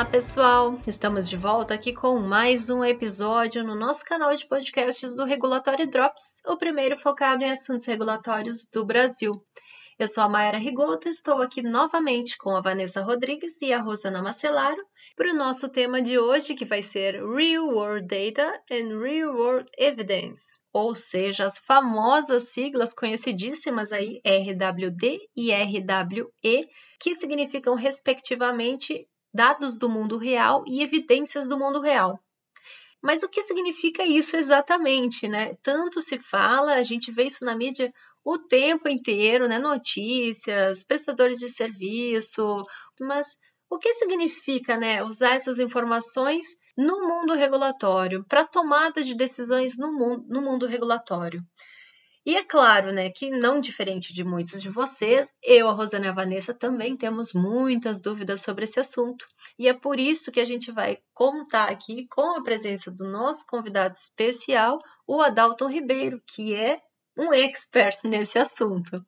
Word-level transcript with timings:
Olá, 0.00 0.08
pessoal! 0.08 0.80
Estamos 0.86 1.28
de 1.28 1.36
volta 1.36 1.74
aqui 1.74 1.92
com 1.92 2.18
mais 2.18 2.70
um 2.70 2.82
episódio 2.82 3.62
no 3.62 3.74
nosso 3.74 4.02
canal 4.02 4.34
de 4.34 4.48
podcasts 4.48 5.14
do 5.14 5.26
Regulatório 5.26 5.86
Drops, 5.90 6.40
o 6.46 6.56
primeiro 6.56 6.96
focado 6.96 7.44
em 7.44 7.50
assuntos 7.50 7.84
regulatórios 7.84 8.66
do 8.72 8.82
Brasil. 8.82 9.44
Eu 9.98 10.08
sou 10.08 10.24
a 10.24 10.28
Mayara 10.28 10.56
Rigoto 10.56 11.06
e 11.06 11.10
estou 11.10 11.42
aqui 11.42 11.60
novamente 11.60 12.38
com 12.38 12.56
a 12.56 12.62
Vanessa 12.62 13.02
Rodrigues 13.02 13.60
e 13.60 13.74
a 13.74 13.82
Rosana 13.82 14.22
Macelaro 14.22 14.82
para 15.14 15.34
o 15.34 15.36
nosso 15.36 15.68
tema 15.68 16.00
de 16.00 16.18
hoje, 16.18 16.54
que 16.54 16.64
vai 16.64 16.80
ser 16.80 17.22
Real 17.22 17.66
World 17.66 18.06
Data 18.06 18.58
and 18.72 18.98
Real 18.98 19.34
World 19.34 19.70
Evidence, 19.76 20.44
ou 20.72 20.94
seja, 20.94 21.44
as 21.44 21.58
famosas 21.58 22.44
siglas 22.44 22.94
conhecidíssimas 22.94 23.92
aí 23.92 24.22
RWD 24.24 25.18
e 25.36 25.52
RWE, 25.52 26.66
que 26.98 27.14
significam 27.14 27.74
respectivamente 27.74 29.06
dados 29.32 29.76
do 29.76 29.88
mundo 29.88 30.16
real 30.16 30.64
e 30.66 30.82
evidências 30.82 31.48
do 31.48 31.58
mundo 31.58 31.80
real. 31.80 32.18
Mas 33.02 33.22
o 33.22 33.28
que 33.28 33.42
significa 33.42 34.04
isso 34.04 34.36
exatamente, 34.36 35.26
né? 35.26 35.56
Tanto 35.62 36.02
se 36.02 36.18
fala, 36.18 36.74
a 36.74 36.82
gente 36.82 37.10
vê 37.10 37.24
isso 37.24 37.44
na 37.44 37.56
mídia 37.56 37.92
o 38.24 38.38
tempo 38.38 38.88
inteiro, 38.88 39.48
né? 39.48 39.58
Notícias, 39.58 40.84
prestadores 40.84 41.38
de 41.38 41.48
serviço, 41.48 42.62
mas 43.00 43.38
o 43.70 43.78
que 43.78 43.94
significa, 43.94 44.76
né, 44.76 45.02
usar 45.02 45.36
essas 45.36 45.58
informações 45.60 46.44
no 46.76 47.06
mundo 47.06 47.34
regulatório 47.34 48.24
para 48.28 48.44
tomada 48.44 49.02
de 49.02 49.14
decisões 49.14 49.78
no 49.78 49.92
mundo, 49.92 50.26
no 50.28 50.42
mundo 50.42 50.66
regulatório? 50.66 51.40
E 52.26 52.36
é 52.36 52.44
claro, 52.44 52.92
né, 52.92 53.08
que 53.08 53.30
não 53.30 53.58
diferente 53.58 54.12
de 54.12 54.22
muitos 54.22 54.60
de 54.60 54.68
vocês, 54.68 55.32
eu, 55.42 55.66
a 55.68 55.72
Rosana 55.72 56.04
e 56.04 56.08
a 56.10 56.12
Vanessa 56.12 56.52
também 56.52 56.94
temos 56.94 57.32
muitas 57.32 57.98
dúvidas 57.98 58.42
sobre 58.42 58.64
esse 58.64 58.78
assunto. 58.78 59.24
E 59.58 59.66
é 59.66 59.72
por 59.72 59.98
isso 59.98 60.30
que 60.30 60.38
a 60.38 60.44
gente 60.44 60.70
vai 60.70 60.98
contar 61.14 61.70
aqui 61.70 62.06
com 62.08 62.36
a 62.36 62.42
presença 62.42 62.90
do 62.90 63.08
nosso 63.08 63.46
convidado 63.46 63.94
especial, 63.94 64.78
o 65.06 65.22
Adalton 65.22 65.68
Ribeiro, 65.68 66.22
que 66.26 66.54
é 66.54 66.82
um 67.16 67.32
expert 67.32 67.98
nesse 68.04 68.38
assunto. 68.38 69.02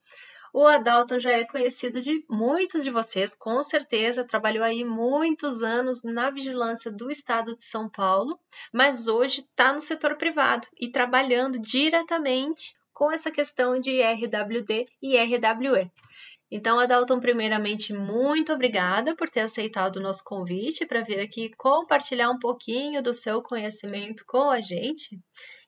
O 0.55 0.67
Adalton 0.67 1.19
já 1.19 1.33
é 1.33 1.45
conhecido 1.45 2.01
de 2.01 2.25
muitos 2.31 2.83
de 2.83 2.91
vocês, 2.91 3.35
com 3.35 3.63
certeza, 3.63 4.27
trabalhou 4.27 4.65
aí 4.65 4.85
muitos 4.85 5.63
anos 5.63 6.03
na 6.03 6.31
vigilância 6.31 6.91
do 6.91 7.11
estado 7.11 7.55
de 7.55 7.65
São 7.65 7.91
Paulo, 7.91 8.39
mas 8.73 9.07
hoje 9.07 9.43
está 9.43 9.73
no 9.73 9.83
setor 9.83 10.17
privado 10.17 10.67
e 10.81 10.91
trabalhando 10.91 11.59
diretamente 11.59 12.75
com 13.03 13.11
essa 13.11 13.33
questão 13.33 13.81
de 13.81 14.01
RWD 14.01 14.87
e 15.03 15.17
RWE. 15.17 15.91
Então, 16.49 16.79
Adalton, 16.79 17.19
primeiramente, 17.19 17.93
muito 17.93 18.53
obrigada 18.53 19.17
por 19.17 19.29
ter 19.29 19.41
aceitado 19.41 19.97
o 19.97 20.01
nosso 20.01 20.23
convite 20.23 20.87
para 20.87 21.03
vir 21.03 21.19
aqui 21.19 21.51
compartilhar 21.57 22.31
um 22.31 22.39
pouquinho 22.39 23.03
do 23.03 23.13
seu 23.13 23.43
conhecimento 23.43 24.23
com 24.25 24.49
a 24.49 24.61
gente. 24.61 25.19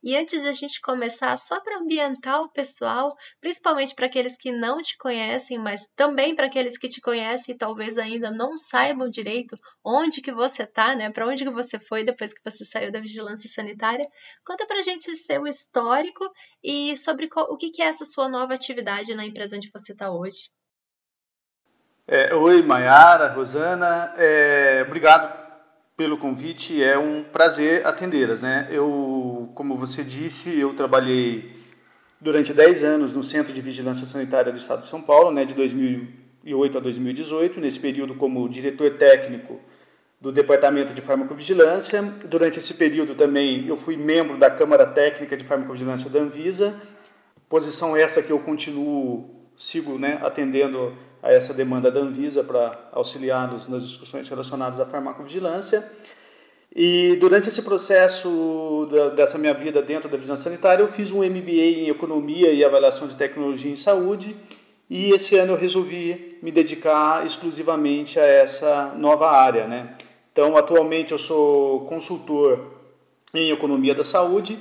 E 0.04 0.14
antes 0.14 0.42
de 0.42 0.48
a 0.48 0.52
gente 0.52 0.82
começar, 0.82 1.34
só 1.38 1.58
para 1.60 1.78
ambientar 1.78 2.42
o 2.42 2.50
pessoal, 2.50 3.08
principalmente 3.40 3.94
para 3.94 4.04
aqueles 4.04 4.36
que 4.36 4.52
não 4.52 4.82
te 4.82 4.98
conhecem, 4.98 5.58
mas 5.58 5.88
também 5.96 6.34
para 6.34 6.44
aqueles 6.44 6.76
que 6.76 6.88
te 6.88 7.00
conhecem 7.00 7.54
e 7.54 7.56
talvez 7.56 7.96
ainda 7.96 8.30
não 8.30 8.54
saibam 8.54 9.08
direito 9.08 9.56
onde 9.82 10.20
que 10.20 10.30
você 10.30 10.64
está, 10.64 10.94
né? 10.94 11.10
Para 11.10 11.26
onde 11.26 11.42
que 11.42 11.50
você 11.50 11.78
foi 11.78 12.04
depois 12.04 12.34
que 12.34 12.44
você 12.44 12.66
saiu 12.66 12.92
da 12.92 13.00
vigilância 13.00 13.48
sanitária, 13.48 14.04
conta 14.44 14.66
para 14.66 14.80
a 14.80 14.82
gente 14.82 15.16
seu 15.16 15.46
histórico 15.46 16.30
e 16.62 16.94
sobre 16.98 17.26
o 17.34 17.56
que, 17.56 17.70
que 17.70 17.80
é 17.80 17.86
essa 17.86 18.04
sua 18.04 18.28
nova 18.28 18.52
atividade 18.52 19.14
na 19.14 19.24
empresa 19.24 19.56
onde 19.56 19.70
você 19.72 19.92
está 19.92 20.12
hoje. 20.12 20.50
É, 22.06 22.34
oi, 22.34 22.62
Mayara, 22.62 23.32
Rosana, 23.32 24.12
é, 24.18 24.84
obrigado 24.86 25.44
pelo 25.96 26.18
convite. 26.18 26.82
É 26.82 26.98
um 26.98 27.24
prazer 27.24 27.86
atendê-las. 27.86 28.42
Né? 28.42 28.68
Eu, 28.70 29.13
como 29.54 29.76
você 29.76 30.02
disse, 30.02 30.58
eu 30.58 30.74
trabalhei 30.74 31.52
durante 32.20 32.54
10 32.54 32.84
anos 32.84 33.12
no 33.12 33.22
Centro 33.22 33.52
de 33.52 33.60
Vigilância 33.60 34.06
Sanitária 34.06 34.50
do 34.50 34.58
Estado 34.58 34.82
de 34.82 34.88
São 34.88 35.02
Paulo, 35.02 35.30
né, 35.30 35.44
de 35.44 35.54
2008 35.54 36.78
a 36.78 36.80
2018, 36.80 37.60
nesse 37.60 37.78
período 37.78 38.14
como 38.14 38.48
diretor 38.48 38.96
técnico 38.96 39.60
do 40.20 40.32
Departamento 40.32 40.94
de 40.94 41.02
Farmacovigilância. 41.02 42.02
Durante 42.24 42.58
esse 42.58 42.74
período 42.74 43.14
também 43.14 43.66
eu 43.66 43.76
fui 43.76 43.96
membro 43.96 44.38
da 44.38 44.50
Câmara 44.50 44.86
Técnica 44.86 45.36
de 45.36 45.44
Farmacovigilância 45.44 46.08
da 46.08 46.20
Anvisa, 46.20 46.80
posição 47.48 47.96
essa 47.96 48.22
que 48.22 48.32
eu 48.32 48.38
continuo, 48.40 49.28
sigo 49.56 49.98
né, 49.98 50.18
atendendo 50.22 50.96
a 51.22 51.30
essa 51.30 51.52
demanda 51.52 51.90
da 51.90 52.00
Anvisa 52.00 52.42
para 52.42 52.88
auxiliá-los 52.92 53.68
nas 53.68 53.82
discussões 53.86 54.28
relacionadas 54.28 54.80
à 54.80 54.86
farmacovigilância. 54.86 55.88
E 56.74 57.14
durante 57.16 57.48
esse 57.48 57.62
processo 57.62 58.88
da, 58.90 59.10
dessa 59.10 59.38
minha 59.38 59.54
vida 59.54 59.80
dentro 59.80 60.08
da 60.08 60.16
vigilância 60.16 60.50
sanitária, 60.50 60.82
eu 60.82 60.88
fiz 60.88 61.12
um 61.12 61.18
MBA 61.18 61.52
em 61.52 61.88
Economia 61.88 62.52
e 62.52 62.64
Avaliação 62.64 63.06
de 63.06 63.14
Tecnologia 63.14 63.70
em 63.70 63.76
Saúde, 63.76 64.34
e 64.90 65.10
esse 65.10 65.36
ano 65.36 65.52
eu 65.52 65.56
resolvi 65.56 66.36
me 66.42 66.50
dedicar 66.50 67.24
exclusivamente 67.24 68.18
a 68.18 68.24
essa 68.24 68.92
nova 68.96 69.30
área. 69.30 69.68
Né? 69.68 69.94
Então, 70.32 70.56
atualmente 70.56 71.12
eu 71.12 71.18
sou 71.18 71.86
consultor 71.86 72.72
em 73.32 73.52
Economia 73.52 73.94
da 73.94 74.02
Saúde, 74.02 74.58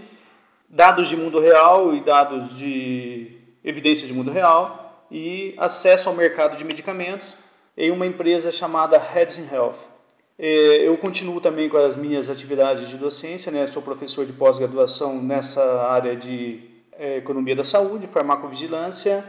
dados 0.70 1.10
de 1.10 1.18
mundo 1.18 1.40
real 1.40 1.96
e 1.96 2.02
dados 2.02 2.56
de 2.56 3.38
evidências 3.64 4.08
de 4.08 4.14
mundo 4.14 4.32
real, 4.32 5.08
e 5.10 5.56
acesso 5.58 6.10
ao 6.10 6.16
mercado 6.16 6.58
de 6.58 6.64
medicamentos 6.64 7.34
em 7.76 7.90
uma 7.90 8.06
empresa 8.06 8.52
chamada 8.52 8.98
Hedson 8.98 9.48
Health. 9.52 9.93
É, 10.38 10.88
eu 10.88 10.98
continuo 10.98 11.40
também 11.40 11.70
com 11.70 11.78
as 11.78 11.96
minhas 11.96 12.30
atividades 12.30 12.90
de 12.90 12.98
docência, 12.98 13.52
né? 13.52 13.68
sou 13.68 13.82
professor 13.82 14.26
de 14.26 14.34
pós-graduação 14.34 15.22
nessa 15.22 15.64
área 15.84 16.16
de 16.16 16.60
é, 16.94 17.18
economia 17.18 17.56
da 17.56 17.64
saúde, 17.64 18.08
farmacovigilância 18.08 19.24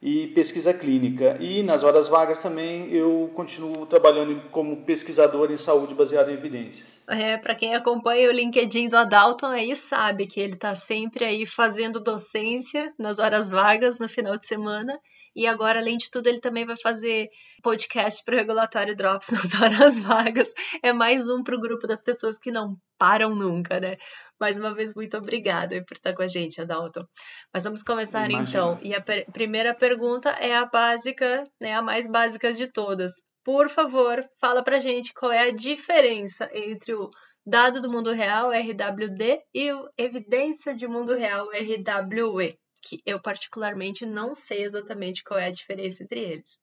e 0.00 0.28
pesquisa 0.28 0.72
clínica. 0.72 1.38
E 1.40 1.62
nas 1.62 1.82
horas 1.82 2.08
vagas 2.08 2.42
também 2.42 2.92
eu 2.92 3.30
continuo 3.34 3.86
trabalhando 3.86 4.38
como 4.50 4.84
pesquisador 4.84 5.50
em 5.50 5.56
saúde 5.56 5.94
baseada 5.94 6.30
em 6.30 6.34
evidências. 6.34 7.00
É, 7.08 7.36
para 7.36 7.54
quem 7.54 7.74
acompanha 7.74 8.28
o 8.28 8.32
LinkedIn 8.32 8.88
do 8.88 8.96
Adalton 8.96 9.46
aí 9.46 9.74
sabe 9.74 10.26
que 10.26 10.38
ele 10.38 10.54
está 10.54 10.74
sempre 10.74 11.24
aí 11.24 11.46
fazendo 11.46 12.00
docência 12.00 12.92
nas 12.98 13.18
horas 13.18 13.50
vagas 13.50 13.98
no 13.98 14.08
final 14.08 14.36
de 14.36 14.46
semana 14.46 15.00
e 15.34 15.46
agora, 15.46 15.80
além 15.80 15.96
de 15.96 16.10
tudo, 16.10 16.28
ele 16.28 16.40
também 16.40 16.64
vai 16.64 16.76
fazer 16.76 17.28
podcast 17.62 18.22
para 18.24 18.34
o 18.34 18.38
Regulatório 18.38 18.96
Drops 18.96 19.30
nas 19.32 19.60
horas 19.60 19.98
vagas. 19.98 20.52
É 20.82 20.92
mais 20.92 21.28
um 21.28 21.42
para 21.42 21.56
o 21.56 21.60
grupo 21.60 21.86
das 21.86 22.00
pessoas 22.00 22.38
que 22.38 22.52
não 22.52 22.76
param 22.98 23.34
nunca, 23.34 23.80
né? 23.80 23.96
Mais 24.38 24.58
uma 24.58 24.74
vez, 24.74 24.94
muito 24.94 25.16
obrigada 25.16 25.82
por 25.84 25.94
estar 25.94 26.14
com 26.14 26.22
a 26.22 26.28
gente, 26.28 26.60
Adalto. 26.60 27.08
Mas 27.52 27.64
vamos 27.64 27.82
começar 27.82 28.30
Imagina. 28.30 28.48
então. 28.48 28.78
E 28.82 28.94
a 28.94 29.00
per 29.00 29.26
primeira 29.32 29.74
pergunta 29.74 30.30
é 30.30 30.54
a 30.56 30.66
básica, 30.66 31.48
né? 31.60 31.74
A 31.74 31.82
mais 31.82 32.08
básica 32.08 32.52
de 32.52 32.66
todas. 32.66 33.12
Por 33.44 33.68
favor, 33.68 34.24
fala 34.40 34.62
pra 34.62 34.78
gente 34.78 35.12
qual 35.12 35.32
é 35.32 35.48
a 35.48 35.52
diferença 35.52 36.48
entre 36.52 36.94
o 36.94 37.10
dado 37.46 37.80
do 37.80 37.90
mundo 37.90 38.10
real, 38.12 38.50
RWD, 38.50 39.40
e 39.52 39.72
o 39.72 39.88
evidência 39.98 40.74
de 40.74 40.88
mundo 40.88 41.14
real, 41.14 41.48
RWE 41.48 42.58
que 42.84 43.00
eu 43.06 43.18
particularmente 43.18 44.04
não 44.04 44.34
sei 44.34 44.62
exatamente 44.62 45.24
qual 45.24 45.40
é 45.40 45.46
a 45.46 45.52
diferença 45.52 46.02
entre 46.02 46.20
eles. 46.20 46.58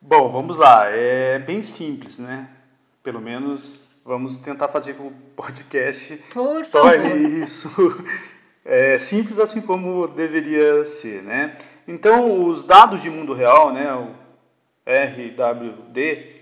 Bom, 0.00 0.30
vamos 0.30 0.56
lá. 0.56 0.86
É 0.86 1.38
bem 1.38 1.62
simples, 1.62 2.18
né? 2.18 2.48
Pelo 3.02 3.20
menos 3.20 3.82
vamos 4.04 4.36
tentar 4.36 4.68
fazer 4.68 4.94
com 4.94 5.08
o 5.08 5.12
podcast 5.34 6.16
Por 6.32 6.64
torne 6.66 7.42
isso 7.42 7.68
é, 8.64 8.96
simples 8.98 9.40
assim 9.40 9.60
como 9.62 10.06
deveria 10.06 10.84
ser, 10.84 11.22
né? 11.22 11.58
Então, 11.88 12.46
os 12.46 12.62
dados 12.62 13.02
de 13.02 13.10
mundo 13.10 13.32
real, 13.32 13.72
né, 13.72 13.92
o 13.94 14.14
RWD, 14.84 16.36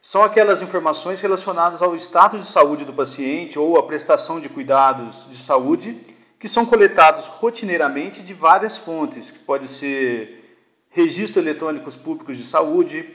são 0.00 0.22
aquelas 0.22 0.62
informações 0.62 1.20
relacionadas 1.20 1.82
ao 1.82 1.94
status 1.96 2.46
de 2.46 2.50
saúde 2.50 2.84
do 2.84 2.92
paciente 2.92 3.58
ou 3.58 3.78
à 3.78 3.82
prestação 3.82 4.40
de 4.40 4.48
cuidados 4.48 5.26
de 5.30 5.36
saúde 5.36 6.15
que 6.38 6.48
são 6.48 6.66
coletados 6.66 7.26
rotineiramente 7.26 8.22
de 8.22 8.34
várias 8.34 8.76
fontes, 8.76 9.30
que 9.30 9.38
pode 9.38 9.68
ser 9.68 10.58
registros 10.90 11.44
eletrônicos 11.44 11.96
públicos 11.96 12.36
de 12.36 12.46
saúde, 12.46 13.08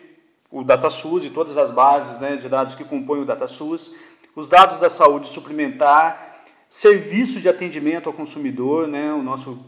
o 0.49 0.63
DataSUS 0.63 1.23
e 1.23 1.29
todas 1.29 1.57
as 1.57 1.71
bases 1.71 2.19
né, 2.19 2.35
de 2.35 2.49
dados 2.49 2.75
que 2.75 2.83
compõem 2.83 3.21
o 3.21 3.25
DataSUS, 3.25 3.95
os 4.35 4.49
dados 4.49 4.77
da 4.77 4.89
saúde 4.89 5.27
suplementar, 5.27 6.43
serviços 6.69 7.41
de 7.41 7.49
atendimento 7.49 8.07
ao 8.07 8.13
consumidor, 8.13 8.87
né, 8.87 9.13
o 9.13 9.21
nosso 9.21 9.59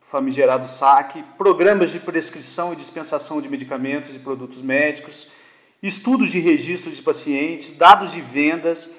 famigerado 0.00 0.68
SAC, 0.68 1.22
programas 1.38 1.90
de 1.90 1.98
prescrição 1.98 2.72
e 2.72 2.76
dispensação 2.76 3.40
de 3.40 3.48
medicamentos 3.48 4.14
e 4.14 4.18
produtos 4.18 4.60
médicos, 4.60 5.30
estudos 5.82 6.30
de 6.30 6.38
registros 6.38 6.96
de 6.96 7.02
pacientes, 7.02 7.72
dados 7.72 8.12
de 8.12 8.20
vendas, 8.20 8.96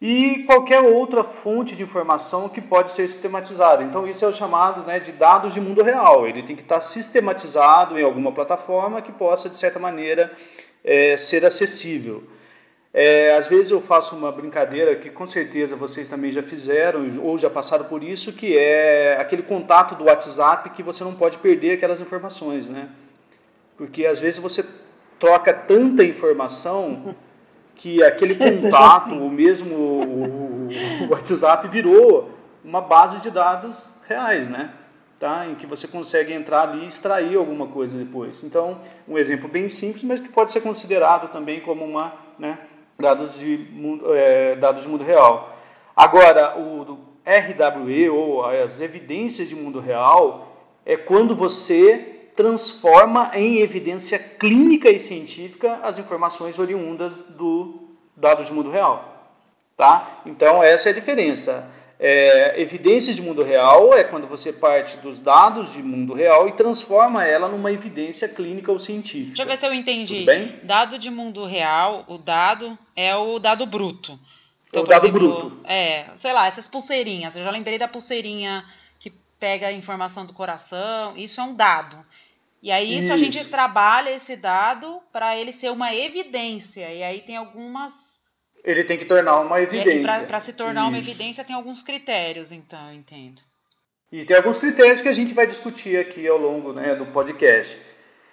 e 0.00 0.44
qualquer 0.44 0.80
outra 0.80 1.22
fonte 1.22 1.76
de 1.76 1.82
informação 1.82 2.48
que 2.48 2.60
pode 2.60 2.90
ser 2.90 3.06
sistematizada. 3.06 3.82
Então, 3.82 4.08
isso 4.08 4.24
é 4.24 4.28
o 4.28 4.32
chamado 4.32 4.82
né, 4.86 4.98
de 4.98 5.12
dados 5.12 5.52
de 5.52 5.60
mundo 5.60 5.82
real. 5.82 6.26
Ele 6.26 6.42
tem 6.42 6.56
que 6.56 6.62
estar 6.62 6.80
sistematizado 6.80 7.98
em 7.98 8.02
alguma 8.02 8.32
plataforma 8.32 9.02
que 9.02 9.12
possa, 9.12 9.50
de 9.50 9.58
certa 9.58 9.78
maneira, 9.78 10.32
é, 10.82 11.16
ser 11.18 11.44
acessível. 11.44 12.24
É, 12.92 13.36
às 13.36 13.46
vezes 13.46 13.70
eu 13.70 13.80
faço 13.80 14.16
uma 14.16 14.32
brincadeira 14.32 14.96
que 14.96 15.10
com 15.10 15.24
certeza 15.24 15.76
vocês 15.76 16.08
também 16.08 16.32
já 16.32 16.42
fizeram 16.42 17.20
ou 17.22 17.38
já 17.38 17.48
passaram 17.48 17.84
por 17.84 18.02
isso, 18.02 18.32
que 18.32 18.58
é 18.58 19.16
aquele 19.20 19.42
contato 19.42 19.94
do 19.94 20.04
WhatsApp 20.04 20.70
que 20.70 20.82
você 20.82 21.04
não 21.04 21.14
pode 21.14 21.38
perder 21.38 21.72
aquelas 21.72 22.00
informações, 22.00 22.66
né? 22.66 22.88
Porque 23.76 24.06
às 24.06 24.18
vezes 24.18 24.40
você 24.40 24.64
troca 25.20 25.52
tanta 25.52 26.02
informação 26.02 27.14
que 27.80 28.02
aquele 28.02 28.34
contato, 28.38 29.14
o 29.14 29.30
mesmo 29.30 29.74
o, 29.74 30.68
o 31.06 31.10
WhatsApp 31.10 31.66
virou 31.68 32.30
uma 32.64 32.80
base 32.80 33.20
de 33.20 33.30
dados 33.30 33.88
reais, 34.06 34.48
né? 34.48 34.72
Tá? 35.18 35.46
Em 35.46 35.54
que 35.54 35.66
você 35.66 35.86
consegue 35.86 36.32
entrar 36.32 36.68
ali 36.68 36.84
e 36.84 36.86
extrair 36.86 37.36
alguma 37.36 37.66
coisa 37.66 37.96
depois. 37.98 38.42
Então, 38.42 38.80
um 39.06 39.18
exemplo 39.18 39.48
bem 39.48 39.68
simples, 39.68 40.04
mas 40.04 40.20
que 40.20 40.28
pode 40.28 40.52
ser 40.52 40.60
considerado 40.60 41.30
também 41.30 41.60
como 41.60 41.84
uma, 41.84 42.14
né, 42.38 42.58
dados 42.98 43.38
de 43.38 43.58
mundo, 43.72 44.14
é, 44.14 44.56
dados 44.56 44.82
de 44.82 44.88
mundo 44.88 45.04
real. 45.04 45.56
Agora, 45.94 46.58
o 46.58 46.98
RWE 47.24 48.08
ou 48.08 48.44
as 48.44 48.80
evidências 48.80 49.48
de 49.48 49.54
mundo 49.54 49.78
real 49.78 50.56
é 50.86 50.96
quando 50.96 51.34
você 51.34 52.19
transforma 52.40 53.32
em 53.34 53.58
evidência 53.58 54.18
clínica 54.18 54.90
e 54.90 54.98
científica 54.98 55.78
as 55.82 55.98
informações 55.98 56.58
oriundas 56.58 57.12
do 57.28 57.90
dados 58.16 58.46
de 58.46 58.52
mundo 58.54 58.70
real. 58.70 59.28
Tá? 59.76 60.22
Então, 60.24 60.62
essa 60.62 60.88
é 60.88 60.92
a 60.92 60.94
diferença. 60.94 61.70
É, 61.98 62.58
evidências 62.58 63.14
de 63.14 63.20
mundo 63.20 63.42
real 63.42 63.92
é 63.92 64.02
quando 64.02 64.26
você 64.26 64.54
parte 64.54 64.96
dos 64.96 65.18
dados 65.18 65.70
de 65.70 65.82
mundo 65.82 66.14
real 66.14 66.48
e 66.48 66.52
transforma 66.52 67.26
ela 67.26 67.46
numa 67.46 67.70
evidência 67.70 68.26
clínica 68.26 68.72
ou 68.72 68.78
científica. 68.78 69.36
Deixa 69.36 69.42
eu 69.42 69.46
ver 69.46 69.58
se 69.58 69.66
eu 69.66 69.74
entendi. 69.74 70.24
Dado 70.62 70.98
de 70.98 71.10
mundo 71.10 71.44
real, 71.44 72.06
o 72.08 72.16
dado 72.16 72.78
é 72.96 73.14
o 73.14 73.38
dado 73.38 73.66
bruto. 73.66 74.18
Então, 74.70 74.84
o 74.84 74.86
dado 74.86 75.04
exemplo, 75.04 75.28
bruto. 75.28 75.60
É, 75.64 76.06
sei 76.16 76.32
lá, 76.32 76.46
essas 76.46 76.66
pulseirinhas. 76.66 77.36
Eu 77.36 77.44
já 77.44 77.50
lembrei 77.50 77.76
da 77.76 77.86
pulseirinha 77.86 78.64
que 78.98 79.12
pega 79.38 79.66
a 79.66 79.72
informação 79.72 80.24
do 80.24 80.32
coração. 80.32 81.14
Isso 81.18 81.38
é 81.38 81.44
um 81.44 81.54
dado. 81.54 82.02
E 82.62 82.70
aí 82.70 82.92
isso, 82.92 83.04
isso. 83.04 83.12
a 83.12 83.16
gente 83.16 83.44
trabalha 83.46 84.10
esse 84.10 84.36
dado 84.36 85.00
para 85.12 85.36
ele 85.36 85.52
ser 85.52 85.70
uma 85.70 85.94
evidência. 85.94 86.92
E 86.92 87.02
aí 87.02 87.22
tem 87.22 87.36
algumas 87.36 88.20
ele 88.64 88.84
tem 88.84 88.98
que 88.98 89.04
tornar 89.04 89.40
uma 89.40 89.60
evidência. 89.60 90.26
Para 90.26 90.40
se 90.40 90.52
tornar 90.52 90.82
Isso. 90.82 90.88
uma 90.90 90.98
evidência, 90.98 91.44
tem 91.44 91.56
alguns 91.56 91.82
critérios, 91.82 92.52
então, 92.52 92.88
eu 92.88 92.94
entendo. 92.94 93.40
E 94.12 94.24
tem 94.24 94.36
alguns 94.36 94.58
critérios 94.58 95.00
que 95.00 95.08
a 95.08 95.12
gente 95.12 95.32
vai 95.32 95.46
discutir 95.46 95.96
aqui 95.98 96.26
ao 96.26 96.36
longo 96.36 96.72
né, 96.72 96.94
do 96.94 97.06
podcast. 97.06 97.80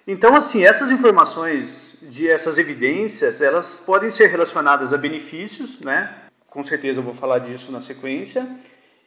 Então, 0.06 0.34
assim, 0.34 0.64
essas 0.64 0.90
informações, 0.90 1.98
de 2.02 2.28
essas 2.28 2.58
evidências, 2.58 3.40
elas 3.40 3.78
podem 3.78 4.10
ser 4.10 4.28
relacionadas 4.28 4.92
a 4.92 4.98
benefícios, 4.98 5.78
né? 5.80 6.14
Com 6.46 6.64
certeza 6.64 7.00
eu 7.00 7.04
vou 7.04 7.14
falar 7.14 7.38
disso 7.40 7.70
na 7.70 7.80
sequência, 7.80 8.48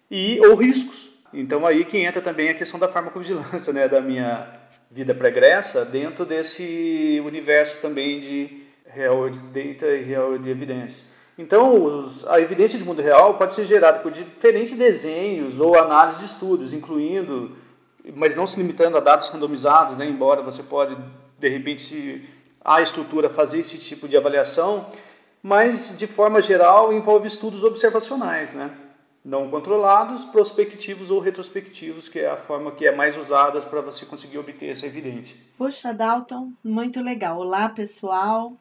e 0.09 0.39
ou 0.41 0.55
riscos. 0.55 1.09
Então, 1.33 1.65
aí 1.65 1.85
que 1.85 1.97
entra 1.97 2.21
também 2.21 2.49
a 2.49 2.53
questão 2.53 2.79
da 2.79 2.87
farmacovigilância, 2.87 3.71
né? 3.71 3.87
Da 3.87 4.01
minha 4.01 4.47
vida 4.89 5.15
pregressa, 5.15 5.85
dentro 5.85 6.25
desse 6.25 7.21
universo 7.25 7.79
também 7.81 8.19
de 8.19 8.63
real 8.85 9.29
data 9.29 9.87
e 9.87 10.03
real 10.03 10.37
de 10.37 10.49
evidência. 10.49 11.05
Então, 11.37 11.83
os, 11.83 12.27
a 12.27 12.39
evidência 12.39 12.77
de 12.77 12.83
mundo 12.83 13.01
real 13.01 13.35
pode 13.35 13.53
ser 13.53 13.65
gerada 13.65 13.99
por 13.99 14.11
diferentes 14.11 14.77
desenhos 14.77 15.59
ou 15.59 15.77
análise 15.77 16.19
de 16.19 16.25
estudos, 16.25 16.73
incluindo, 16.73 17.55
mas 18.15 18.35
não 18.35 18.45
se 18.45 18.57
limitando 18.57 18.97
a 18.97 18.99
dados 18.99 19.29
randomizados, 19.29 19.97
né, 19.97 20.05
embora 20.05 20.41
você 20.41 20.61
pode, 20.61 20.95
de 21.39 21.49
repente, 21.49 21.81
se 21.81 22.27
a 22.63 22.81
estrutura 22.81 23.29
fazer 23.29 23.59
esse 23.59 23.77
tipo 23.77 24.07
de 24.07 24.17
avaliação, 24.17 24.87
mas, 25.41 25.97
de 25.97 26.05
forma 26.05 26.41
geral, 26.41 26.93
envolve 26.93 27.27
estudos 27.27 27.63
observacionais, 27.63 28.53
né? 28.53 28.69
Não 29.23 29.49
controlados, 29.49 30.25
prospectivos 30.25 31.11
ou 31.11 31.19
retrospectivos, 31.19 32.09
que 32.09 32.19
é 32.19 32.29
a 32.29 32.37
forma 32.37 32.71
que 32.71 32.85
é 32.85 32.95
mais 32.95 33.15
usada 33.15 33.61
para 33.61 33.81
você 33.81 34.05
conseguir 34.05 34.39
obter 34.39 34.69
essa 34.69 34.85
evidência. 34.85 35.37
Poxa, 35.57 35.93
Dalton, 35.93 36.51
muito 36.63 36.99
legal. 37.01 37.39
Olá, 37.39 37.69
pessoal 37.69 38.53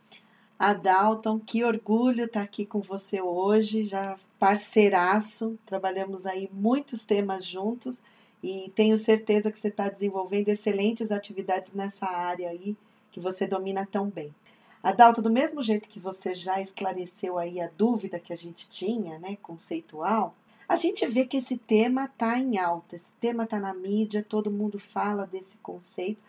a 0.59 0.75
Dalton. 0.75 1.41
Que 1.41 1.65
orgulho 1.65 2.27
estar 2.27 2.41
tá 2.41 2.45
aqui 2.45 2.67
com 2.67 2.81
você 2.81 3.23
hoje, 3.23 3.85
já 3.85 4.19
parceiraço. 4.39 5.59
Trabalhamos 5.65 6.27
aí 6.27 6.51
muitos 6.53 7.03
temas 7.03 7.45
juntos 7.45 8.03
e 8.43 8.71
tenho 8.75 8.97
certeza 8.97 9.51
que 9.51 9.59
você 9.59 9.69
está 9.69 9.89
desenvolvendo 9.89 10.49
excelentes 10.49 11.11
atividades 11.11 11.73
nessa 11.73 12.07
área 12.07 12.51
aí 12.51 12.77
que 13.11 13.19
você 13.19 13.47
domina 13.47 13.89
tão 13.91 14.09
bem. 14.09 14.35
Adalto, 14.83 15.21
do 15.21 15.31
mesmo 15.31 15.63
jeito 15.63 15.89
que 15.89 16.01
você 16.01 16.35
já 16.35 16.61
esclareceu 16.61 17.37
aí 17.39 17.61
a 17.61 17.71
dúvida 17.77 18.19
que 18.19 18.33
a 18.33 18.37
gente 18.37 18.69
tinha, 18.69 19.19
né, 19.19 19.37
conceitual, 19.43 20.35
a 20.71 20.77
gente 20.77 21.05
vê 21.05 21.27
que 21.27 21.39
esse 21.39 21.59
tema 21.59 22.05
está 22.05 22.39
em 22.39 22.57
alta, 22.57 22.95
esse 22.95 23.11
tema 23.21 23.43
está 23.43 23.59
na 23.59 23.75
mídia, 23.75 24.25
todo 24.27 24.53
mundo 24.53 24.79
fala 24.79 25.27
desse 25.27 25.57
conceito, 25.57 26.23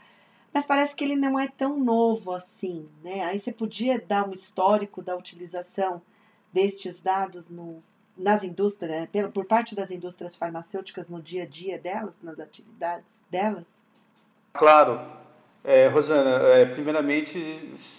mas 0.52 0.66
parece 0.66 0.96
que 0.96 1.04
ele 1.04 1.16
não 1.16 1.40
é 1.40 1.48
tão 1.48 1.80
novo 1.80 2.34
assim, 2.34 2.90
né? 3.04 3.24
Aí 3.24 3.38
você 3.38 3.52
podia 3.52 4.02
dar 4.02 4.28
um 4.28 4.32
histórico 4.32 5.00
da 5.00 5.16
utilização 5.16 6.02
destes 6.52 7.00
dados 7.00 7.50
no, 7.50 7.84
nas 8.18 8.44
indústrias, 8.44 9.08
né? 9.14 9.28
por 9.28 9.46
parte 9.46 9.76
das 9.76 9.92
indústrias 9.92 10.36
farmacêuticas 10.36 11.08
no 11.08 11.22
dia 11.22 11.44
a 11.44 11.48
dia 11.48 11.78
delas, 11.78 12.20
nas 12.20 12.40
atividades 12.40 13.24
delas? 13.30 13.68
Claro. 14.54 15.00
É, 15.64 15.88
Rosana, 15.88 16.48
é, 16.48 16.66
primeiramente, 16.66 17.40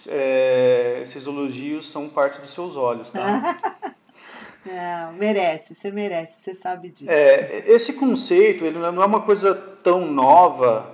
é, 0.09 0.99
esses 1.01 1.25
elogios 1.25 1.85
são 1.85 2.09
parte 2.09 2.41
dos 2.41 2.49
seus 2.49 2.75
olhos, 2.75 3.11
tá? 3.11 3.95
Não, 4.65 5.13
merece, 5.13 5.75
você 5.75 5.91
merece, 5.91 6.41
você 6.41 6.53
sabe 6.53 6.89
disso. 6.89 7.11
É, 7.11 7.63
esse 7.67 7.99
conceito 7.99 8.63
ele 8.65 8.79
não 8.79 9.03
é 9.03 9.05
uma 9.05 9.21
coisa 9.21 9.53
tão 9.53 10.05
nova 10.05 10.93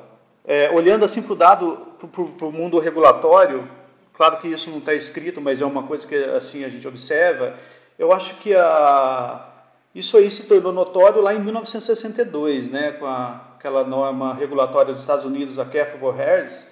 é, 0.49 0.67
olhando 0.71 1.05
assim 1.05 1.21
para 1.21 1.33
o 1.33 1.35
dado, 1.35 1.77
para 1.99 2.47
o 2.47 2.51
mundo 2.51 2.79
regulatório, 2.79 3.67
claro 4.15 4.39
que 4.39 4.47
isso 4.47 4.71
não 4.71 4.79
está 4.79 4.95
escrito, 4.95 5.39
mas 5.39 5.61
é 5.61 5.65
uma 5.65 5.83
coisa 5.83 6.07
que 6.07 6.15
assim 6.15 6.63
a 6.63 6.69
gente 6.69 6.87
observa. 6.87 7.55
Eu 7.99 8.11
acho 8.11 8.33
que 8.37 8.55
a, 8.55 9.47
isso 9.93 10.17
aí 10.17 10.31
se 10.31 10.47
tornou 10.47 10.73
notório 10.73 11.21
lá 11.21 11.35
em 11.35 11.39
1962, 11.39 12.71
né, 12.71 12.93
com 12.93 13.05
a, 13.05 13.53
aquela 13.57 13.83
norma 13.83 14.33
regulatória 14.33 14.91
dos 14.91 15.03
Estados 15.03 15.23
Unidos, 15.23 15.59
a 15.59 15.65
Careful 15.65 15.99
for 15.99 16.15
Harris, 16.15 16.65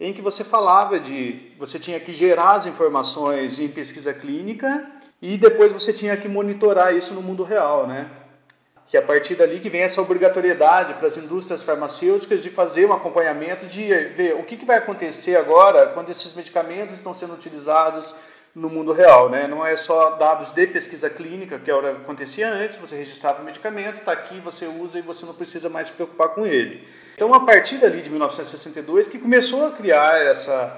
em 0.00 0.14
que 0.14 0.22
você 0.22 0.42
falava 0.42 0.98
de 0.98 1.52
você 1.58 1.78
tinha 1.78 2.00
que 2.00 2.14
gerar 2.14 2.52
as 2.52 2.64
informações 2.64 3.60
em 3.60 3.68
pesquisa 3.68 4.14
clínica 4.14 4.90
e 5.20 5.36
depois 5.36 5.72
você 5.72 5.92
tinha 5.92 6.16
que 6.16 6.28
monitorar 6.28 6.94
isso 6.94 7.14
no 7.14 7.22
mundo 7.22 7.42
real, 7.42 7.86
né? 7.86 8.10
que 8.90 8.96
a 8.96 9.02
partir 9.02 9.36
dali 9.36 9.60
que 9.60 9.70
vem 9.70 9.82
essa 9.82 10.02
obrigatoriedade 10.02 10.94
para 10.94 11.06
as 11.06 11.16
indústrias 11.16 11.62
farmacêuticas 11.62 12.42
de 12.42 12.50
fazer 12.50 12.86
um 12.86 12.92
acompanhamento, 12.92 13.64
de 13.64 13.86
ver 14.16 14.34
o 14.34 14.42
que, 14.42 14.56
que 14.56 14.66
vai 14.66 14.78
acontecer 14.78 15.36
agora 15.36 15.86
quando 15.94 16.10
esses 16.10 16.34
medicamentos 16.34 16.96
estão 16.96 17.14
sendo 17.14 17.34
utilizados 17.34 18.12
no 18.52 18.68
mundo 18.68 18.92
real. 18.92 19.28
Né? 19.28 19.46
Não 19.46 19.64
é 19.64 19.76
só 19.76 20.16
dados 20.16 20.50
de 20.50 20.66
pesquisa 20.66 21.08
clínica, 21.08 21.56
que 21.56 21.70
era, 21.70 21.92
acontecia 21.92 22.52
antes, 22.52 22.78
você 22.78 22.96
registrava 22.96 23.40
o 23.40 23.44
medicamento, 23.44 24.00
está 24.00 24.10
aqui, 24.10 24.40
você 24.40 24.66
usa 24.66 24.98
e 24.98 25.02
você 25.02 25.24
não 25.24 25.34
precisa 25.34 25.68
mais 25.68 25.86
se 25.86 25.92
preocupar 25.92 26.30
com 26.30 26.44
ele. 26.44 26.84
Então, 27.14 27.32
a 27.32 27.38
partir 27.38 27.76
dali 27.76 28.02
de 28.02 28.10
1962, 28.10 29.06
que 29.06 29.20
começou 29.20 29.68
a 29.68 29.70
criar 29.70 30.20
essa 30.20 30.76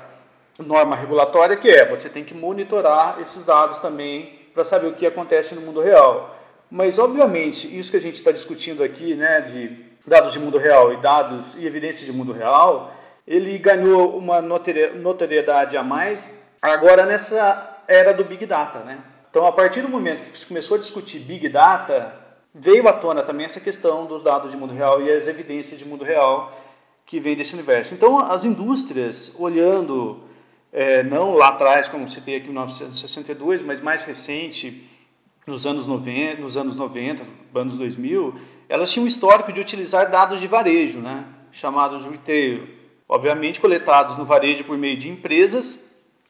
norma 0.59 0.97
regulatória, 0.97 1.57
que 1.57 1.69
é 1.69 1.89
você 1.89 2.09
tem 2.09 2.25
que 2.25 2.35
monitorar 2.35 3.21
esses 3.21 3.45
dados 3.45 3.79
também 3.79 4.39
para 4.53 4.65
saber 4.65 4.89
o 4.89 4.95
que 4.95 5.07
acontece 5.07 5.55
no 5.55 5.61
mundo 5.63 5.81
real. 5.81 6.37
Mas, 6.71 6.99
obviamente, 6.99 7.79
isso 7.79 7.91
que 7.91 7.97
a 7.97 8.01
gente 8.01 8.15
está 8.15 8.33
discutindo 8.33 8.83
aqui, 8.83 9.15
né, 9.15 9.41
de 9.43 9.93
dados 10.07 10.33
de 10.33 10.39
mundo 10.39 10.59
real 10.59 10.93
e 10.93 10.97
dados 10.99 11.55
e 11.55 11.67
evidências 11.67 12.07
de 12.07 12.13
mundo 12.13 12.33
real, 12.33 12.93
ele 13.27 13.57
ganhou 13.59 14.17
uma 14.17 14.41
notoriedade 14.41 15.77
a 15.77 15.83
mais 15.83 16.27
agora 16.61 17.05
nessa 17.07 17.83
era 17.87 18.13
do 18.13 18.25
Big 18.25 18.47
Data, 18.47 18.81
né? 18.81 18.99
Então, 19.31 19.47
a 19.47 19.53
partir 19.53 19.81
do 19.81 19.89
momento 19.89 20.31
que 20.31 20.39
se 20.39 20.47
começou 20.47 20.77
a 20.77 20.81
discutir 20.81 21.19
Big 21.19 21.49
Data, 21.49 22.15
veio 22.55 22.87
à 22.89 22.93
tona 22.93 23.23
também 23.23 23.47
essa 23.47 23.61
questão 23.61 24.07
dos 24.07 24.23
dados 24.23 24.51
de 24.51 24.57
mundo 24.57 24.75
real 24.75 25.01
e 25.01 25.11
as 25.11 25.27
evidências 25.27 25.79
de 25.79 25.87
mundo 25.87 26.05
real 26.05 26.53
que 27.07 27.19
vem 27.19 27.37
desse 27.37 27.55
universo. 27.55 27.95
Então, 27.95 28.19
as 28.19 28.45
indústrias, 28.45 29.33
olhando, 29.39 30.21
é, 30.73 31.03
não 31.03 31.35
lá 31.35 31.49
atrás, 31.49 31.89
como 31.89 32.09
citei 32.09 32.37
aqui 32.37 32.47
em 32.47 32.53
1962, 32.53 33.61
mas 33.61 33.81
mais 33.81 34.05
recente, 34.05 34.89
nos 35.47 35.67
anos 35.67 35.87
90, 35.87 36.41
nos 36.41 36.57
anos 36.57 36.77
90, 36.77 37.25
anos 37.55 37.77
2000, 37.77 38.35
elas 38.69 38.91
tinham 38.91 39.05
um 39.05 39.09
histórico 39.09 39.53
de 39.53 39.61
utilizar 39.61 40.11
dados 40.11 40.41
de 40.41 40.47
varejo, 40.47 40.99
né, 40.99 41.25
chamados 41.51 42.07
retail, 42.07 42.67
obviamente 43.07 43.61
coletados 43.61 44.17
no 44.17 44.25
varejo 44.25 44.65
por 44.65 44.79
meio 44.79 44.97
de 44.97 45.11
empresas 45.11 45.79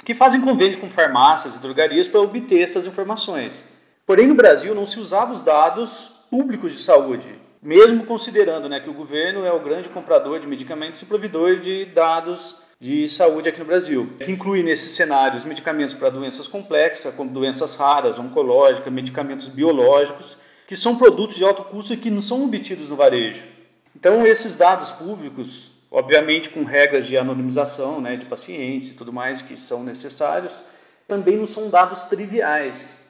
que 0.04 0.14
fazem 0.14 0.40
convênio 0.40 0.80
com 0.80 0.88
farmácias 0.88 1.54
e 1.54 1.58
drogarias 1.60 2.08
para 2.08 2.20
obter 2.20 2.60
essas 2.60 2.86
informações. 2.86 3.64
Porém, 4.04 4.26
no 4.26 4.34
Brasil 4.34 4.74
não 4.74 4.84
se 4.84 4.98
usava 4.98 5.32
os 5.32 5.44
dados 5.44 6.12
públicos 6.28 6.72
de 6.72 6.82
saúde, 6.82 7.28
mesmo 7.62 8.04
considerando 8.04 8.68
né, 8.68 8.80
que 8.80 8.90
o 8.90 8.94
governo 8.94 9.44
é 9.44 9.52
o 9.52 9.60
grande 9.60 9.88
comprador 9.88 10.40
de 10.40 10.48
medicamentos 10.48 11.00
e 11.00 11.06
provedor 11.06 11.60
de 11.60 11.84
dados 11.84 12.56
de 12.82 13.08
saúde 13.08 13.48
aqui 13.48 13.60
no 13.60 13.64
Brasil, 13.64 14.10
que 14.18 14.32
inclui 14.32 14.60
nesses 14.60 14.90
cenários 14.90 15.44
medicamentos 15.44 15.94
para 15.94 16.10
doenças 16.10 16.48
complexas, 16.48 17.14
como 17.14 17.30
doenças 17.30 17.76
raras, 17.76 18.18
oncológicas, 18.18 18.92
medicamentos 18.92 19.48
biológicos, 19.48 20.36
que 20.66 20.74
são 20.74 20.98
produtos 20.98 21.36
de 21.36 21.44
alto 21.44 21.62
custo 21.62 21.94
e 21.94 21.96
que 21.96 22.10
não 22.10 22.20
são 22.20 22.42
obtidos 22.44 22.88
no 22.88 22.96
varejo. 22.96 23.44
Então, 23.94 24.26
esses 24.26 24.56
dados 24.56 24.90
públicos, 24.90 25.70
obviamente 25.92 26.50
com 26.50 26.64
regras 26.64 27.06
de 27.06 27.16
anonimização 27.16 28.00
né, 28.00 28.16
de 28.16 28.26
pacientes 28.26 28.90
e 28.90 28.94
tudo 28.94 29.12
mais 29.12 29.40
que 29.40 29.56
são 29.56 29.84
necessários, 29.84 30.52
também 31.06 31.36
não 31.36 31.46
são 31.46 31.70
dados 31.70 32.02
triviais. 32.02 33.00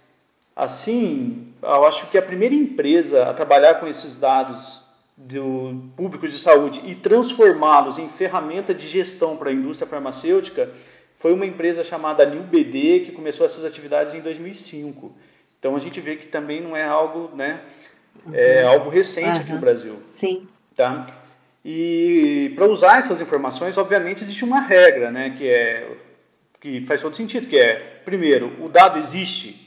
Assim, 0.55 1.51
eu 1.63 1.87
acho 1.87 2.11
que 2.11 2.19
a 2.19 2.23
primeira 2.23 2.55
empresa 2.55 3.25
a 3.25 3.33
trabalhar 3.33 3.77
com 3.77 3.87
esses 3.87 4.19
dados 4.19 4.82
do 5.17 5.91
públicos 5.97 6.31
de 6.31 6.39
saúde 6.39 6.81
e 6.85 6.95
transformá-los 6.95 7.99
em 7.99 8.09
ferramenta 8.09 8.75
de 8.75 8.89
gestão 8.89 9.37
para 9.37 9.51
a 9.51 9.53
indústria 9.53 9.89
farmacêutica 9.89 10.71
foi 11.17 11.33
uma 11.33 11.47
empresa 11.47 11.85
chamada 11.85 12.27
NewBD 12.27 13.01
que 13.01 13.13
começou 13.13 13.47
essas 13.47 13.65
atividades 13.65 14.15
em 14.15 14.21
2005. 14.21 15.15
Então 15.59 15.77
a 15.77 15.79
gente 15.79 16.01
vê 16.01 16.17
que 16.17 16.27
também 16.27 16.61
não 16.61 16.77
é 16.77 16.83
algo, 16.83 17.31
né, 17.37 17.61
é 18.33 18.65
algo 18.65 18.91
recente 18.91 19.29
uhum. 19.29 19.37
aqui 19.37 19.53
no 19.53 19.61
Brasil. 19.61 20.03
Sim. 20.09 20.49
Tá? 20.75 21.07
E 21.65 22.53
para 22.57 22.67
usar 22.67 22.99
essas 22.99 23.21
informações, 23.21 23.79
obviamente 23.79 24.25
existe 24.25 24.45
uma 24.45 24.61
regra, 24.61 25.13
né, 25.13 25.31
que 25.31 25.49
é 25.49 25.97
que 26.61 26.81
faz 26.81 27.01
todo 27.01 27.17
sentido, 27.17 27.49
que 27.49 27.59
é 27.59 28.01
primeiro, 28.05 28.65
o 28.65 28.69
dado 28.69 28.97
existe, 28.99 29.62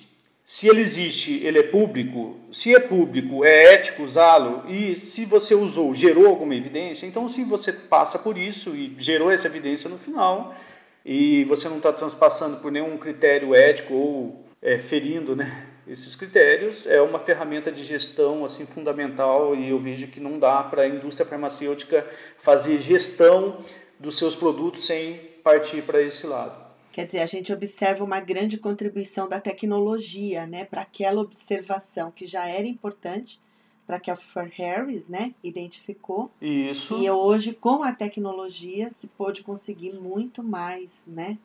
se 0.46 0.68
ele 0.68 0.82
existe, 0.82 1.44
ele 1.44 1.58
é 1.58 1.64
público. 1.64 2.38
Se 2.52 2.76
é 2.76 2.80
público, 2.80 3.44
é 3.44 3.74
ético 3.74 4.04
usá-lo. 4.04 4.70
E 4.70 4.94
se 4.94 5.26
você 5.26 5.56
usou, 5.56 5.92
gerou 5.96 6.28
alguma 6.28 6.54
evidência. 6.54 7.08
Então, 7.08 7.28
se 7.28 7.44
você 7.44 7.74
passa 7.74 8.20
por 8.20 8.38
isso 8.38 8.76
e 8.76 8.96
gerou 9.00 9.32
essa 9.32 9.48
evidência 9.48 9.90
no 9.90 9.98
final, 9.98 10.56
e 11.04 11.44
você 11.46 11.68
não 11.68 11.78
está 11.78 11.92
transpassando 11.92 12.58
por 12.58 12.72
nenhum 12.72 12.96
critério 12.98 13.56
ético 13.56 13.94
ou 13.96 14.46
é, 14.62 14.78
ferindo 14.78 15.36
né, 15.36 15.66
esses 15.88 16.16
critérios, 16.16 16.86
é 16.86 17.02
uma 17.02 17.18
ferramenta 17.18 17.72
de 17.72 17.84
gestão 17.84 18.46
assim 18.46 18.68
fundamental. 18.68 19.56
E 19.56 19.70
eu 19.70 19.80
vejo 19.80 20.08
que 20.08 20.20
não 20.20 20.38
dá 20.38 20.62
para 20.62 20.84
a 20.84 20.88
indústria 20.88 21.26
farmacêutica 21.26 22.06
fazer 22.38 22.78
gestão 22.78 23.62
dos 24.00 24.16
seus 24.16 24.36
produtos 24.36 24.86
sem 24.86 25.16
partir 25.44 25.82
para 25.82 26.04
esse 26.04 26.28
lado. 26.28 26.65
Quer 26.96 27.08
dizer, 27.08 27.20
a 27.20 27.26
gente 27.26 27.52
observa 27.52 28.06
uma 28.06 28.22
grande 28.22 28.58
contribuição 28.58 29.28
da 29.28 29.42
tecnologia, 29.42 30.48
né, 30.48 30.64
para 30.64 30.84
aquela 30.84 31.20
observação 31.20 32.10
que 32.10 32.26
já 32.26 32.48
era 32.48 32.66
importante, 32.66 33.42
para 33.86 34.00
que 34.00 34.10
a 34.10 34.16
For 34.16 34.48
Harris, 34.48 35.06
né, 35.10 35.34
identificou. 35.44 36.32
Isso. 36.42 36.98
E 36.98 37.12
hoje, 37.12 37.54
com 37.54 37.84
a 37.84 37.92
tecnologia, 37.92 38.94
se 38.94 39.08
pôde 39.08 39.44
conseguir 39.44 39.92
muito 39.92 40.42
mais, 40.42 41.04
né? 41.06 41.38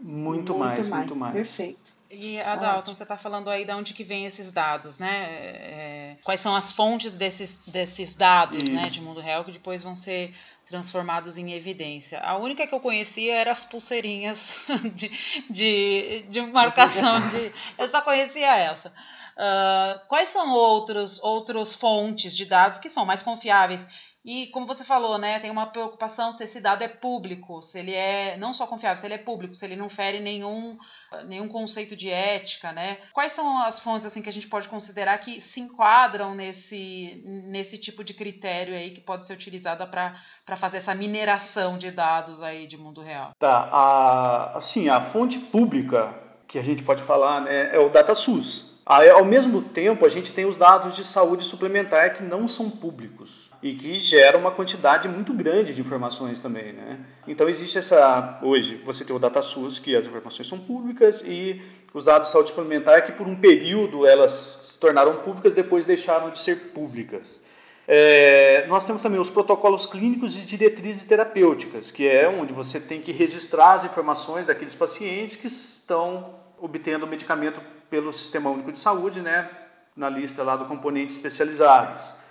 Muito, 0.00 0.54
muito 0.54 0.54
mais, 0.54 0.88
mais, 0.88 1.06
muito 1.08 1.16
mais. 1.16 1.34
Perfeito. 1.34 1.94
E, 2.08 2.40
Adalton, 2.40 2.94
você 2.94 3.02
está 3.02 3.16
falando 3.16 3.50
aí 3.50 3.64
de 3.64 3.72
onde 3.72 3.94
que 3.94 4.04
vem 4.04 4.26
esses 4.26 4.52
dados, 4.52 5.00
né? 5.00 5.24
É, 5.24 6.16
quais 6.22 6.40
são 6.40 6.54
as 6.54 6.70
fontes 6.70 7.16
desses, 7.16 7.56
desses 7.66 8.14
dados, 8.14 8.68
né, 8.68 8.88
de 8.88 9.00
mundo 9.00 9.18
real, 9.18 9.44
que 9.44 9.50
depois 9.50 9.82
vão 9.82 9.96
ser 9.96 10.32
transformados 10.72 11.36
em 11.36 11.52
evidência. 11.52 12.18
A 12.20 12.38
única 12.38 12.66
que 12.66 12.74
eu 12.74 12.80
conhecia 12.80 13.34
era 13.34 13.52
as 13.52 13.62
pulseirinhas 13.62 14.56
de, 14.96 15.10
de, 15.50 16.24
de 16.30 16.40
marcação 16.40 17.20
de. 17.28 17.52
Eu 17.76 17.86
só 17.88 18.00
conhecia 18.00 18.56
essa. 18.56 18.88
Uh, 18.88 20.00
quais 20.08 20.30
são 20.30 20.50
outros 20.50 21.22
outros 21.22 21.74
fontes 21.74 22.34
de 22.34 22.46
dados 22.46 22.78
que 22.78 22.88
são 22.88 23.04
mais 23.04 23.22
confiáveis? 23.22 23.86
E 24.24 24.46
como 24.48 24.66
você 24.66 24.84
falou, 24.84 25.18
né, 25.18 25.40
tem 25.40 25.50
uma 25.50 25.66
preocupação 25.66 26.32
se 26.32 26.44
esse 26.44 26.60
dado 26.60 26.82
é 26.82 26.88
público, 26.88 27.60
se 27.60 27.78
ele 27.78 27.92
é 27.92 28.36
não 28.36 28.54
só 28.54 28.68
confiável, 28.68 28.96
se 28.96 29.06
ele 29.06 29.14
é 29.14 29.18
público, 29.18 29.54
se 29.54 29.64
ele 29.64 29.74
não 29.74 29.88
fere 29.88 30.20
nenhum, 30.20 30.78
nenhum 31.26 31.48
conceito 31.48 31.96
de 31.96 32.08
ética, 32.08 32.70
né? 32.70 32.98
Quais 33.12 33.32
são 33.32 33.58
as 33.58 33.80
fontes 33.80 34.06
assim 34.06 34.22
que 34.22 34.28
a 34.28 34.32
gente 34.32 34.46
pode 34.46 34.68
considerar 34.68 35.18
que 35.18 35.40
se 35.40 35.60
enquadram 35.60 36.36
nesse, 36.36 37.20
nesse 37.48 37.76
tipo 37.76 38.04
de 38.04 38.14
critério 38.14 38.74
aí 38.74 38.92
que 38.92 39.00
pode 39.00 39.24
ser 39.24 39.32
utilizada 39.32 39.86
para 39.88 40.56
fazer 40.56 40.76
essa 40.76 40.94
mineração 40.94 41.76
de 41.76 41.90
dados 41.90 42.40
aí 42.42 42.68
de 42.68 42.76
mundo 42.76 43.00
real? 43.00 43.32
Tá, 43.40 43.68
a, 43.72 44.56
assim, 44.56 44.88
a 44.88 45.00
fonte 45.00 45.40
pública 45.40 46.14
que 46.46 46.60
a 46.60 46.62
gente 46.62 46.84
pode 46.84 47.02
falar 47.02 47.40
né, 47.40 47.74
é 47.74 47.78
o 47.80 47.88
DataSUS. 47.88 48.70
Ao 48.86 49.24
mesmo 49.24 49.62
tempo, 49.62 50.06
a 50.06 50.08
gente 50.08 50.32
tem 50.32 50.44
os 50.44 50.56
dados 50.56 50.94
de 50.94 51.04
saúde 51.04 51.44
suplementar 51.44 52.14
que 52.14 52.22
não 52.22 52.46
são 52.46 52.68
públicos 52.70 53.51
e 53.62 53.74
que 53.74 53.98
gera 54.00 54.36
uma 54.36 54.50
quantidade 54.50 55.08
muito 55.08 55.32
grande 55.32 55.72
de 55.72 55.80
informações 55.80 56.40
também, 56.40 56.72
né? 56.72 56.98
Então 57.28 57.48
existe 57.48 57.78
essa 57.78 58.40
hoje 58.42 58.80
você 58.84 59.04
tem 59.04 59.14
o 59.14 59.18
DataSUS 59.18 59.78
que 59.78 59.94
as 59.94 60.06
informações 60.06 60.48
são 60.48 60.58
públicas 60.58 61.22
e 61.24 61.62
os 61.94 62.06
dados 62.06 62.28
de 62.28 62.32
saúde 62.32 62.48
suplementar 62.48 63.06
que 63.06 63.12
por 63.12 63.26
um 63.26 63.36
período 63.36 64.06
elas 64.06 64.72
se 64.72 64.78
tornaram 64.78 65.18
públicas 65.18 65.52
depois 65.52 65.84
deixaram 65.84 66.30
de 66.30 66.40
ser 66.40 66.72
públicas. 66.72 67.40
É, 67.86 68.66
nós 68.68 68.84
temos 68.84 69.02
também 69.02 69.20
os 69.20 69.30
protocolos 69.30 69.86
clínicos 69.86 70.36
e 70.36 70.40
diretrizes 70.40 71.02
terapêuticas, 71.04 71.90
que 71.90 72.08
é 72.08 72.28
onde 72.28 72.52
você 72.52 72.80
tem 72.80 73.00
que 73.00 73.12
registrar 73.12 73.74
as 73.74 73.84
informações 73.84 74.46
daqueles 74.46 74.74
pacientes 74.74 75.36
que 75.36 75.46
estão 75.46 76.36
obtendo 76.60 77.04
o 77.04 77.08
medicamento 77.08 77.60
pelo 77.90 78.12
Sistema 78.12 78.50
Único 78.50 78.70
de 78.70 78.78
Saúde, 78.78 79.20
né, 79.20 79.50
na 79.96 80.08
lista 80.08 80.42
lá 80.42 80.56
do 80.56 80.64
componente 80.64 81.12
especializados. 81.12 82.21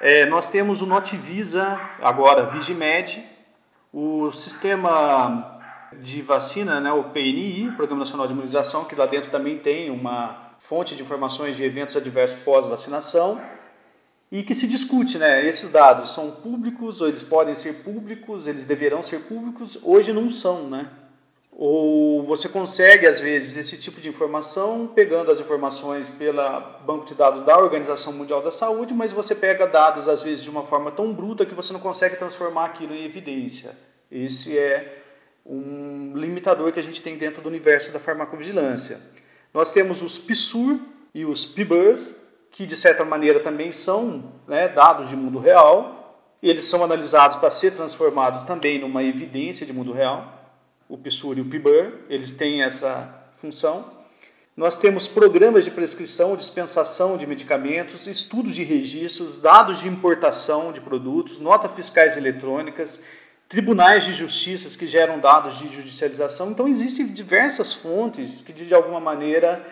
É, 0.00 0.24
nós 0.24 0.46
temos 0.46 0.80
o 0.80 0.86
Notivisa, 0.86 1.78
agora 2.00 2.46
Vigimed, 2.46 3.22
o 3.92 4.32
sistema 4.32 5.60
de 6.00 6.22
vacina, 6.22 6.80
né, 6.80 6.90
o 6.90 7.04
PNI, 7.04 7.70
Programa 7.76 7.98
Nacional 7.98 8.26
de 8.26 8.32
Imunização, 8.32 8.86
que 8.86 8.94
lá 8.94 9.04
dentro 9.04 9.30
também 9.30 9.58
tem 9.58 9.90
uma 9.90 10.54
fonte 10.58 10.96
de 10.96 11.02
informações 11.02 11.54
de 11.54 11.64
eventos 11.64 11.94
adversos 11.96 12.40
pós-vacinação, 12.42 13.38
e 14.32 14.42
que 14.42 14.54
se 14.54 14.66
discute, 14.66 15.18
né, 15.18 15.46
esses 15.46 15.70
dados 15.70 16.14
são 16.14 16.30
públicos, 16.30 17.02
ou 17.02 17.08
eles 17.08 17.22
podem 17.22 17.54
ser 17.54 17.82
públicos, 17.82 18.48
eles 18.48 18.64
deverão 18.64 19.02
ser 19.02 19.20
públicos, 19.24 19.78
hoje 19.82 20.14
não 20.14 20.30
são, 20.30 20.66
né? 20.70 20.88
Ou 21.52 22.22
você 22.22 22.48
consegue, 22.48 23.06
às 23.06 23.18
vezes, 23.20 23.56
esse 23.56 23.78
tipo 23.78 24.00
de 24.00 24.08
informação 24.08 24.86
pegando 24.86 25.30
as 25.30 25.40
informações 25.40 26.08
pela 26.08 26.60
banco 26.86 27.04
de 27.04 27.14
dados 27.14 27.42
da 27.42 27.58
Organização 27.58 28.12
Mundial 28.12 28.40
da 28.40 28.50
Saúde, 28.50 28.94
mas 28.94 29.12
você 29.12 29.34
pega 29.34 29.66
dados, 29.66 30.08
às 30.08 30.22
vezes, 30.22 30.44
de 30.44 30.50
uma 30.50 30.62
forma 30.62 30.90
tão 30.90 31.12
bruta 31.12 31.44
que 31.44 31.54
você 31.54 31.72
não 31.72 31.80
consegue 31.80 32.16
transformar 32.16 32.66
aquilo 32.66 32.94
em 32.94 33.04
evidência. 33.04 33.76
Esse 34.10 34.56
é 34.56 35.02
um 35.44 36.12
limitador 36.14 36.72
que 36.72 36.80
a 36.80 36.82
gente 36.82 37.02
tem 37.02 37.18
dentro 37.18 37.42
do 37.42 37.48
universo 37.48 37.90
da 37.90 37.98
farmacovigilância. 37.98 39.00
Nós 39.52 39.70
temos 39.70 40.02
os 40.02 40.18
PSUR 40.18 40.78
e 41.12 41.24
os 41.24 41.44
PBURS, 41.44 42.14
que 42.52 42.64
de 42.64 42.76
certa 42.76 43.04
maneira 43.04 43.40
também 43.40 43.72
são 43.72 44.32
né, 44.46 44.68
dados 44.68 45.08
de 45.08 45.16
mundo 45.16 45.38
real, 45.38 46.16
eles 46.42 46.64
são 46.64 46.82
analisados 46.82 47.36
para 47.36 47.50
ser 47.50 47.72
transformados 47.72 48.44
também 48.44 48.80
numa 48.80 49.02
evidência 49.02 49.66
de 49.66 49.72
mundo 49.72 49.92
real 49.92 50.39
o 50.90 50.98
PSUR 50.98 51.38
e 51.38 51.40
o 51.40 51.44
PIBUR, 51.44 51.92
eles 52.08 52.34
têm 52.34 52.64
essa 52.64 53.24
função. 53.40 53.88
Nós 54.56 54.74
temos 54.74 55.06
programas 55.06 55.64
de 55.64 55.70
prescrição, 55.70 56.36
dispensação 56.36 57.16
de 57.16 57.26
medicamentos, 57.26 58.08
estudos 58.08 58.56
de 58.56 58.64
registros, 58.64 59.38
dados 59.38 59.78
de 59.78 59.88
importação 59.88 60.72
de 60.72 60.80
produtos, 60.80 61.38
notas 61.38 61.72
fiscais 61.72 62.16
eletrônicas, 62.16 63.00
tribunais 63.48 64.04
de 64.04 64.12
justiça 64.12 64.76
que 64.76 64.86
geram 64.86 65.20
dados 65.20 65.58
de 65.60 65.68
judicialização. 65.68 66.50
Então, 66.50 66.66
existem 66.66 67.06
diversas 67.06 67.72
fontes 67.72 68.42
que, 68.42 68.52
de 68.52 68.74
alguma 68.74 68.98
maneira, 68.98 69.64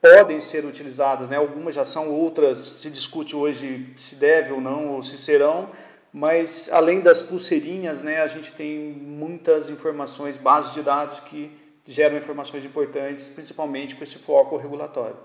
podem 0.00 0.40
ser 0.40 0.64
utilizadas. 0.64 1.28
Né? 1.28 1.36
Algumas 1.36 1.74
já 1.74 1.84
são, 1.84 2.10
outras 2.10 2.60
se 2.60 2.90
discute 2.90 3.34
hoje 3.34 3.92
se 3.96 4.14
deve 4.14 4.52
ou 4.52 4.60
não, 4.60 4.94
ou 4.94 5.02
se 5.02 5.18
serão, 5.18 5.68
mas 6.12 6.70
além 6.72 7.00
das 7.00 7.22
pulseirinhas, 7.22 8.02
né, 8.02 8.20
a 8.20 8.26
gente 8.26 8.52
tem 8.54 8.92
muitas 8.92 9.70
informações, 9.70 10.36
bases 10.36 10.74
de 10.74 10.82
dados 10.82 11.20
que 11.20 11.50
geram 11.86 12.16
informações 12.16 12.64
importantes, 12.64 13.28
principalmente 13.28 13.94
com 13.94 14.02
esse 14.02 14.18
foco 14.18 14.56
regulatório. 14.56 15.16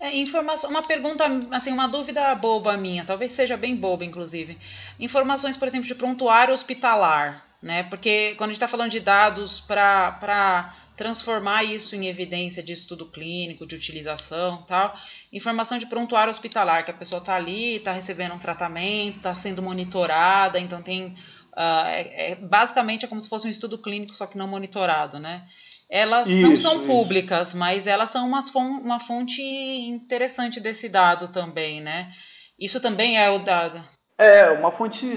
É, 0.00 0.16
informação, 0.16 0.70
uma 0.70 0.82
pergunta, 0.82 1.24
assim, 1.50 1.72
uma 1.72 1.88
dúvida 1.88 2.34
boba 2.34 2.76
minha, 2.76 3.04
talvez 3.04 3.32
seja 3.32 3.56
bem 3.56 3.76
boba, 3.76 4.04
inclusive. 4.04 4.56
Informações, 4.98 5.56
por 5.56 5.66
exemplo, 5.66 5.86
de 5.86 5.94
prontuário 5.94 6.54
hospitalar, 6.54 7.44
né? 7.60 7.82
Porque 7.84 8.34
quando 8.36 8.50
a 8.50 8.52
gente 8.52 8.62
está 8.62 8.68
falando 8.68 8.90
de 8.90 9.00
dados 9.00 9.60
para 9.60 10.74
transformar 10.98 11.62
isso 11.62 11.94
em 11.94 12.08
evidência 12.08 12.62
de 12.62 12.72
estudo 12.72 13.06
clínico, 13.06 13.66
de 13.66 13.76
utilização 13.76 14.64
tal. 14.66 14.94
Informação 15.32 15.78
de 15.78 15.86
prontuário 15.86 16.30
hospitalar, 16.30 16.84
que 16.84 16.90
a 16.90 16.94
pessoa 16.94 17.20
está 17.20 17.36
ali, 17.36 17.76
está 17.76 17.92
recebendo 17.92 18.34
um 18.34 18.38
tratamento, 18.38 19.16
está 19.16 19.34
sendo 19.34 19.62
monitorada, 19.62 20.58
então 20.58 20.82
tem. 20.82 21.16
Uh, 21.56 21.86
é, 21.86 22.32
é, 22.32 22.34
basicamente 22.34 23.04
é 23.04 23.08
como 23.08 23.20
se 23.20 23.28
fosse 23.28 23.46
um 23.46 23.50
estudo 23.50 23.78
clínico, 23.78 24.14
só 24.14 24.26
que 24.26 24.36
não 24.36 24.46
monitorado, 24.48 25.18
né? 25.18 25.42
Elas 25.88 26.28
isso, 26.28 26.40
não 26.40 26.56
são 26.56 26.76
isso. 26.76 26.84
públicas, 26.84 27.54
mas 27.54 27.86
elas 27.86 28.10
são 28.10 28.26
umas 28.26 28.54
uma 28.54 29.00
fonte 29.00 29.40
interessante 29.40 30.60
desse 30.60 30.88
dado 30.88 31.28
também, 31.28 31.80
né? 31.80 32.12
Isso 32.58 32.80
também 32.80 33.18
é 33.18 33.30
o 33.30 33.38
dado. 33.38 33.82
É, 34.18 34.50
uma 34.50 34.70
fonte 34.70 35.14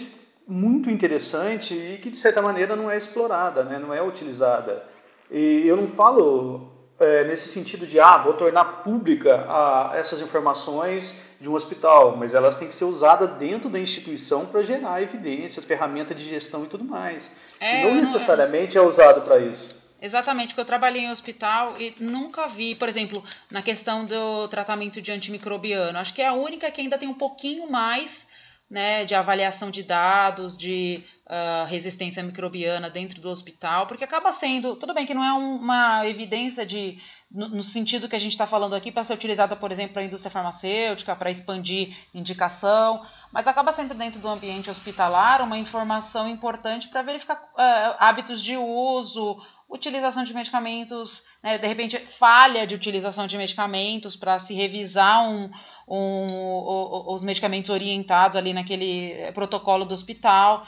muito 0.47 0.89
interessante 0.89 1.73
e 1.73 1.97
que 1.97 2.09
de 2.09 2.17
certa 2.17 2.41
maneira 2.41 2.75
não 2.75 2.89
é 2.89 2.97
explorada, 2.97 3.63
né? 3.63 3.79
não 3.79 3.93
é 3.93 4.01
utilizada. 4.01 4.83
E 5.31 5.65
eu 5.65 5.77
não 5.77 5.87
falo 5.87 6.69
é, 6.99 7.23
nesse 7.23 7.47
sentido 7.49 7.87
de 7.87 7.99
ah, 7.99 8.17
vou 8.17 8.33
tornar 8.33 8.83
pública 8.83 9.45
a, 9.47 9.93
essas 9.95 10.21
informações 10.21 11.19
de 11.39 11.49
um 11.49 11.53
hospital, 11.53 12.15
mas 12.15 12.33
elas 12.33 12.57
têm 12.57 12.67
que 12.67 12.75
ser 12.75 12.83
usadas 12.83 13.31
dentro 13.37 13.69
da 13.69 13.79
instituição 13.79 14.45
para 14.45 14.61
gerar 14.61 15.01
evidências, 15.01 15.65
ferramenta 15.65 16.13
de 16.13 16.23
gestão 16.23 16.65
e 16.65 16.67
tudo 16.67 16.83
mais. 16.83 17.35
É, 17.59 17.83
não 17.83 17.95
necessariamente 17.95 18.77
é 18.77 18.81
usado 18.81 19.21
para 19.21 19.39
isso. 19.39 19.81
Exatamente, 20.01 20.49
porque 20.49 20.61
eu 20.61 20.65
trabalhei 20.65 21.03
em 21.03 21.11
hospital 21.11 21.75
e 21.79 21.95
nunca 21.99 22.47
vi, 22.47 22.75
por 22.75 22.89
exemplo, 22.89 23.23
na 23.49 23.61
questão 23.61 24.03
do 24.05 24.47
tratamento 24.47 25.01
de 25.01 25.11
antimicrobiano. 25.11 25.97
Acho 25.97 26.13
que 26.13 26.21
é 26.21 26.27
a 26.27 26.33
única 26.33 26.69
que 26.71 26.81
ainda 26.81 26.97
tem 26.97 27.07
um 27.07 27.13
pouquinho 27.13 27.69
mais 27.69 28.27
né, 28.71 29.03
de 29.03 29.13
avaliação 29.13 29.69
de 29.69 29.83
dados, 29.83 30.57
de 30.57 31.03
uh, 31.27 31.65
resistência 31.67 32.23
microbiana 32.23 32.89
dentro 32.89 33.19
do 33.19 33.29
hospital, 33.29 33.85
porque 33.85 34.05
acaba 34.05 34.31
sendo, 34.31 34.77
tudo 34.77 34.93
bem 34.93 35.05
que 35.05 35.13
não 35.13 35.25
é 35.25 35.33
um, 35.33 35.57
uma 35.57 36.07
evidência 36.07 36.65
de, 36.65 36.97
no, 37.29 37.49
no, 37.49 37.63
sentido 37.63 38.07
que 38.07 38.15
a 38.15 38.19
gente 38.19 38.31
está 38.31 38.47
falando 38.47 38.73
aqui, 38.73 38.89
para 38.89 39.03
ser 39.03 39.13
utilizada, 39.13 39.57
por 39.57 39.73
exemplo, 39.73 39.91
para 39.91 40.03
a 40.03 40.05
indústria 40.05 40.31
farmacêutica, 40.31 41.13
para 41.17 41.29
expandir 41.29 41.97
indicação, 42.15 43.05
mas 43.33 43.45
acaba 43.45 43.73
sendo 43.73 43.93
dentro 43.93 44.21
do 44.21 44.29
ambiente 44.29 44.69
hospitalar 44.69 45.41
uma 45.41 45.57
informação 45.57 46.25
importante 46.29 46.87
para 46.87 47.01
verificar 47.01 47.35
uh, 47.35 47.95
hábitos 47.99 48.41
de 48.41 48.55
uso, 48.55 49.37
utilização 49.69 50.23
de 50.23 50.33
medicamentos, 50.33 51.23
né, 51.43 51.57
de 51.57 51.67
repente 51.67 51.97
falha 51.97 52.65
de 52.65 52.75
utilização 52.75 53.27
de 53.27 53.37
medicamentos 53.37 54.15
para 54.15 54.39
se 54.39 54.53
revisar 54.53 55.29
um, 55.29 55.51
um, 55.91 57.13
os 57.13 57.21
medicamentos 57.21 57.69
orientados 57.69 58.37
ali 58.37 58.53
naquele 58.53 59.11
eh, 59.11 59.31
protocolo 59.33 59.83
do 59.83 59.93
hospital. 59.93 60.65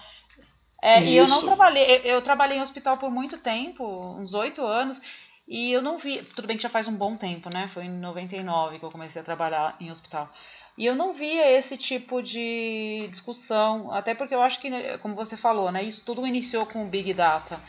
É, 0.81 1.01
e 1.01 1.15
eu 1.15 1.25
não 1.29 1.41
trabalhei, 1.41 2.01
eu 2.03 2.21
trabalhei 2.21 2.57
em 2.57 2.61
hospital 2.61 2.97
por 2.97 3.09
muito 3.09 3.37
tempo, 3.37 3.85
uns 4.19 4.33
oito 4.33 4.65
anos, 4.65 5.01
e 5.47 5.71
eu 5.71 5.81
não 5.81 5.97
vi, 5.97 6.21
tudo 6.35 6.45
bem 6.45 6.57
que 6.57 6.63
já 6.63 6.67
faz 6.67 6.89
um 6.89 6.95
bom 6.95 7.15
tempo, 7.15 7.49
né? 7.53 7.69
Foi 7.73 7.85
em 7.85 7.89
99 7.89 8.79
que 8.79 8.83
eu 8.85 8.91
comecei 8.91 9.21
a 9.21 9.25
trabalhar 9.25 9.77
em 9.79 9.89
hospital. 9.89 10.29
E 10.77 10.85
eu 10.85 10.93
não 10.93 11.13
via 11.13 11.49
esse 11.51 11.77
tipo 11.77 12.21
de 12.21 13.07
discussão, 13.09 13.93
até 13.93 14.13
porque 14.13 14.35
eu 14.35 14.41
acho 14.41 14.59
que, 14.59 14.69
como 14.97 15.15
você 15.15 15.37
falou, 15.37 15.71
né, 15.71 15.83
isso 15.83 16.03
tudo 16.03 16.27
iniciou 16.27 16.65
com 16.65 16.85
o 16.85 16.89
Big 16.89 17.13
Data. 17.13 17.61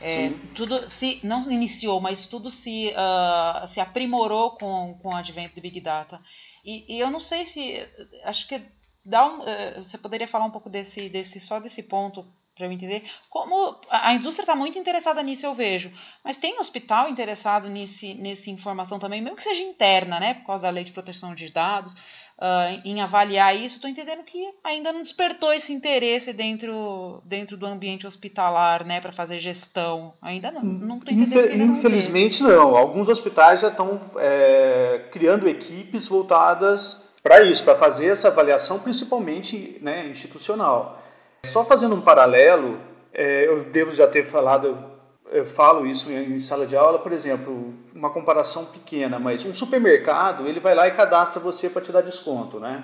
É, 0.00 0.32
tudo 0.54 0.88
se 0.88 1.20
não 1.22 1.42
iniciou, 1.50 2.00
mas 2.00 2.26
tudo 2.26 2.50
se, 2.50 2.94
uh, 2.94 3.66
se 3.66 3.80
aprimorou 3.80 4.52
com, 4.52 4.96
com 5.02 5.08
o 5.08 5.16
advento 5.16 5.56
do 5.56 5.60
Big 5.60 5.80
Data. 5.80 6.20
E, 6.64 6.96
e 6.96 7.00
eu 7.00 7.10
não 7.10 7.20
sei 7.20 7.46
se. 7.46 7.76
Acho 8.24 8.46
que 8.48 8.62
dá 9.04 9.26
um, 9.26 9.40
uh, 9.40 9.82
você 9.82 9.96
poderia 9.96 10.28
falar 10.28 10.44
um 10.44 10.50
pouco 10.50 10.68
desse, 10.68 11.08
desse 11.08 11.40
só 11.40 11.58
desse 11.58 11.82
ponto 11.82 12.26
para 12.54 12.66
eu 12.66 12.72
entender 12.72 13.10
como 13.30 13.80
a 13.88 14.12
indústria 14.12 14.42
está 14.42 14.54
muito 14.54 14.78
interessada 14.78 15.22
nisso 15.22 15.46
eu 15.46 15.54
vejo 15.54 15.90
mas 16.22 16.36
tem 16.36 16.58
hospital 16.58 17.08
interessado 17.08 17.70
nesse 17.70 18.12
nessa 18.14 18.50
informação 18.50 18.98
também 18.98 19.22
mesmo 19.22 19.36
que 19.36 19.42
seja 19.42 19.62
interna 19.62 20.20
né 20.20 20.34
por 20.34 20.44
causa 20.44 20.64
da 20.64 20.70
lei 20.70 20.84
de 20.84 20.92
proteção 20.92 21.34
de 21.34 21.50
dados 21.50 21.94
uh, 22.40 22.80
em 22.84 23.00
avaliar 23.00 23.54
isso, 23.54 23.76
estou 23.76 23.90
entendendo 23.90 24.24
que 24.24 24.48
ainda 24.64 24.92
não 24.92 25.02
despertou 25.02 25.52
esse 25.52 25.72
interesse 25.72 26.32
dentro, 26.32 27.22
dentro 27.24 27.56
do 27.56 27.66
ambiente 27.66 28.06
hospitalar, 28.06 28.84
né, 28.84 29.00
para 29.00 29.12
fazer 29.12 29.38
gestão. 29.38 30.14
Ainda 30.22 30.50
não. 30.50 30.62
não 30.62 31.00
tô 31.00 31.12
entendendo 31.12 31.52
Infel 31.52 31.66
Infelizmente 31.66 32.42
não, 32.42 32.50
não. 32.50 32.76
Alguns 32.76 33.08
hospitais 33.08 33.60
já 33.60 33.68
estão 33.68 34.00
é, 34.16 35.04
criando 35.12 35.48
equipes 35.48 36.08
voltadas 36.08 37.02
para 37.22 37.42
isso, 37.42 37.62
para 37.62 37.76
fazer 37.76 38.06
essa 38.06 38.28
avaliação, 38.28 38.78
principalmente 38.78 39.78
né, 39.82 40.08
institucional. 40.08 41.02
Só 41.44 41.64
fazendo 41.64 41.94
um 41.94 42.00
paralelo, 42.00 42.78
é, 43.12 43.46
eu 43.46 43.64
devo 43.64 43.90
já 43.90 44.06
ter 44.06 44.24
falado 44.24 44.89
eu 45.30 45.46
falo 45.46 45.86
isso 45.86 46.10
em 46.10 46.40
sala 46.40 46.66
de 46.66 46.76
aula, 46.76 46.98
por 46.98 47.12
exemplo, 47.12 47.72
uma 47.94 48.10
comparação 48.10 48.64
pequena, 48.64 49.18
mas 49.18 49.44
um 49.44 49.54
supermercado, 49.54 50.46
ele 50.46 50.58
vai 50.58 50.74
lá 50.74 50.88
e 50.88 50.92
cadastra 50.92 51.40
você 51.40 51.70
para 51.70 51.82
te 51.82 51.92
dar 51.92 52.00
desconto, 52.00 52.58
né? 52.58 52.82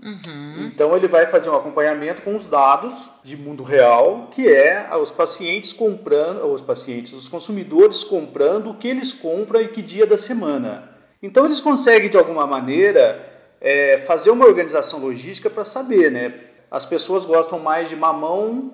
Uhum. 0.00 0.70
Então 0.72 0.96
ele 0.96 1.08
vai 1.08 1.26
fazer 1.26 1.50
um 1.50 1.56
acompanhamento 1.56 2.22
com 2.22 2.36
os 2.36 2.46
dados 2.46 3.10
de 3.24 3.36
mundo 3.36 3.64
real, 3.64 4.28
que 4.30 4.46
é 4.46 4.88
os 4.96 5.10
pacientes 5.10 5.72
comprando, 5.72 6.44
os 6.46 6.60
pacientes, 6.60 7.12
os 7.12 7.28
consumidores 7.28 8.04
comprando 8.04 8.70
o 8.70 8.74
que 8.74 8.86
eles 8.86 9.12
compram 9.12 9.60
e 9.60 9.66
que 9.66 9.82
dia 9.82 10.06
da 10.06 10.16
semana. 10.16 10.88
Então 11.20 11.44
eles 11.44 11.60
conseguem 11.60 12.08
de 12.08 12.16
alguma 12.16 12.46
maneira 12.46 13.28
é, 13.60 13.98
fazer 14.06 14.30
uma 14.30 14.46
organização 14.46 15.00
logística 15.00 15.50
para 15.50 15.64
saber, 15.64 16.12
né? 16.12 16.32
As 16.70 16.86
pessoas 16.86 17.26
gostam 17.26 17.58
mais 17.58 17.88
de 17.88 17.96
mamão 17.96 18.70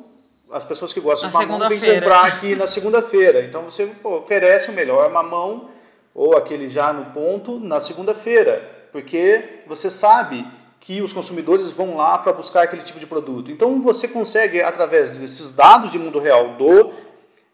as 0.51 0.65
pessoas 0.65 0.93
que 0.93 1.01
gostam 1.01 1.31
na 1.31 1.39
de 1.41 1.47
mamão 1.47 1.69
vêm 1.69 1.81
comprar 1.81 2.27
aqui 2.27 2.55
na 2.55 2.67
segunda-feira. 2.67 3.45
Então 3.45 3.65
você 3.65 3.87
pô, 3.87 4.19
oferece 4.19 4.71
o 4.71 4.75
melhor 4.75 5.11
mamão 5.11 5.71
ou 6.15 6.37
aquele 6.37 6.69
já 6.69 6.93
no 6.93 7.07
ponto 7.07 7.59
na 7.59 7.81
segunda-feira, 7.81 8.89
porque 8.93 9.63
você 9.67 9.91
sabe 9.91 10.47
que 10.79 11.01
os 11.01 11.13
consumidores 11.13 11.73
vão 11.73 11.97
lá 11.97 12.19
para 12.19 12.33
buscar 12.33 12.63
aquele 12.63 12.83
tipo 12.83 13.01
de 13.01 13.07
produto. 13.07 13.51
Então 13.51 13.81
você 13.81 14.07
consegue, 14.07 14.61
através 14.61 15.17
desses 15.17 15.51
dados 15.51 15.91
de 15.91 15.99
mundo 15.99 16.21
real 16.21 16.57
do 16.57 16.93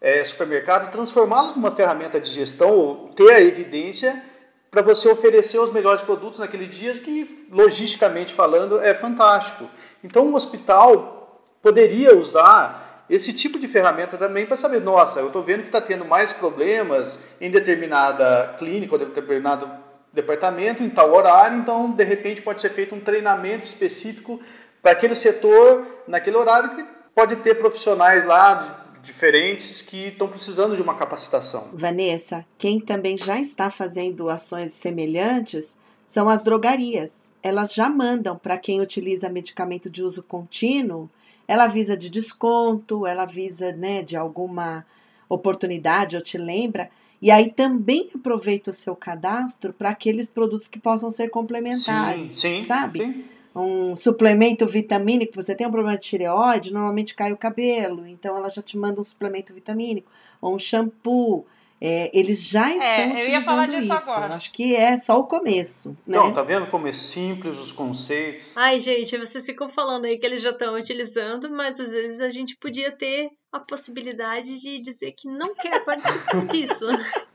é, 0.01 0.23
supermercado, 0.23 0.91
transformá-los 0.91 1.55
numa 1.55 1.71
ferramenta 1.71 2.19
de 2.19 2.29
gestão 2.29 2.75
ou 2.75 3.09
ter 3.15 3.33
a 3.33 3.41
evidência 3.41 4.21
para 4.69 4.81
você 4.81 5.07
oferecer 5.09 5.59
os 5.59 5.71
melhores 5.71 6.01
produtos 6.01 6.39
naquele 6.39 6.67
dia, 6.67 6.93
que 6.93 7.47
logisticamente 7.51 8.33
falando 8.33 8.81
é 8.81 8.93
fantástico. 8.93 9.69
Então 10.03 10.27
o 10.27 10.35
hospital 10.35 11.21
poderia 11.61 12.17
usar 12.17 12.80
esse 13.11 13.33
tipo 13.33 13.59
de 13.59 13.67
ferramenta 13.67 14.17
também 14.17 14.45
para 14.45 14.55
saber, 14.55 14.79
nossa, 14.79 15.19
eu 15.19 15.27
estou 15.27 15.43
vendo 15.43 15.63
que 15.63 15.67
está 15.67 15.81
tendo 15.81 16.05
mais 16.05 16.31
problemas 16.31 17.19
em 17.41 17.51
determinada 17.51 18.55
clínica 18.57 18.95
ou 18.95 18.99
determinado 18.99 19.69
departamento 20.13 20.81
em 20.81 20.89
tal 20.89 21.13
horário, 21.13 21.57
então 21.57 21.91
de 21.91 22.05
repente 22.05 22.41
pode 22.41 22.61
ser 22.61 22.69
feito 22.69 22.95
um 22.95 23.01
treinamento 23.01 23.65
específico 23.65 24.39
para 24.81 24.93
aquele 24.93 25.13
setor 25.13 25.85
naquele 26.07 26.37
horário 26.37 26.73
que 26.73 26.85
pode 27.13 27.35
ter 27.37 27.55
profissionais 27.55 28.25
lá 28.25 28.85
diferentes 29.03 29.81
que 29.81 30.07
estão 30.07 30.29
precisando 30.29 30.77
de 30.77 30.81
uma 30.81 30.95
capacitação. 30.95 31.69
Vanessa, 31.73 32.45
quem 32.57 32.79
também 32.79 33.17
já 33.17 33.37
está 33.41 33.69
fazendo 33.69 34.29
ações 34.29 34.71
semelhantes 34.71 35.75
são 36.05 36.29
as 36.29 36.41
drogarias. 36.41 37.29
Elas 37.43 37.73
já 37.73 37.89
mandam 37.89 38.37
para 38.37 38.57
quem 38.57 38.79
utiliza 38.79 39.27
medicamento 39.27 39.89
de 39.89 40.01
uso 40.01 40.23
contínuo 40.23 41.09
ela 41.51 41.65
avisa 41.65 41.97
de 41.97 42.09
desconto, 42.09 43.05
ela 43.05 43.23
avisa 43.23 43.73
né, 43.73 44.01
de 44.01 44.15
alguma 44.15 44.85
oportunidade 45.27 46.15
ou 46.15 46.21
te 46.21 46.37
lembra. 46.37 46.89
E 47.21 47.29
aí 47.29 47.51
também 47.51 48.09
aproveita 48.15 48.69
o 48.69 48.73
seu 48.73 48.95
cadastro 48.95 49.73
para 49.73 49.89
aqueles 49.89 50.29
produtos 50.29 50.69
que 50.69 50.79
possam 50.79 51.11
ser 51.11 51.29
complementares. 51.29 52.39
Sim, 52.39 52.59
sim, 52.59 52.65
sabe? 52.65 52.99
Sim. 52.99 53.25
Um 53.53 53.97
suplemento 53.97 54.65
vitamínico, 54.65 55.35
você 55.35 55.53
tem 55.53 55.67
um 55.67 55.71
problema 55.71 55.97
de 55.97 56.05
tireoide, 56.05 56.71
normalmente 56.71 57.13
cai 57.13 57.33
o 57.33 57.37
cabelo, 57.37 58.07
então 58.07 58.37
ela 58.37 58.47
já 58.47 58.61
te 58.61 58.77
manda 58.77 59.01
um 59.01 59.03
suplemento 59.03 59.53
vitamínico, 59.53 60.09
ou 60.39 60.55
um 60.55 60.59
shampoo. 60.59 61.45
É, 61.83 62.11
eles 62.13 62.47
já 62.47 62.69
é, 62.69 62.73
estão 62.73 62.85
é, 62.85 63.01
eu 63.01 63.07
utilizando 63.09 63.31
ia 63.31 63.41
falar 63.41 63.65
disso 63.67 63.93
isso. 63.93 64.11
Agora. 64.11 64.35
Acho 64.35 64.51
que 64.51 64.75
é 64.75 64.95
só 64.97 65.17
o 65.17 65.23
começo. 65.23 65.89
Né? 66.05 66.15
Não, 66.17 66.31
tá 66.31 66.43
vendo 66.43 66.67
como 66.67 66.87
é 66.87 66.91
simples 66.91 67.57
os 67.57 67.71
conceitos? 67.71 68.43
Ai, 68.55 68.79
gente, 68.79 69.17
vocês 69.17 69.43
ficam 69.43 69.67
falando 69.67 70.05
aí 70.05 70.19
que 70.19 70.25
eles 70.25 70.43
já 70.43 70.51
estão 70.51 70.75
utilizando, 70.75 71.49
mas 71.49 71.79
às 71.79 71.89
vezes 71.89 72.19
a 72.19 72.31
gente 72.31 72.55
podia 72.57 72.91
ter 72.91 73.31
a 73.51 73.59
possibilidade 73.59 74.59
de 74.61 74.79
dizer 74.79 75.11
que 75.13 75.27
não 75.27 75.55
quer 75.55 75.83
participar 75.83 76.45
disso. 76.47 76.85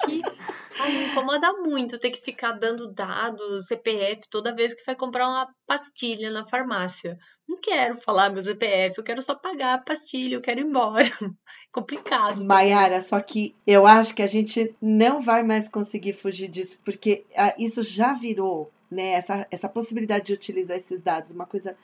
que 0.05 0.23
ai, 0.79 0.93
me 0.93 1.05
incomoda 1.07 1.53
muito 1.55 1.99
ter 1.99 2.11
que 2.11 2.21
ficar 2.21 2.53
dando 2.53 2.93
dados, 2.93 3.67
CPF, 3.67 4.23
toda 4.31 4.55
vez 4.55 4.75
que 4.75 4.85
vai 4.85 4.95
comprar 4.95 5.29
uma 5.29 5.49
pastilha 5.67 6.31
na 6.31 6.47
farmácia. 6.47 7.17
Não 7.49 7.61
quero 7.61 7.97
falar 7.97 8.31
meu 8.31 8.41
CPF, 8.41 8.99
eu 8.99 9.05
quero 9.05 9.23
só 9.23 9.35
pagar 9.35 9.75
a 9.75 9.83
pastilha, 9.83 10.35
eu 10.35 10.41
quero 10.41 10.61
ir 10.61 10.67
embora. 10.67 11.05
Complicado. 11.71 12.45
Maiara, 12.45 13.01
só 13.01 13.21
que 13.21 13.55
eu 13.67 13.87
acho 13.87 14.15
que 14.15 14.23
a 14.23 14.27
gente 14.27 14.75
não 14.81 15.21
vai 15.21 15.43
mais 15.43 15.69
conseguir 15.69 16.13
fugir 16.13 16.49
disso, 16.49 16.81
porque 16.85 17.25
ah, 17.37 17.55
isso 17.59 17.83
já 17.83 18.15
virou, 18.15 18.73
né, 18.91 19.13
essa, 19.13 19.47
essa 19.51 19.69
possibilidade 19.69 20.27
de 20.27 20.33
utilizar 20.33 20.77
esses 20.77 21.01
dados, 21.01 21.31
uma 21.31 21.47
coisa 21.47 21.77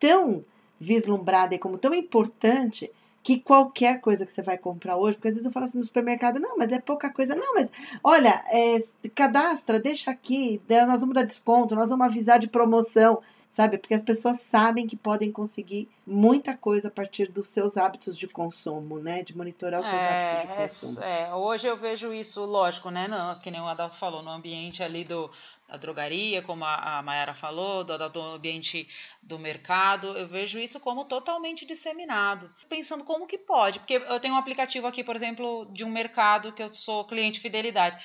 tão 0.00 0.44
vislumbrada 0.80 1.54
e 1.54 1.58
como 1.58 1.78
tão 1.78 1.94
importante 1.94 2.90
que 3.24 3.40
qualquer 3.40 4.02
coisa 4.02 4.26
que 4.26 4.30
você 4.30 4.42
vai 4.42 4.58
comprar 4.58 4.98
hoje, 4.98 5.16
porque 5.16 5.28
às 5.28 5.34
vezes 5.34 5.46
eu 5.46 5.50
falo 5.50 5.64
assim 5.64 5.78
no 5.78 5.84
supermercado, 5.84 6.38
não, 6.38 6.58
mas 6.58 6.70
é 6.70 6.78
pouca 6.78 7.10
coisa, 7.10 7.34
não, 7.34 7.54
mas 7.54 7.72
olha, 8.04 8.44
é, 8.52 8.76
cadastra, 9.14 9.80
deixa 9.80 10.10
aqui, 10.10 10.60
nós 10.86 11.00
vamos 11.00 11.14
dar 11.14 11.24
desconto, 11.24 11.74
nós 11.74 11.88
vamos 11.88 12.04
avisar 12.04 12.38
de 12.38 12.48
promoção 12.48 13.22
sabe? 13.54 13.78
Porque 13.78 13.94
as 13.94 14.02
pessoas 14.02 14.40
sabem 14.40 14.84
que 14.84 14.96
podem 14.96 15.30
conseguir 15.30 15.88
muita 16.04 16.56
coisa 16.56 16.88
a 16.88 16.90
partir 16.90 17.30
dos 17.30 17.46
seus 17.46 17.76
hábitos 17.76 18.18
de 18.18 18.26
consumo, 18.26 18.98
né? 18.98 19.22
De 19.22 19.36
monitorar 19.36 19.80
os 19.80 19.86
seus 19.86 20.02
é, 20.02 20.08
hábitos 20.08 20.40
de 20.40 20.56
consumo. 20.56 21.04
É, 21.04 21.32
hoje 21.32 21.68
eu 21.68 21.76
vejo 21.76 22.12
isso, 22.12 22.44
lógico, 22.44 22.90
né? 22.90 23.06
No, 23.06 23.38
que 23.38 23.52
nem 23.52 23.60
o 23.60 23.68
Adalto 23.68 23.96
falou, 23.96 24.24
no 24.24 24.30
ambiente 24.30 24.82
ali 24.82 25.04
do, 25.04 25.30
da 25.68 25.76
drogaria, 25.76 26.42
como 26.42 26.64
a, 26.64 26.98
a 26.98 27.02
Mayara 27.02 27.34
falou, 27.34 27.82
do, 27.84 27.96
do 28.10 28.20
ambiente 28.20 28.86
do 29.22 29.38
mercado, 29.38 30.08
eu 30.08 30.28
vejo 30.28 30.58
isso 30.58 30.78
como 30.78 31.04
totalmente 31.04 31.64
disseminado. 31.64 32.50
Pensando 32.68 33.02
como 33.02 33.26
que 33.26 33.38
pode, 33.38 33.78
porque 33.78 33.94
eu 33.94 34.20
tenho 34.20 34.34
um 34.34 34.38
aplicativo 34.38 34.86
aqui, 34.86 35.02
por 35.02 35.16
exemplo, 35.16 35.66
de 35.72 35.84
um 35.84 35.90
mercado 35.90 36.52
que 36.52 36.62
eu 36.62 36.72
sou 36.72 37.04
cliente 37.04 37.40
fidelidade. 37.40 37.96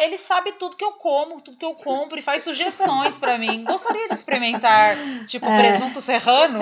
Ele 0.00 0.18
sabe 0.18 0.52
tudo 0.52 0.76
que 0.76 0.84
eu 0.84 0.92
como, 0.92 1.40
tudo 1.40 1.56
que 1.56 1.64
eu 1.64 1.74
compro 1.74 2.18
e 2.18 2.22
faz 2.22 2.42
sugestões 2.42 3.16
para 3.18 3.38
mim. 3.38 3.62
Gostaria 3.62 4.08
de 4.08 4.14
experimentar, 4.14 4.96
tipo, 5.26 5.46
é. 5.46 5.58
presunto 5.58 6.00
serrano? 6.00 6.58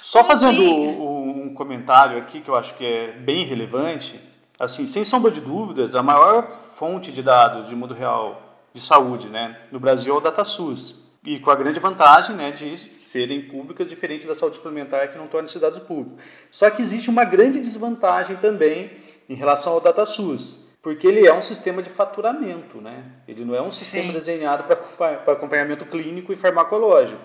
Só 0.00 0.24
fazendo 0.24 0.62
um 0.62 1.54
comentário 1.54 2.18
aqui 2.18 2.40
que 2.40 2.48
eu 2.48 2.56
acho 2.56 2.74
que 2.74 2.84
é 2.84 3.12
bem 3.12 3.46
relevante 3.46 4.31
assim, 4.62 4.86
sem 4.86 5.04
sombra 5.04 5.28
de 5.32 5.40
dúvidas, 5.40 5.96
a 5.96 6.02
maior 6.04 6.60
fonte 6.76 7.10
de 7.10 7.20
dados 7.20 7.68
de 7.68 7.74
mundo 7.74 7.94
real 7.94 8.40
de 8.72 8.80
saúde, 8.80 9.28
né, 9.28 9.58
no 9.72 9.80
Brasil 9.80 10.14
é 10.14 10.16
o 10.16 10.20
DataSUS. 10.20 11.02
E 11.24 11.38
com 11.40 11.50
a 11.50 11.54
grande 11.56 11.80
vantagem, 11.80 12.34
né, 12.34 12.52
de 12.52 12.76
serem 13.04 13.42
públicas, 13.42 13.88
diferente 13.88 14.26
da 14.26 14.34
saúde 14.34 14.56
suplementar 14.56 15.10
que 15.10 15.18
não 15.18 15.26
torna 15.26 15.46
esses 15.46 15.60
dados 15.60 15.80
públicos. 15.80 16.22
Só 16.50 16.70
que 16.70 16.80
existe 16.80 17.10
uma 17.10 17.24
grande 17.24 17.60
desvantagem 17.60 18.36
também 18.36 18.90
em 19.28 19.34
relação 19.34 19.72
ao 19.72 19.80
DataSUS, 19.80 20.76
porque 20.80 21.06
ele 21.08 21.26
é 21.26 21.34
um 21.34 21.42
sistema 21.42 21.82
de 21.82 21.90
faturamento, 21.90 22.80
né? 22.80 23.04
Ele 23.26 23.44
não 23.44 23.54
é 23.54 23.62
um 23.62 23.70
sistema 23.70 24.08
Sim. 24.08 24.12
desenhado 24.12 24.64
para 24.96 25.32
acompanhamento 25.32 25.84
clínico 25.86 26.32
e 26.32 26.36
farmacológico. 26.36 27.20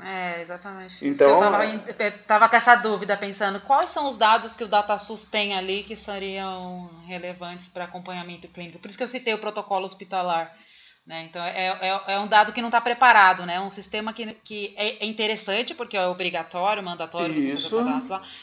É, 0.00 0.42
exatamente. 0.42 1.06
Então, 1.06 1.42
eu 1.42 2.08
estava 2.08 2.48
com 2.48 2.56
essa 2.56 2.74
dúvida, 2.74 3.16
pensando 3.16 3.60
quais 3.60 3.90
são 3.90 4.06
os 4.08 4.16
dados 4.16 4.54
que 4.54 4.64
o 4.64 4.68
DataSUS 4.68 5.24
tem 5.24 5.56
ali 5.56 5.82
que 5.82 5.96
seriam 5.96 6.90
relevantes 7.06 7.68
para 7.68 7.84
acompanhamento 7.84 8.46
clínico. 8.48 8.78
Por 8.78 8.88
isso 8.88 8.98
que 8.98 9.04
eu 9.04 9.08
citei 9.08 9.32
o 9.32 9.38
protocolo 9.38 9.86
hospitalar. 9.86 10.54
Né? 11.06 11.22
Então, 11.30 11.42
é, 11.42 11.68
é, 11.68 12.14
é 12.14 12.18
um 12.18 12.26
dado 12.26 12.52
que 12.52 12.60
não 12.60 12.68
está 12.68 12.80
preparado, 12.80 13.46
né? 13.46 13.54
É 13.54 13.60
um 13.60 13.70
sistema 13.70 14.12
que, 14.12 14.34
que 14.42 14.74
é, 14.76 15.04
é 15.04 15.06
interessante, 15.06 15.72
porque 15.72 15.96
é 15.96 16.04
obrigatório, 16.04 16.82
mandatório, 16.82 17.32
isso. 17.38 17.76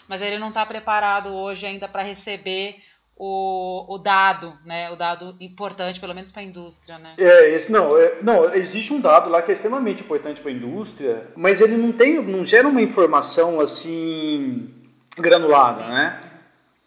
mas 0.08 0.22
ele 0.22 0.40
não 0.40 0.48
está 0.48 0.66
preparado 0.66 1.34
hoje 1.34 1.66
ainda 1.66 1.90
para 1.90 2.04
receber 2.04 2.82
o, 3.16 3.96
o 3.96 3.98
dado, 3.98 4.54
né? 4.66 4.90
O 4.92 4.96
dado 4.96 5.36
importante, 5.40 6.00
pelo 6.00 6.14
menos 6.14 6.32
para 6.32 6.42
a 6.42 6.46
indústria, 6.46 6.98
né? 6.98 7.14
É, 7.18 7.50
esse 7.50 7.72
não, 7.72 7.98
é, 7.98 8.18
não, 8.22 8.54
existe 8.54 8.94
um 8.94 9.00
dado 9.00 9.30
lá 9.30 9.42
que 9.42 9.52
é 9.52 9.54
extremamente 9.54 10.02
importante 10.02 10.42
para 10.42 10.50
a 10.50 10.54
indústria, 10.54 11.28
mas 11.36 11.62
ele 11.62 11.78
não 11.78 11.92
tem, 11.92 12.22
não 12.22 12.44
gera 12.44 12.68
uma 12.68 12.82
informação 12.82 13.60
assim 13.62 14.70
granulada, 15.18 15.84
Sim. 15.84 15.90
né? 15.90 16.20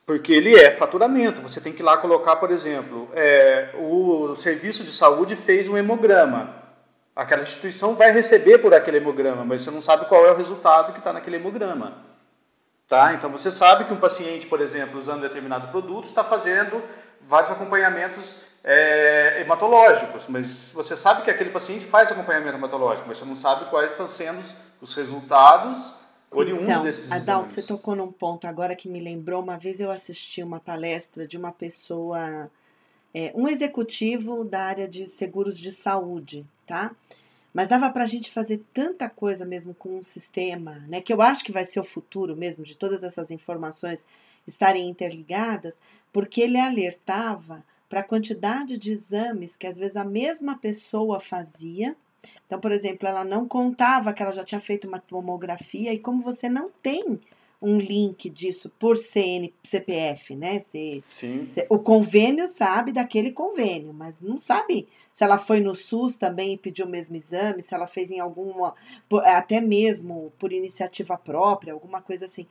Porque 0.04 0.32
ele 0.32 0.56
é 0.56 0.70
faturamento. 0.70 1.42
Você 1.42 1.60
tem 1.60 1.72
que 1.72 1.82
ir 1.82 1.84
lá 1.84 1.96
colocar, 1.96 2.36
por 2.36 2.50
exemplo, 2.50 3.08
é, 3.12 3.70
o 3.78 4.36
serviço 4.36 4.84
de 4.84 4.92
saúde 4.92 5.34
fez 5.34 5.68
um 5.68 5.76
hemograma. 5.76 6.54
Aquela 7.14 7.42
instituição 7.42 7.94
vai 7.94 8.12
receber 8.12 8.58
por 8.58 8.74
aquele 8.74 8.98
hemograma, 8.98 9.44
mas 9.44 9.62
você 9.62 9.70
não 9.70 9.80
sabe 9.80 10.06
qual 10.06 10.24
é 10.26 10.30
o 10.30 10.36
resultado 10.36 10.92
que 10.92 10.98
está 10.98 11.12
naquele 11.12 11.36
hemograma. 11.36 11.94
Tá? 12.88 13.14
Então 13.14 13.30
você 13.30 13.50
sabe 13.50 13.84
que 13.84 13.92
um 13.92 13.98
paciente, 13.98 14.46
por 14.46 14.60
exemplo, 14.60 14.98
usando 14.98 15.22
determinado 15.22 15.68
produto, 15.68 16.04
está 16.04 16.22
fazendo 16.22 16.80
vários 17.28 17.50
acompanhamentos 17.50 18.46
é, 18.62 19.40
hematológicos, 19.40 20.26
mas 20.28 20.70
você 20.72 20.96
sabe 20.96 21.22
que 21.22 21.30
aquele 21.30 21.50
paciente 21.50 21.84
faz 21.86 22.12
acompanhamento 22.12 22.56
hematológico, 22.56 23.08
mas 23.08 23.18
você 23.18 23.24
não 23.24 23.34
sabe 23.34 23.68
quais 23.70 23.90
estão 23.90 24.06
sendo 24.06 24.40
os 24.80 24.94
resultados 24.94 25.94
oriundos 26.30 26.68
então, 26.68 26.82
desses 26.84 27.10
Adalto, 27.10 27.50
você 27.50 27.62
tocou 27.62 27.96
num 27.96 28.12
ponto 28.12 28.46
agora 28.46 28.76
que 28.76 28.88
me 28.88 29.00
lembrou. 29.00 29.42
Uma 29.42 29.58
vez 29.58 29.80
eu 29.80 29.90
assisti 29.90 30.42
uma 30.42 30.60
palestra 30.60 31.26
de 31.26 31.36
uma 31.36 31.52
pessoa, 31.52 32.50
é, 33.14 33.32
um 33.34 33.48
executivo 33.48 34.44
da 34.44 34.64
área 34.64 34.88
de 34.88 35.06
seguros 35.06 35.58
de 35.58 35.72
saúde, 35.72 36.46
tá? 36.66 36.92
Mas 37.56 37.70
dava 37.70 37.88
para 37.88 38.02
a 38.02 38.06
gente 38.06 38.30
fazer 38.30 38.62
tanta 38.70 39.08
coisa 39.08 39.46
mesmo 39.46 39.74
com 39.74 39.96
um 39.96 40.02
sistema, 40.02 40.84
né? 40.88 41.00
Que 41.00 41.10
eu 41.10 41.22
acho 41.22 41.42
que 41.42 41.50
vai 41.50 41.64
ser 41.64 41.80
o 41.80 41.84
futuro 41.84 42.36
mesmo 42.36 42.62
de 42.62 42.76
todas 42.76 43.02
essas 43.02 43.30
informações 43.30 44.04
estarem 44.46 44.86
interligadas, 44.90 45.80
porque 46.12 46.42
ele 46.42 46.60
alertava 46.60 47.64
para 47.88 48.00
a 48.00 48.04
quantidade 48.04 48.76
de 48.76 48.92
exames 48.92 49.56
que 49.56 49.66
às 49.66 49.78
vezes 49.78 49.96
a 49.96 50.04
mesma 50.04 50.58
pessoa 50.58 51.18
fazia. 51.18 51.96
Então, 52.46 52.60
por 52.60 52.72
exemplo, 52.72 53.08
ela 53.08 53.24
não 53.24 53.48
contava 53.48 54.12
que 54.12 54.22
ela 54.22 54.32
já 54.32 54.44
tinha 54.44 54.60
feito 54.60 54.86
uma 54.86 54.98
tomografia 54.98 55.94
e 55.94 55.98
como 55.98 56.20
você 56.20 56.50
não 56.50 56.68
tem 56.82 57.18
um 57.60 57.78
link 57.78 58.28
disso 58.28 58.70
por 58.78 58.96
CN, 58.96 59.52
CPF, 59.62 60.36
né? 60.36 60.60
Se, 60.60 61.02
Sim. 61.08 61.48
Se, 61.48 61.66
o 61.70 61.78
convênio 61.78 62.46
sabe 62.46 62.92
daquele 62.92 63.32
convênio, 63.32 63.92
mas 63.92 64.20
não 64.20 64.36
sabe 64.36 64.88
se 65.10 65.24
ela 65.24 65.38
foi 65.38 65.60
no 65.60 65.74
SUS 65.74 66.16
também 66.16 66.54
e 66.54 66.58
pediu 66.58 66.86
o 66.86 66.88
mesmo 66.88 67.16
exame, 67.16 67.62
se 67.62 67.74
ela 67.74 67.86
fez 67.86 68.10
em 68.10 68.20
alguma, 68.20 68.74
até 69.24 69.60
mesmo 69.60 70.32
por 70.38 70.52
iniciativa 70.52 71.16
própria, 71.16 71.72
alguma 71.72 72.02
coisa 72.02 72.26
assim. 72.26 72.46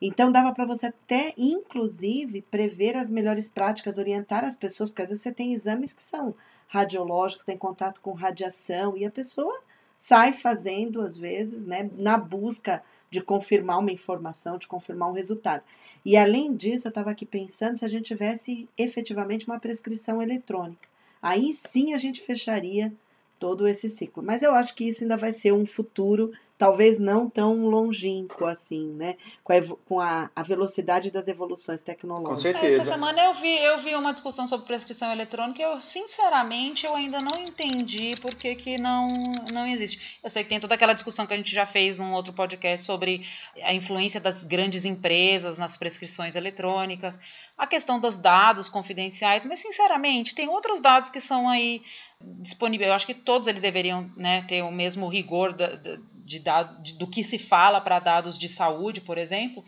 Então 0.00 0.32
dava 0.32 0.52
para 0.52 0.66
você 0.66 0.86
até, 0.86 1.32
inclusive, 1.36 2.42
prever 2.42 2.96
as 2.96 3.08
melhores 3.08 3.48
práticas, 3.48 3.98
orientar 3.98 4.44
as 4.44 4.54
pessoas, 4.54 4.90
porque 4.90 5.02
às 5.02 5.08
vezes 5.08 5.22
você 5.22 5.32
tem 5.32 5.52
exames 5.52 5.92
que 5.92 6.02
são 6.02 6.34
radiológicos, 6.68 7.44
tem 7.44 7.56
contato 7.56 8.00
com 8.00 8.12
radiação, 8.12 8.96
e 8.96 9.04
a 9.04 9.10
pessoa 9.10 9.58
sai 9.96 10.32
fazendo, 10.32 11.00
às 11.00 11.16
vezes, 11.16 11.64
né, 11.64 11.90
na 11.98 12.18
busca 12.18 12.82
de 13.10 13.22
confirmar 13.22 13.78
uma 13.78 13.92
informação, 13.92 14.58
de 14.58 14.66
confirmar 14.66 15.10
um 15.10 15.14
resultado. 15.14 15.62
E 16.04 16.16
além 16.16 16.54
disso, 16.54 16.86
eu 16.86 16.90
estava 16.90 17.10
aqui 17.10 17.24
pensando 17.24 17.76
se 17.76 17.84
a 17.84 17.88
gente 17.88 18.06
tivesse 18.06 18.68
efetivamente 18.76 19.46
uma 19.46 19.60
prescrição 19.60 20.20
eletrônica. 20.20 20.88
Aí 21.20 21.52
sim 21.52 21.94
a 21.94 21.96
gente 21.96 22.20
fecharia 22.20 22.92
todo 23.38 23.66
esse 23.66 23.88
ciclo. 23.88 24.22
Mas 24.22 24.42
eu 24.42 24.54
acho 24.54 24.74
que 24.74 24.88
isso 24.88 25.04
ainda 25.04 25.16
vai 25.16 25.32
ser 25.32 25.52
um 25.52 25.66
futuro 25.66 26.32
talvez 26.58 26.98
não 26.98 27.28
tão 27.28 27.66
longínquo 27.66 28.46
assim, 28.46 28.92
né? 28.94 29.16
Com, 29.44 29.52
a, 29.52 29.76
com 29.86 30.00
a, 30.00 30.30
a, 30.34 30.42
velocidade 30.42 31.10
das 31.10 31.28
evoluções 31.28 31.82
tecnológicas. 31.82 32.52
Com 32.52 32.60
certeza. 32.60 32.82
Essa 32.82 32.92
semana 32.92 33.22
eu 33.24 33.34
vi, 33.34 33.56
eu 33.58 33.82
vi 33.82 33.94
uma 33.94 34.12
discussão 34.12 34.46
sobre 34.46 34.66
prescrição 34.66 35.12
eletrônica 35.12 35.60
e 35.60 35.64
eu, 35.64 35.80
sinceramente, 35.80 36.86
eu 36.86 36.94
ainda 36.94 37.18
não 37.20 37.38
entendi 37.38 38.14
por 38.20 38.34
que, 38.34 38.54
que 38.54 38.80
não, 38.80 39.06
não 39.52 39.66
existe. 39.66 40.18
Eu 40.22 40.30
sei 40.30 40.42
que 40.42 40.48
tem 40.48 40.60
toda 40.60 40.74
aquela 40.74 40.94
discussão 40.94 41.26
que 41.26 41.34
a 41.34 41.36
gente 41.36 41.54
já 41.54 41.66
fez 41.66 41.98
num 41.98 42.12
outro 42.14 42.32
podcast 42.32 42.86
sobre 42.86 43.26
a 43.62 43.74
influência 43.74 44.20
das 44.20 44.42
grandes 44.42 44.84
empresas 44.84 45.58
nas 45.58 45.76
prescrições 45.76 46.34
eletrônicas, 46.34 47.18
a 47.58 47.66
questão 47.66 48.00
dos 48.00 48.16
dados 48.16 48.68
confidenciais, 48.68 49.44
mas, 49.44 49.60
sinceramente, 49.60 50.34
tem 50.34 50.48
outros 50.48 50.80
dados 50.80 51.10
que 51.10 51.20
são 51.20 51.48
aí 51.48 51.82
disponíveis. 52.20 52.88
Eu 52.88 52.94
acho 52.94 53.06
que 53.06 53.14
todos 53.14 53.46
eles 53.46 53.60
deveriam 53.60 54.06
né, 54.16 54.42
ter 54.48 54.62
o 54.62 54.70
mesmo 54.70 55.06
rigor 55.08 55.52
da, 55.52 55.76
da 55.76 55.98
de 56.26 56.40
dado, 56.46 56.82
de, 56.82 56.94
do 56.94 57.06
que 57.06 57.22
se 57.22 57.38
fala 57.38 57.80
para 57.80 57.98
dados 57.98 58.38
de 58.38 58.48
saúde, 58.48 59.00
por 59.00 59.18
exemplo. 59.18 59.64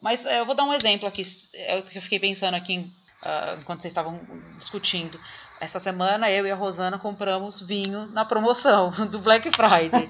Mas 0.00 0.24
eu 0.24 0.46
vou 0.46 0.54
dar 0.54 0.64
um 0.64 0.72
exemplo 0.72 1.08
aqui, 1.08 1.22
é 1.54 1.82
que 1.82 1.98
eu 1.98 2.02
fiquei 2.02 2.20
pensando 2.20 2.54
aqui 2.54 2.92
uh, 3.24 3.60
enquanto 3.60 3.82
vocês 3.82 3.90
estavam 3.90 4.20
discutindo. 4.56 5.18
Essa 5.60 5.80
semana 5.80 6.30
eu 6.30 6.46
e 6.46 6.50
a 6.52 6.54
Rosana 6.54 6.98
compramos 6.98 7.60
vinho 7.60 8.06
na 8.12 8.24
promoção 8.24 8.90
do 9.10 9.18
Black 9.18 9.50
Friday. 9.50 10.08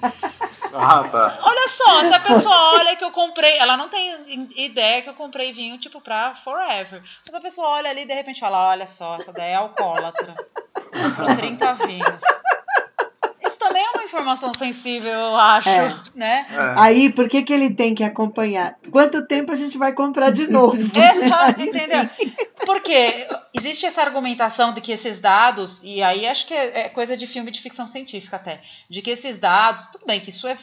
Ah, 0.75 1.09
tá. 1.09 1.39
Olha 1.41 1.69
só, 1.69 2.05
se 2.05 2.13
a 2.13 2.21
pessoa 2.21 2.75
olha 2.75 2.95
que 2.95 3.03
eu 3.03 3.11
comprei, 3.11 3.57
ela 3.57 3.75
não 3.75 3.89
tem 3.89 4.51
ideia 4.55 5.01
que 5.01 5.09
eu 5.09 5.15
comprei 5.15 5.51
vinho 5.51 5.79
tipo 5.79 5.99
pra 5.99 6.35
forever. 6.45 7.03
Mas 7.25 7.35
a 7.35 7.41
pessoa 7.41 7.69
olha 7.69 7.89
ali 7.89 8.03
e 8.03 8.07
de 8.07 8.13
repente 8.13 8.41
fala: 8.41 8.69
Olha 8.69 8.87
só, 8.87 9.17
essa 9.17 9.33
daí 9.33 9.53
é 9.53 9.55
alcoólatra. 9.55 10.35
Comprou 10.75 11.35
30 11.37 11.75
vinhos 11.87 12.23
é 12.48 12.48
informação 14.09 14.53
sensível, 14.55 15.13
eu 15.13 15.37
acho, 15.37 15.69
é. 15.69 15.95
né? 16.15 16.47
É. 16.51 16.81
Aí, 16.81 17.13
por 17.13 17.29
que, 17.29 17.43
que 17.43 17.53
ele 17.53 17.75
tem 17.75 17.95
que 17.95 18.03
acompanhar? 18.03 18.77
Quanto 18.91 19.27
tempo 19.27 19.53
a 19.53 19.55
gente 19.55 19.77
vai 19.77 19.93
comprar 19.93 20.31
de 20.31 20.51
novo? 20.51 20.77
Exato, 20.81 21.61
entendeu? 21.61 22.09
Porque 22.65 23.29
existe 23.57 23.87
essa 23.87 24.03
argumentação 24.03 24.73
de 24.73 24.81
que 24.81 24.93
esses 24.93 25.21
dados, 25.21 25.81
e 25.83 26.03
aí 26.03 26.27
acho 26.27 26.47
que 26.47 26.55
é, 26.55 26.81
é 26.81 26.89
coisa 26.89 27.17
de 27.17 27.27
filme 27.27 27.51
de 27.51 27.61
ficção 27.61 27.87
científica 27.87 28.37
até, 28.37 28.61
de 28.89 29.03
que 29.03 29.11
esses 29.11 29.39
dados, 29.39 29.89
tudo 29.89 30.07
bem 30.07 30.21
que 30.21 30.31
isso 30.31 30.49
é, 30.49 30.57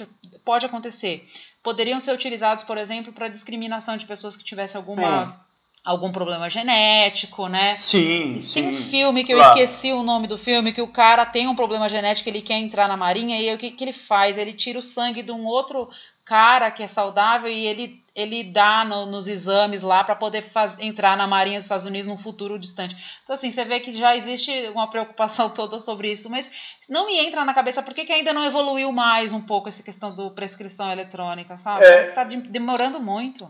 pode 0.43 0.65
acontecer, 0.65 1.27
poderiam 1.63 1.99
ser 1.99 2.12
utilizados, 2.12 2.63
por 2.63 2.77
exemplo, 2.77 3.13
para 3.13 3.27
discriminação 3.27 3.95
de 3.97 4.05
pessoas 4.05 4.36
que 4.36 4.43
tivessem 4.43 4.77
alguma 4.77 5.39
é 5.41 5.45
algum 5.86 6.12
problema 6.12 6.50
genético, 6.50 7.48
né? 7.48 7.78
Sim, 7.80 8.39
Tem 8.52 8.69
um 8.69 8.78
filme 8.78 9.24
que 9.24 9.32
eu 9.32 9.38
claro. 9.38 9.60
esqueci 9.60 9.93
o 9.93 10.02
nome 10.02 10.26
do 10.28 10.36
filme, 10.36 10.74
que 10.74 10.82
o 10.82 10.88
cara 10.88 11.24
tem 11.28 11.48
um 11.48 11.56
problema 11.56 11.88
genético, 11.88 12.28
ele 12.28 12.41
quer 12.41 12.58
entrar 12.58 12.88
na 12.88 12.98
marinha, 12.98 13.39
e 13.39 13.48
aí 13.48 13.56
o 13.56 13.58
que, 13.60 13.69
que 13.69 13.84
ele 13.84 13.93
faz? 13.93 14.36
Ele 14.36 14.52
tira 14.52 14.80
o 14.80 14.82
sangue 14.82 15.21
de 15.21 15.32
um 15.32 15.45
outro 15.45 15.88
cara 16.26 16.71
que 16.71 16.82
é 16.82 16.88
saudável 16.88 17.52
e 17.52 17.67
ele, 17.67 18.04
ele 18.15 18.43
dá 18.43 18.84
no, 18.84 19.06
nos 19.06 19.28
exames 19.28 19.84
lá 19.84 20.04
para 20.04 20.15
poder 20.15 20.50
faz, 20.50 20.76
entrar 20.80 21.15
na 21.15 21.28
Marinha 21.28 21.60
dos 21.60 21.65
Estados 21.65 21.86
Unidos 21.86 22.08
num 22.08 22.17
futuro 22.17 22.58
distante. 22.58 22.98
Então, 23.24 23.36
assim, 23.36 23.52
você 23.52 23.63
vê 23.63 23.80
que 23.80 23.93
já 23.93 24.17
existe 24.17 24.52
uma 24.69 24.89
preocupação 24.89 25.52
toda 25.54 25.78
sobre 25.78 26.12
isso, 26.12 26.28
mas 26.28 26.50
não 26.89 27.06
me 27.06 27.19
entra 27.19 27.45
na 27.45 27.54
cabeça 27.54 27.84
por 27.84 27.93
que, 27.93 28.06
que 28.06 28.12
ainda 28.12 28.34
não 28.34 28.43
evoluiu 28.43 28.91
mais 28.91 29.32
um 29.32 29.41
pouco 29.41 29.69
essa 29.69 29.84
questão 29.84 30.13
do 30.15 30.32
prescrição 30.32 30.91
eletrônica, 30.91 31.60
sabe? 31.60 31.86
Está 31.86 32.24
é, 32.24 32.26
demorando 32.26 33.00
muito. 33.00 33.48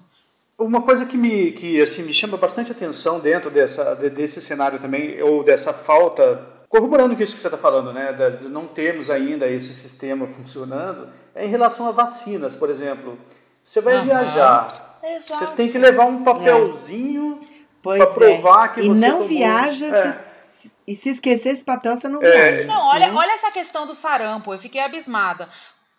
Uma 0.57 0.81
coisa 0.81 1.05
que 1.05 1.17
me, 1.17 1.51
que, 1.51 1.81
assim, 1.81 2.03
me 2.03 2.13
chama 2.13 2.37
bastante 2.37 2.71
atenção 2.71 3.19
dentro 3.19 3.51
dessa, 3.51 3.93
desse 3.95 4.41
cenário 4.41 4.79
também, 4.79 5.21
ou 5.21 5.43
dessa 5.43 5.73
falta 5.73 6.55
corroborando 6.69 7.15
com 7.15 7.23
isso 7.23 7.35
que 7.35 7.41
você 7.41 7.47
está 7.47 7.57
falando, 7.57 7.93
né, 7.93 8.11
de 8.41 8.49
não 8.49 8.67
termos 8.67 9.09
ainda 9.09 9.47
esse 9.47 9.73
sistema 9.73 10.27
funcionando, 10.27 11.09
é 11.33 11.45
em 11.45 11.49
relação 11.49 11.87
a 11.87 11.91
vacinas, 11.91 12.55
por 12.55 12.69
exemplo. 12.69 13.17
Você 13.63 13.81
vai 13.81 13.97
uhum. 13.97 14.05
viajar, 14.05 14.99
Exato. 15.03 15.45
você 15.45 15.51
tem 15.55 15.69
que 15.69 15.77
levar 15.77 16.05
um 16.05 16.23
papelzinho 16.23 17.39
é. 17.41 17.45
para 17.81 18.07
provar 18.07 18.65
é. 18.65 18.73
que 18.73 18.79
e 18.81 18.87
você 18.89 19.05
E 19.05 19.09
não 19.09 19.19
tomou... 19.19 19.27
viaja 19.27 19.87
é. 19.87 20.11
se, 20.53 20.71
e 20.87 20.95
se 20.95 21.09
esquecer 21.09 21.49
esse 21.49 21.63
papel, 21.63 21.95
você 21.95 22.07
não 22.07 22.21
é. 22.21 22.31
viaja. 22.31 22.67
Não, 22.67 22.87
olha, 22.89 23.13
olha 23.13 23.31
essa 23.31 23.51
questão 23.51 23.85
do 23.85 23.95
sarampo, 23.95 24.53
eu 24.53 24.59
fiquei 24.59 24.81
abismada 24.81 25.47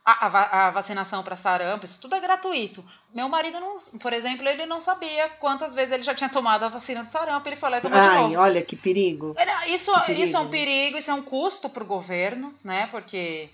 a, 0.07 0.27
a, 0.29 0.69
a 0.69 0.71
vacinação 0.71 1.25
para 1.25 1.35
sarampo, 1.35 1.85
isso 1.85 1.99
tudo 2.01 2.15
é 2.15 2.21
gratuito. 2.21 2.85
Meu 3.13 3.29
marido, 3.29 3.59
não, 3.59 3.77
por 3.99 4.13
exemplo, 4.13 4.47
ele 4.47 4.65
não 4.65 4.81
sabia 4.81 5.29
quantas 5.41 5.75
vezes 5.75 5.91
ele 5.91 6.05
já 6.05 6.15
tinha 6.15 6.31
tomado 6.31 6.65
a 6.65 6.69
vacina 6.69 7.03
do 7.03 7.11
sarampo. 7.11 7.49
Ele 7.49 7.57
falou, 7.57 7.81
tomou 7.81 7.99
Ai, 7.99 8.09
de 8.09 8.23
novo. 8.23 8.39
olha 8.39 8.63
que 8.63 8.77
perigo. 8.77 9.35
Isso, 9.67 9.93
que 9.93 10.01
perigo. 10.07 10.23
isso 10.29 10.37
é 10.37 10.41
um 10.41 10.49
perigo, 10.49 10.97
isso 10.97 11.11
é 11.11 11.15
um 11.15 11.23
custo 11.23 11.69
para 11.69 11.83
o 11.83 11.87
governo, 11.87 12.55
né? 12.63 12.87
Porque 12.89 13.51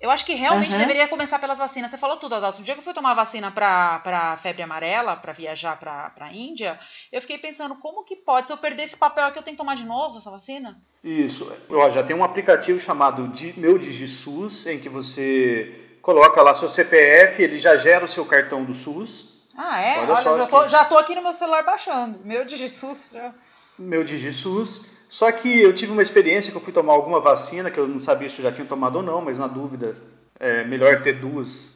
eu 0.00 0.08
acho 0.08 0.24
que 0.24 0.34
realmente 0.34 0.74
uhum. 0.74 0.78
deveria 0.78 1.08
começar 1.08 1.40
pelas 1.40 1.58
vacinas. 1.58 1.90
Você 1.90 1.98
falou 1.98 2.18
tudo, 2.18 2.36
Adalto. 2.36 2.60
O 2.60 2.62
dia 2.62 2.74
que 2.74 2.80
eu 2.80 2.84
fui 2.84 2.94
tomar 2.94 3.14
vacina 3.14 3.50
para 3.50 4.38
febre 4.40 4.62
amarela, 4.62 5.16
para 5.16 5.32
viajar 5.32 5.76
para 5.76 6.12
a 6.20 6.32
Índia, 6.32 6.78
eu 7.10 7.20
fiquei 7.20 7.38
pensando, 7.38 7.74
como 7.74 8.04
que 8.04 8.14
pode, 8.14 8.46
se 8.46 8.52
eu 8.52 8.58
perder 8.58 8.84
esse 8.84 8.96
papel 8.96 9.26
aqui, 9.26 9.40
eu 9.40 9.42
tenho 9.42 9.56
que 9.56 9.62
tomar 9.62 9.74
de 9.74 9.84
novo 9.84 10.18
essa 10.18 10.30
vacina? 10.30 10.80
Isso. 11.02 11.52
Ó, 11.68 11.90
já 11.90 12.04
tem 12.04 12.14
um 12.14 12.22
aplicativo 12.22 12.78
chamado 12.78 13.28
Meu 13.56 13.76
DigiSUS, 13.76 14.66
em 14.66 14.78
que 14.78 14.88
você 14.88 15.85
coloca 16.06 16.40
lá 16.40 16.54
seu 16.54 16.68
CPF, 16.68 17.42
ele 17.42 17.58
já 17.58 17.76
gera 17.76 18.04
o 18.04 18.08
seu 18.08 18.24
cartão 18.24 18.62
do 18.62 18.72
SUS. 18.72 19.42
Ah, 19.58 19.80
é? 19.80 19.98
Olha, 20.02 20.12
Olha 20.12 20.22
já, 20.22 20.46
tô, 20.46 20.68
já 20.68 20.84
tô 20.84 20.98
aqui 20.98 21.16
no 21.16 21.22
meu 21.22 21.32
celular 21.32 21.64
baixando. 21.64 22.20
Meu 22.24 22.44
DigiSUS 22.44 23.10
já. 23.12 23.34
Meu 23.76 24.04
DigiSUS. 24.04 24.86
Só 25.08 25.32
que 25.32 25.60
eu 25.60 25.74
tive 25.74 25.90
uma 25.90 26.02
experiência 26.02 26.52
que 26.52 26.56
eu 26.56 26.62
fui 26.62 26.72
tomar 26.72 26.92
alguma 26.92 27.18
vacina, 27.18 27.72
que 27.72 27.78
eu 27.78 27.88
não 27.88 27.98
sabia 27.98 28.28
se 28.28 28.38
eu 28.38 28.44
já 28.44 28.52
tinha 28.52 28.66
tomado 28.68 28.96
ou 28.96 29.02
não, 29.02 29.20
mas 29.20 29.36
na 29.36 29.48
dúvida, 29.48 29.96
é 30.38 30.62
melhor 30.62 31.02
ter 31.02 31.18
duas. 31.18 31.72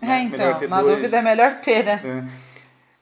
É, 0.00 0.06
né? 0.06 0.22
então, 0.22 0.68
na 0.68 0.80
dois. 0.80 0.96
dúvida 0.96 1.18
é 1.18 1.22
melhor 1.22 1.60
ter, 1.60 1.84
né? 1.84 2.02
É. 2.32 2.46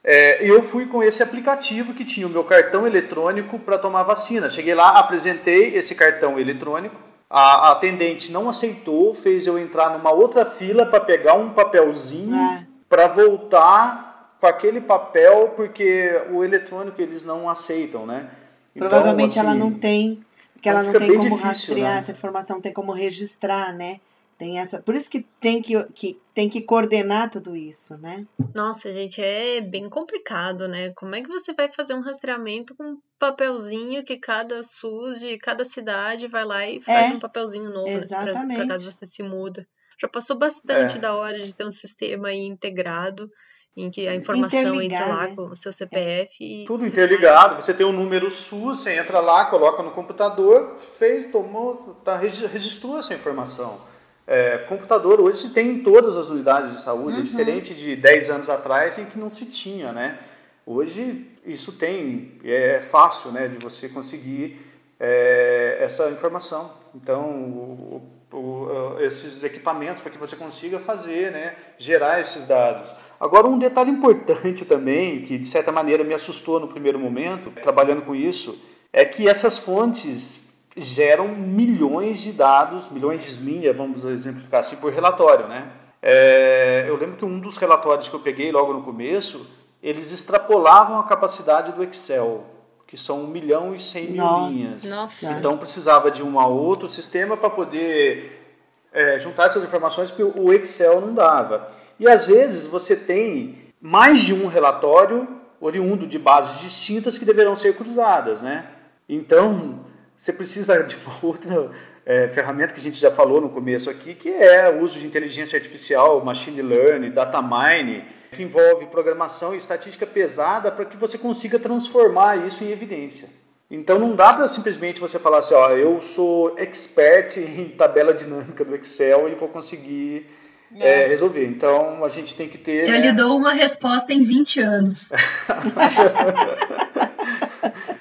É, 0.07 0.45
eu 0.45 0.61
fui 0.61 0.87
com 0.87 1.01
esse 1.01 1.23
aplicativo 1.23 1.93
que 1.93 2.03
tinha 2.03 2.27
o 2.27 2.29
meu 2.29 2.43
cartão 2.43 2.85
eletrônico 2.85 3.57
para 3.59 3.77
tomar 3.77 4.03
vacina. 4.03 4.49
Cheguei 4.49 4.75
lá, 4.75 4.89
apresentei 4.99 5.73
esse 5.73 5.95
cartão 5.95 6.37
eletrônico, 6.37 6.99
a, 7.29 7.71
atendente 7.71 8.31
não 8.31 8.47
aceitou, 8.47 9.13
fez 9.13 9.47
eu 9.47 9.57
entrar 9.57 9.97
numa 9.97 10.11
outra 10.11 10.45
fila 10.45 10.85
para 10.85 10.99
pegar 10.99 11.35
um 11.35 11.49
papelzinho 11.51 12.35
é. 12.35 12.65
para 12.87 13.07
voltar 13.07 14.35
com 14.39 14.47
aquele 14.47 14.81
papel, 14.81 15.53
porque 15.55 16.21
o 16.31 16.43
eletrônico 16.43 17.01
eles 17.01 17.23
não 17.23 17.49
aceitam, 17.49 18.05
né? 18.05 18.29
Então, 18.75 18.89
Provavelmente 18.89 19.31
então, 19.31 19.43
assim, 19.43 19.51
ela 19.51 19.55
não 19.55 19.71
tem, 19.71 20.23
que 20.61 20.69
ela 20.69 20.81
então 20.81 20.93
não 20.93 20.99
tem 20.99 21.09
como 21.09 21.21
difícil, 21.21 21.47
rastrear 21.47 21.93
né? 21.93 21.99
essa 21.99 22.11
informação, 22.11 22.55
não 22.57 22.61
tem 22.61 22.73
como 22.73 22.91
registrar, 22.91 23.73
né? 23.73 23.99
Tem 24.37 24.59
essa, 24.59 24.81
por 24.81 24.95
isso 24.95 25.09
que 25.09 25.21
tem 25.39 25.61
que, 25.61 25.81
que 25.93 26.19
tem 26.33 26.49
que 26.49 26.61
coordenar 26.61 27.29
tudo 27.29 27.55
isso, 27.55 27.97
né? 27.97 28.27
Nossa, 28.53 28.91
gente, 28.91 29.21
é 29.21 29.61
bem 29.61 29.87
complicado, 29.87 30.67
né? 30.67 30.91
Como 30.93 31.15
é 31.15 31.21
que 31.21 31.29
você 31.29 31.53
vai 31.53 31.71
fazer 31.71 31.93
um 31.93 32.01
rastreamento 32.01 32.75
com 32.75 32.83
um 32.83 32.97
papelzinho 33.17 34.03
que 34.03 34.17
cada 34.17 34.61
SUS 34.61 35.21
de 35.21 35.37
cada 35.37 35.63
cidade 35.63 36.27
vai 36.27 36.43
lá 36.43 36.67
e 36.67 36.81
faz 36.81 37.11
é, 37.11 37.15
um 37.15 37.19
papelzinho 37.19 37.69
novo 37.69 37.89
né? 37.89 38.05
para 38.09 38.67
caso 38.67 38.91
você 38.91 39.05
se 39.05 39.23
muda. 39.23 39.65
Já 39.97 40.09
passou 40.09 40.37
bastante 40.37 40.97
é. 40.97 40.99
da 40.99 41.15
hora 41.15 41.39
de 41.39 41.55
ter 41.55 41.65
um 41.65 41.71
sistema 41.71 42.27
aí 42.27 42.45
integrado 42.45 43.29
em 43.77 43.89
que 43.89 44.05
a 44.05 44.15
informação 44.15 44.81
entra 44.81 45.05
lá 45.05 45.27
né? 45.27 45.35
com 45.35 45.47
o 45.47 45.55
seu 45.55 45.71
CPF. 45.71 46.63
É. 46.63 46.65
Tudo 46.65 46.85
interligado. 46.85 47.55
Sai. 47.55 47.61
Você 47.61 47.73
tem 47.73 47.85
um 47.85 47.93
número 47.93 48.29
SUS, 48.29 48.79
você 48.79 48.97
entra 48.97 49.21
lá, 49.21 49.45
coloca 49.45 49.81
no 49.81 49.91
computador, 49.91 50.77
fez, 50.97 51.31
tomou, 51.31 51.95
tá, 52.03 52.17
registrou 52.17 52.99
essa 52.99 53.13
informação. 53.13 53.94
É, 54.27 54.57
computador 54.59 55.21
hoje 55.21 55.41
se 55.41 55.49
tem 55.51 55.69
em 55.69 55.83
todas 55.83 56.17
as 56.17 56.29
unidades 56.29 56.71
de 56.71 56.81
saúde, 56.81 57.17
é 57.17 57.19
uhum. 57.19 57.25
diferente 57.25 57.73
de 57.75 57.95
10 57.95 58.29
anos 58.29 58.49
atrás 58.49 58.97
em 58.97 59.05
que 59.05 59.19
não 59.19 59.29
se 59.29 59.45
tinha, 59.45 59.91
né? 59.91 60.19
Hoje 60.65 61.29
isso 61.45 61.73
tem, 61.73 62.39
é 62.43 62.79
fácil, 62.79 63.31
né, 63.31 63.47
de 63.47 63.59
você 63.63 63.87
conseguir 63.87 64.59
é, 64.99 65.77
essa 65.79 66.09
informação. 66.09 66.71
Então, 66.95 67.21
o, 67.21 68.01
o, 68.33 68.99
esses 68.99 69.43
equipamentos 69.43 70.01
para 70.01 70.11
que 70.11 70.17
você 70.17 70.35
consiga 70.35 70.79
fazer, 70.79 71.31
né, 71.31 71.55
gerar 71.77 72.19
esses 72.19 72.47
dados. 72.47 72.93
Agora, 73.19 73.45
um 73.47 73.59
detalhe 73.59 73.91
importante 73.91 74.65
também, 74.65 75.21
que 75.21 75.37
de 75.37 75.47
certa 75.47 75.71
maneira 75.71 76.03
me 76.03 76.15
assustou 76.15 76.59
no 76.59 76.67
primeiro 76.67 76.99
momento, 76.99 77.51
trabalhando 77.61 78.01
com 78.01 78.15
isso, 78.15 78.59
é 78.91 79.05
que 79.05 79.27
essas 79.27 79.59
fontes 79.59 80.54
geram 80.75 81.29
milhões 81.29 82.19
de 82.19 82.31
dados, 82.31 82.89
milhões 82.89 83.23
de 83.23 83.43
linhas, 83.43 83.75
vamos 83.75 84.03
exemplificar 84.03 84.59
assim, 84.59 84.75
por 84.75 84.91
relatório, 84.91 85.47
né? 85.47 85.71
É, 86.01 86.85
eu 86.87 86.97
lembro 86.97 87.17
que 87.17 87.25
um 87.25 87.39
dos 87.39 87.57
relatórios 87.57 88.09
que 88.09 88.15
eu 88.15 88.19
peguei 88.19 88.51
logo 88.51 88.73
no 88.73 88.83
começo, 88.83 89.47
eles 89.81 90.11
extrapolavam 90.11 90.99
a 90.99 91.03
capacidade 91.03 91.71
do 91.71 91.83
Excel, 91.83 92.43
que 92.85 92.97
são 92.97 93.23
1 93.23 93.27
milhão 93.27 93.73
e 93.73 93.79
100 93.79 94.11
mil 94.11 94.23
nossa, 94.23 94.49
linhas. 94.49 94.83
Nossa. 94.89 95.31
Então 95.31 95.57
precisava 95.57 96.11
de 96.11 96.21
um 96.21 96.37
outro 96.37 96.87
sistema 96.87 97.35
para 97.35 97.49
poder 97.49 98.45
é, 98.91 99.17
juntar 99.17 99.47
essas 99.47 99.63
informações, 99.63 100.11
porque 100.11 100.39
o 100.39 100.53
Excel 100.53 101.01
não 101.01 101.13
dava. 101.13 101.67
E 101.99 102.07
às 102.07 102.25
vezes 102.25 102.67
você 102.67 102.95
tem 102.95 103.73
mais 103.81 104.21
de 104.21 104.33
um 104.33 104.47
relatório 104.47 105.27
oriundo 105.59 106.05
de 106.05 106.19
bases 106.19 106.59
distintas 106.59 107.17
que 107.17 107.25
deverão 107.25 107.55
ser 107.55 107.75
cruzadas, 107.75 108.41
né? 108.41 108.67
Então, 109.07 109.79
você 110.17 110.33
precisa 110.33 110.83
de 110.83 110.95
uma 110.97 111.17
outra 111.21 111.71
é, 112.05 112.27
ferramenta 112.29 112.73
que 112.73 112.79
a 112.79 112.83
gente 112.83 112.99
já 112.99 113.11
falou 113.11 113.41
no 113.41 113.49
começo 113.49 113.89
aqui, 113.89 114.13
que 114.13 114.29
é 114.29 114.69
o 114.69 114.81
uso 114.81 114.99
de 114.99 115.05
inteligência 115.05 115.57
artificial, 115.57 116.23
machine 116.23 116.61
learning, 116.61 117.11
data 117.11 117.41
mining, 117.41 118.03
que 118.31 118.43
envolve 118.43 118.85
programação 118.87 119.55
e 119.55 119.57
estatística 119.57 120.05
pesada 120.05 120.71
para 120.71 120.85
que 120.85 120.97
você 120.97 121.17
consiga 121.17 121.57
transformar 121.57 122.45
isso 122.45 122.63
em 122.63 122.71
evidência. 122.71 123.29
Então 123.69 123.97
não 123.97 124.15
dá 124.15 124.33
para 124.33 124.47
simplesmente 124.47 124.99
você 124.99 125.17
falar 125.17 125.39
assim, 125.39 125.55
ó, 125.55 125.71
eu 125.71 125.99
sou 125.99 126.55
expert 126.57 127.37
em 127.37 127.69
tabela 127.69 128.13
dinâmica 128.13 128.63
do 128.63 128.75
Excel 128.75 129.27
e 129.27 129.35
vou 129.35 129.49
conseguir 129.49 130.27
é. 130.75 131.03
É, 131.03 131.07
resolver. 131.07 131.45
Então 131.45 132.03
a 132.03 132.09
gente 132.09 132.35
tem 132.35 132.47
que 132.47 132.59
ter. 132.59 132.87
Eu 132.87 132.91
né... 132.91 132.99
lhe 132.99 133.11
dou 133.11 133.35
uma 133.37 133.53
resposta 133.53 134.13
em 134.13 134.21
20 134.21 134.61
anos. 134.61 135.09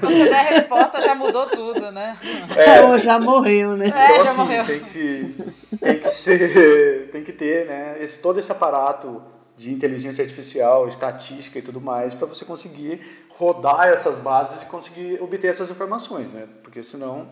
Quando 0.00 0.12
você 0.12 0.28
der 0.28 0.38
a 0.38 0.42
resposta, 0.42 1.00
já 1.00 1.14
mudou 1.14 1.46
tudo, 1.46 1.90
né? 1.90 2.18
É, 2.56 2.98
já 2.98 3.18
morreu, 3.18 3.76
né? 3.76 3.86
É, 3.86 4.12
então, 4.12 4.16
já 4.16 4.22
assim, 4.22 4.36
morreu. 4.38 4.66
Tem 4.66 4.80
que, 4.80 5.36
tem 5.78 5.98
que 5.98 6.08
ser, 6.08 7.10
tem 7.10 7.24
que 7.24 7.32
ter, 7.32 7.66
né? 7.66 7.96
Esse, 8.00 8.20
todo 8.20 8.38
esse 8.38 8.50
aparato 8.50 9.22
de 9.56 9.72
inteligência 9.72 10.22
artificial, 10.22 10.88
estatística 10.88 11.58
e 11.58 11.62
tudo 11.62 11.80
mais, 11.80 12.14
para 12.14 12.26
você 12.26 12.44
conseguir 12.44 13.00
rodar 13.30 13.88
essas 13.88 14.18
bases 14.18 14.62
e 14.62 14.66
conseguir 14.66 15.22
obter 15.22 15.48
essas 15.48 15.70
informações, 15.70 16.32
né? 16.32 16.46
Porque 16.62 16.82
senão 16.82 17.28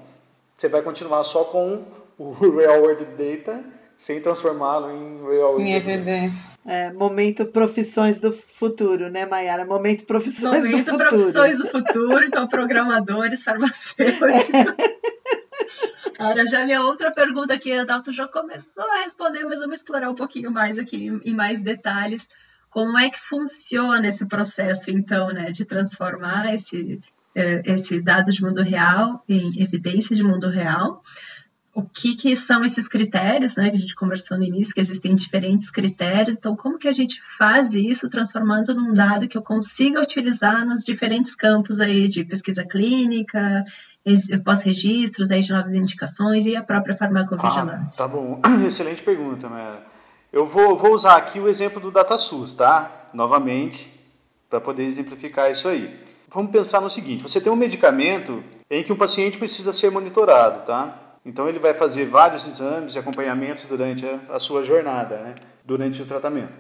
você 0.57 0.69
vai 0.69 0.83
continuar 0.83 1.25
só 1.25 1.45
com 1.45 1.85
o 2.19 2.33
real 2.57 2.81
world 2.83 3.05
data 3.05 3.65
sem 4.01 4.19
transformá-lo 4.21 4.91
em 4.91 5.23
real 5.29 5.61
Em 5.61 5.75
evidência. 5.75 6.51
É, 6.67 6.91
momento 6.91 7.45
profissões 7.47 8.19
do 8.19 8.33
futuro, 8.33 9.11
né, 9.11 9.27
Mayara? 9.27 9.67
Momento 9.67 10.05
profissões 10.07 10.65
momento 10.65 10.87
do 10.87 10.93
futuro. 10.93 11.09
profissões 11.09 11.59
do 11.59 11.67
futuro, 11.67 12.25
então 12.25 12.49
programadores, 12.49 13.43
farmacêuticos. 13.43 14.21
Agora, 16.19 16.47
já 16.47 16.65
minha 16.65 16.83
outra 16.83 17.11
pergunta 17.13 17.55
aqui, 17.55 17.73
a 17.73 17.85
Dalton 17.85 18.13
já 18.13 18.27
começou 18.27 18.85
a 18.85 19.03
responder, 19.03 19.45
mas 19.45 19.61
vamos 19.61 19.77
explorar 19.77 20.11
um 20.11 20.15
pouquinho 20.15 20.51
mais 20.51 20.79
aqui, 20.79 21.09
em 21.25 21.35
mais 21.35 21.63
detalhes. 21.63 22.29
Como 22.71 22.99
é 22.99 23.11
que 23.11 23.19
funciona 23.19 24.09
esse 24.09 24.27
processo, 24.27 24.91
então, 24.91 25.29
né, 25.29 25.51
de 25.51 25.65
transformar 25.65 26.55
esse, 26.55 27.01
é, 27.35 27.63
esse 27.65 28.01
dado 28.01 28.31
de 28.31 28.43
mundo 28.43 28.63
real 28.63 29.23
em 29.29 29.63
evidência 29.63 30.17
de 30.17 30.23
mundo 30.23 30.49
real? 30.49 31.03
O 31.73 31.83
que, 31.83 32.17
que, 32.17 32.35
são 32.35 32.65
esses 32.65 32.89
critérios, 32.89 33.57
né, 33.57 33.71
que 33.71 33.77
a 33.77 33.81
gente 33.81 33.95
conversou 33.95 34.37
no 34.37 34.45
início, 34.45 34.75
que 34.75 34.81
existem 34.81 35.15
diferentes 35.15 35.71
critérios, 35.71 36.37
então 36.37 36.57
como 36.57 36.79
que 36.79 36.89
a 36.89 36.93
gente 36.93 37.23
faz 37.39 37.73
isso 37.73 38.11
transformando 38.11 38.75
num 38.75 38.93
dado 38.93 39.29
que 39.29 39.39
eu 39.39 39.43
consiga 39.43 40.03
utilizar 40.03 40.67
nos 40.67 40.81
diferentes 40.81 41.35
campos 41.37 41.79
aí 41.79 42.09
de 42.09 42.25
pesquisa 42.25 42.65
clínica, 42.65 43.65
pós-registros 44.45 45.31
aí 45.31 45.41
de 45.41 45.53
novas 45.53 45.75
indicações 45.75 46.45
e 46.47 46.57
a 46.57 46.63
própria 46.63 46.97
farmacovigilância? 46.97 47.95
Ah, 47.95 47.97
tá 47.97 48.09
bom, 48.09 48.41
excelente 48.67 49.03
pergunta, 49.03 49.49
Mara. 49.49 49.87
Eu 50.33 50.47
vou, 50.47 50.77
vou 50.77 50.93
usar 50.93 51.17
aqui 51.17 51.39
o 51.39 51.49
exemplo 51.49 51.81
do 51.81 51.91
DataSUS, 51.91 52.53
tá? 52.53 53.09
Novamente, 53.13 53.93
para 54.49 54.61
poder 54.61 54.85
exemplificar 54.85 55.51
isso 55.51 55.69
aí. 55.69 55.99
Vamos 56.29 56.53
pensar 56.53 56.81
no 56.81 56.89
seguinte: 56.89 57.23
você 57.23 57.41
tem 57.41 57.53
um 57.53 57.57
medicamento 57.57 58.43
em 58.71 58.85
que 58.85 58.93
um 58.93 58.97
paciente 58.97 59.39
precisa 59.39 59.73
ser 59.73 59.91
monitorado, 59.91 60.65
tá? 60.67 61.10
Então 61.25 61.49
ele 61.49 61.59
vai 61.59 61.75
fazer 61.75 62.07
vários 62.07 62.47
exames 62.47 62.95
e 62.95 62.99
acompanhamentos 62.99 63.65
durante 63.65 64.07
a, 64.29 64.39
sua 64.39 64.65
jornada, 64.65 65.19
né? 65.19 65.35
durante 65.65 66.01
o 66.01 66.07
tratamento. 66.07 66.53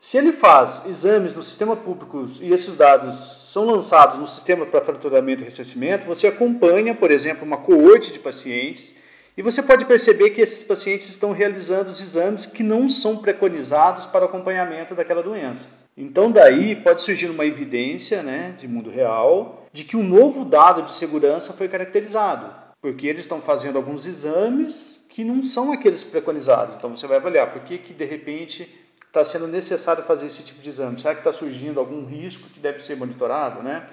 Se 0.00 0.18
ele 0.18 0.32
faz 0.32 0.84
exames 0.86 1.34
no 1.34 1.42
sistema 1.42 1.74
público 1.76 2.28
e 2.40 2.52
esses 2.52 2.76
dados 2.76 3.50
são 3.52 3.64
lançados 3.64 4.18
no 4.18 4.26
sistema 4.26 4.66
para 4.66 4.84
fraturamento 4.84 5.42
e 5.42 5.44
ressarcimento, 5.44 6.06
você 6.06 6.26
acompanha, 6.26 6.94
por 6.94 7.10
exemplo, 7.10 7.44
uma 7.44 7.56
coorte 7.56 8.12
de 8.12 8.18
pacientes 8.18 8.94
e 9.36 9.42
você 9.42 9.62
pode 9.62 9.84
perceber 9.84 10.30
que 10.30 10.40
esses 10.40 10.62
pacientes 10.62 11.08
estão 11.08 11.32
realizando 11.32 11.90
os 11.90 12.00
exames 12.00 12.46
que 12.46 12.62
não 12.62 12.88
são 12.88 13.16
preconizados 13.16 14.06
para 14.06 14.24
o 14.24 14.28
acompanhamento 14.28 14.94
daquela 14.94 15.22
doença. 15.22 15.68
Então, 15.96 16.30
daí 16.30 16.76
pode 16.76 17.00
surgir 17.00 17.30
uma 17.30 17.46
evidência 17.46 18.22
né, 18.22 18.54
de 18.58 18.66
mundo 18.68 18.90
real 18.90 19.66
de 19.72 19.84
que 19.84 19.96
um 19.96 20.02
novo 20.02 20.44
dado 20.44 20.82
de 20.82 20.92
segurança 20.92 21.52
foi 21.52 21.68
caracterizado, 21.68 22.63
porque 22.84 23.06
eles 23.06 23.22
estão 23.22 23.40
fazendo 23.40 23.76
alguns 23.76 24.04
exames 24.04 25.02
que 25.08 25.24
não 25.24 25.42
são 25.42 25.72
aqueles 25.72 26.04
preconizados. 26.04 26.74
Então, 26.74 26.94
você 26.94 27.06
vai 27.06 27.16
avaliar 27.16 27.50
por 27.50 27.62
que, 27.62 27.78
que 27.78 27.94
de 27.94 28.04
repente 28.04 28.68
está 29.06 29.24
sendo 29.24 29.48
necessário 29.48 30.04
fazer 30.04 30.26
esse 30.26 30.44
tipo 30.44 30.60
de 30.60 30.68
exame. 30.68 31.00
Será 31.00 31.14
que 31.14 31.20
está 31.20 31.32
surgindo 31.32 31.80
algum 31.80 32.04
risco 32.04 32.46
que 32.50 32.60
deve 32.60 32.80
ser 32.80 32.96
monitorado? 32.96 33.62
Né? 33.62 33.86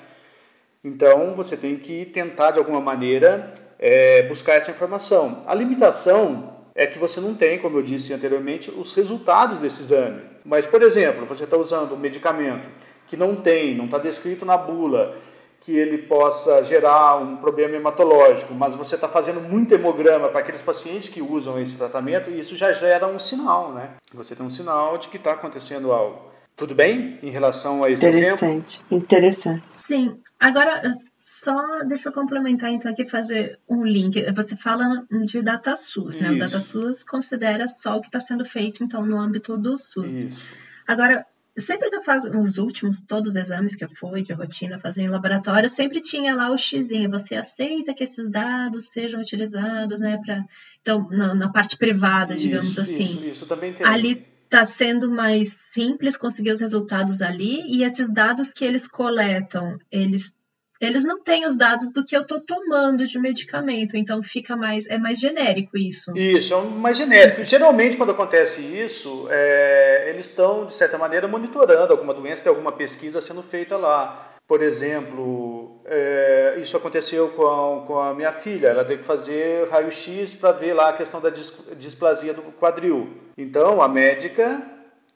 Então, 0.83 1.33
você 1.35 1.55
tem 1.55 1.77
que 1.77 2.03
tentar, 2.07 2.51
de 2.51 2.59
alguma 2.59 2.81
maneira, 2.81 3.55
é, 3.79 4.23
buscar 4.23 4.55
essa 4.55 4.71
informação. 4.71 5.41
A 5.47 5.55
limitação 5.55 6.57
é 6.75 6.85
que 6.85 6.99
você 6.99 7.21
não 7.21 7.33
tem, 7.33 7.59
como 7.59 7.77
eu 7.77 7.83
disse 7.83 8.13
anteriormente, 8.13 8.69
os 8.71 8.93
resultados 8.93 9.57
desse 9.59 9.83
exame. 9.83 10.21
Mas, 10.43 10.67
por 10.67 10.81
exemplo, 10.81 11.25
você 11.25 11.45
está 11.45 11.55
usando 11.55 11.95
um 11.95 11.97
medicamento 11.97 12.67
que 13.07 13.15
não 13.15 13.37
tem, 13.37 13.73
não 13.73 13.85
está 13.85 13.99
descrito 13.99 14.43
na 14.45 14.57
bula, 14.57 15.17
que 15.61 15.77
ele 15.77 15.99
possa 15.99 16.63
gerar 16.63 17.17
um 17.17 17.37
problema 17.37 17.75
hematológico, 17.75 18.53
mas 18.53 18.73
você 18.73 18.95
está 18.95 19.07
fazendo 19.07 19.39
muito 19.39 19.73
hemograma 19.73 20.27
para 20.27 20.39
aqueles 20.39 20.61
pacientes 20.61 21.07
que 21.07 21.21
usam 21.21 21.61
esse 21.61 21.77
tratamento, 21.77 22.31
e 22.31 22.39
isso 22.39 22.55
já 22.55 22.73
gera 22.73 23.07
um 23.07 23.19
sinal, 23.19 23.71
né? 23.71 23.91
Você 24.13 24.35
tem 24.35 24.45
um 24.45 24.49
sinal 24.49 24.97
de 24.97 25.07
que 25.07 25.17
está 25.17 25.33
acontecendo 25.33 25.91
algo. 25.91 26.31
Tudo 26.57 26.75
bem 26.75 27.19
em 27.21 27.29
relação 27.29 27.83
a 27.83 27.89
esse 27.89 28.05
interessante, 28.05 28.81
exemplo? 28.81 28.97
Interessante, 28.97 29.63
Sim. 29.87 30.19
Agora, 30.39 30.81
só 31.17 31.83
deixa 31.87 32.09
eu 32.09 32.13
complementar 32.13 32.71
então 32.71 32.91
aqui, 32.91 33.07
fazer 33.07 33.59
um 33.69 33.83
link. 33.83 34.23
Você 34.33 34.55
fala 34.55 35.05
de 35.25 35.41
DataSUS, 35.41 36.17
né? 36.17 36.31
O 36.31 36.39
DataSUS 36.39 37.03
considera 37.03 37.67
só 37.67 37.97
o 37.97 38.01
que 38.01 38.07
está 38.07 38.19
sendo 38.19 38.45
feito, 38.45 38.83
então, 38.83 39.05
no 39.05 39.19
âmbito 39.19 39.57
do 39.57 39.75
SUS. 39.75 40.13
Isso. 40.13 40.49
Agora, 40.87 41.25
sempre 41.57 41.89
que 41.89 41.95
eu 41.95 42.01
faço 42.01 42.29
os 42.37 42.57
últimos, 42.57 43.01
todos 43.01 43.31
os 43.31 43.35
exames 43.35 43.75
que 43.75 43.83
eu 43.83 43.89
fui 43.89 44.21
de 44.21 44.33
rotina 44.33 44.79
fazer 44.79 45.03
em 45.03 45.07
laboratório, 45.07 45.69
sempre 45.69 46.01
tinha 46.01 46.35
lá 46.35 46.51
o 46.51 46.57
xizinho, 46.57 47.09
você 47.09 47.35
aceita 47.35 47.93
que 47.93 48.03
esses 48.03 48.29
dados 48.29 48.87
sejam 48.87 49.21
utilizados, 49.21 49.99
né, 49.99 50.17
para 50.23 50.43
então 50.81 51.07
na, 51.09 51.35
na, 51.35 51.51
parte 51.51 51.77
privada, 51.77 52.35
digamos 52.35 52.69
isso, 52.69 52.81
assim. 52.81 53.03
Isso, 53.03 53.25
isso 53.25 53.45
também 53.45 53.73
tem. 53.73 53.85
Ali 53.85 54.25
está 54.45 54.65
sendo 54.65 55.09
mais 55.09 55.53
simples 55.53 56.17
conseguir 56.17 56.51
os 56.51 56.59
resultados 56.59 57.21
ali 57.21 57.61
e 57.67 57.83
esses 57.83 58.11
dados 58.13 58.51
que 58.51 58.65
eles 58.65 58.85
coletam, 58.85 59.77
eles 59.89 60.33
eles 60.81 61.03
não 61.03 61.21
têm 61.21 61.47
os 61.47 61.55
dados 61.55 61.91
do 61.93 62.03
que 62.03 62.17
eu 62.17 62.21
estou 62.21 62.39
tomando 62.39 63.05
de 63.05 63.19
medicamento, 63.19 63.95
então 63.95 64.23
fica 64.23 64.57
mais 64.57 64.87
é 64.87 64.97
mais 64.97 65.19
genérico 65.19 65.77
isso. 65.77 66.11
Isso, 66.17 66.53
é 66.53 66.61
mais 66.61 66.97
genérico. 66.97 67.45
Geralmente 67.45 67.97
quando 67.97 68.11
acontece 68.11 68.61
isso, 68.61 69.27
é, 69.29 70.09
eles 70.09 70.25
estão 70.25 70.65
de 70.65 70.73
certa 70.73 70.97
maneira 70.97 71.27
monitorando 71.27 71.93
alguma 71.93 72.13
doença, 72.13 72.43
tem 72.43 72.49
alguma 72.49 72.71
pesquisa 72.71 73.21
sendo 73.21 73.43
feita 73.43 73.77
lá. 73.77 74.31
Por 74.47 74.61
exemplo, 74.61 75.79
é, 75.85 76.57
isso 76.61 76.75
aconteceu 76.75 77.29
com 77.29 77.47
a, 77.47 77.85
com 77.85 77.99
a, 77.99 78.13
minha 78.13 78.33
filha. 78.33 78.67
Ela 78.67 78.83
teve 78.83 79.01
que 79.01 79.07
fazer 79.07 79.69
raio-x 79.69 80.35
para 80.35 80.51
ver 80.51 80.73
lá 80.73 80.89
a 80.89 80.93
questão 80.93 81.21
da 81.21 81.29
displasia 81.29 82.33
do 82.33 82.41
quadril. 82.59 83.15
Então, 83.37 83.81
a 83.81 83.87
médica 83.87 84.61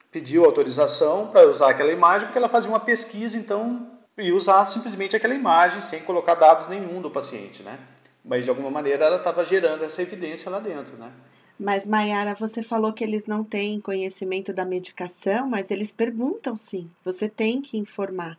pediu 0.10 0.46
autorização 0.46 1.28
para 1.28 1.46
usar 1.50 1.72
aquela 1.72 1.92
imagem, 1.92 2.28
porque 2.28 2.38
ela 2.38 2.48
fazia 2.48 2.70
uma 2.70 2.80
pesquisa, 2.80 3.38
então, 3.38 3.86
e 4.18 4.32
usar 4.32 4.66
simplesmente 4.66 5.16
aquela 5.16 5.34
imagem, 5.34 5.82
sem 5.82 6.02
colocar 6.02 6.36
dados 6.36 6.68
nenhum 6.68 7.02
do 7.02 7.12
paciente, 7.12 7.62
né? 7.64 7.80
Mas, 8.24 8.44
de 8.44 8.50
alguma 8.50 8.72
maneira, 8.72 9.06
ela 9.06 9.18
estava 9.18 9.44
gerando 9.46 9.84
essa 9.84 10.02
evidência 10.02 10.50
lá 10.50 10.60
dentro, 10.60 10.98
né? 10.98 11.12
Mas, 11.60 11.86
Mayara, 11.86 12.34
você 12.34 12.62
falou 12.64 12.92
que 12.92 13.04
eles 13.04 13.26
não 13.26 13.44
têm 13.44 13.80
conhecimento 13.80 14.52
da 14.52 14.66
medicação, 14.66 15.48
mas 15.48 15.72
eles 15.72 15.94
perguntam 15.94 16.58
sim. 16.58 16.90
Você 17.04 17.30
tem 17.30 17.62
que 17.62 17.78
informar 17.78 18.38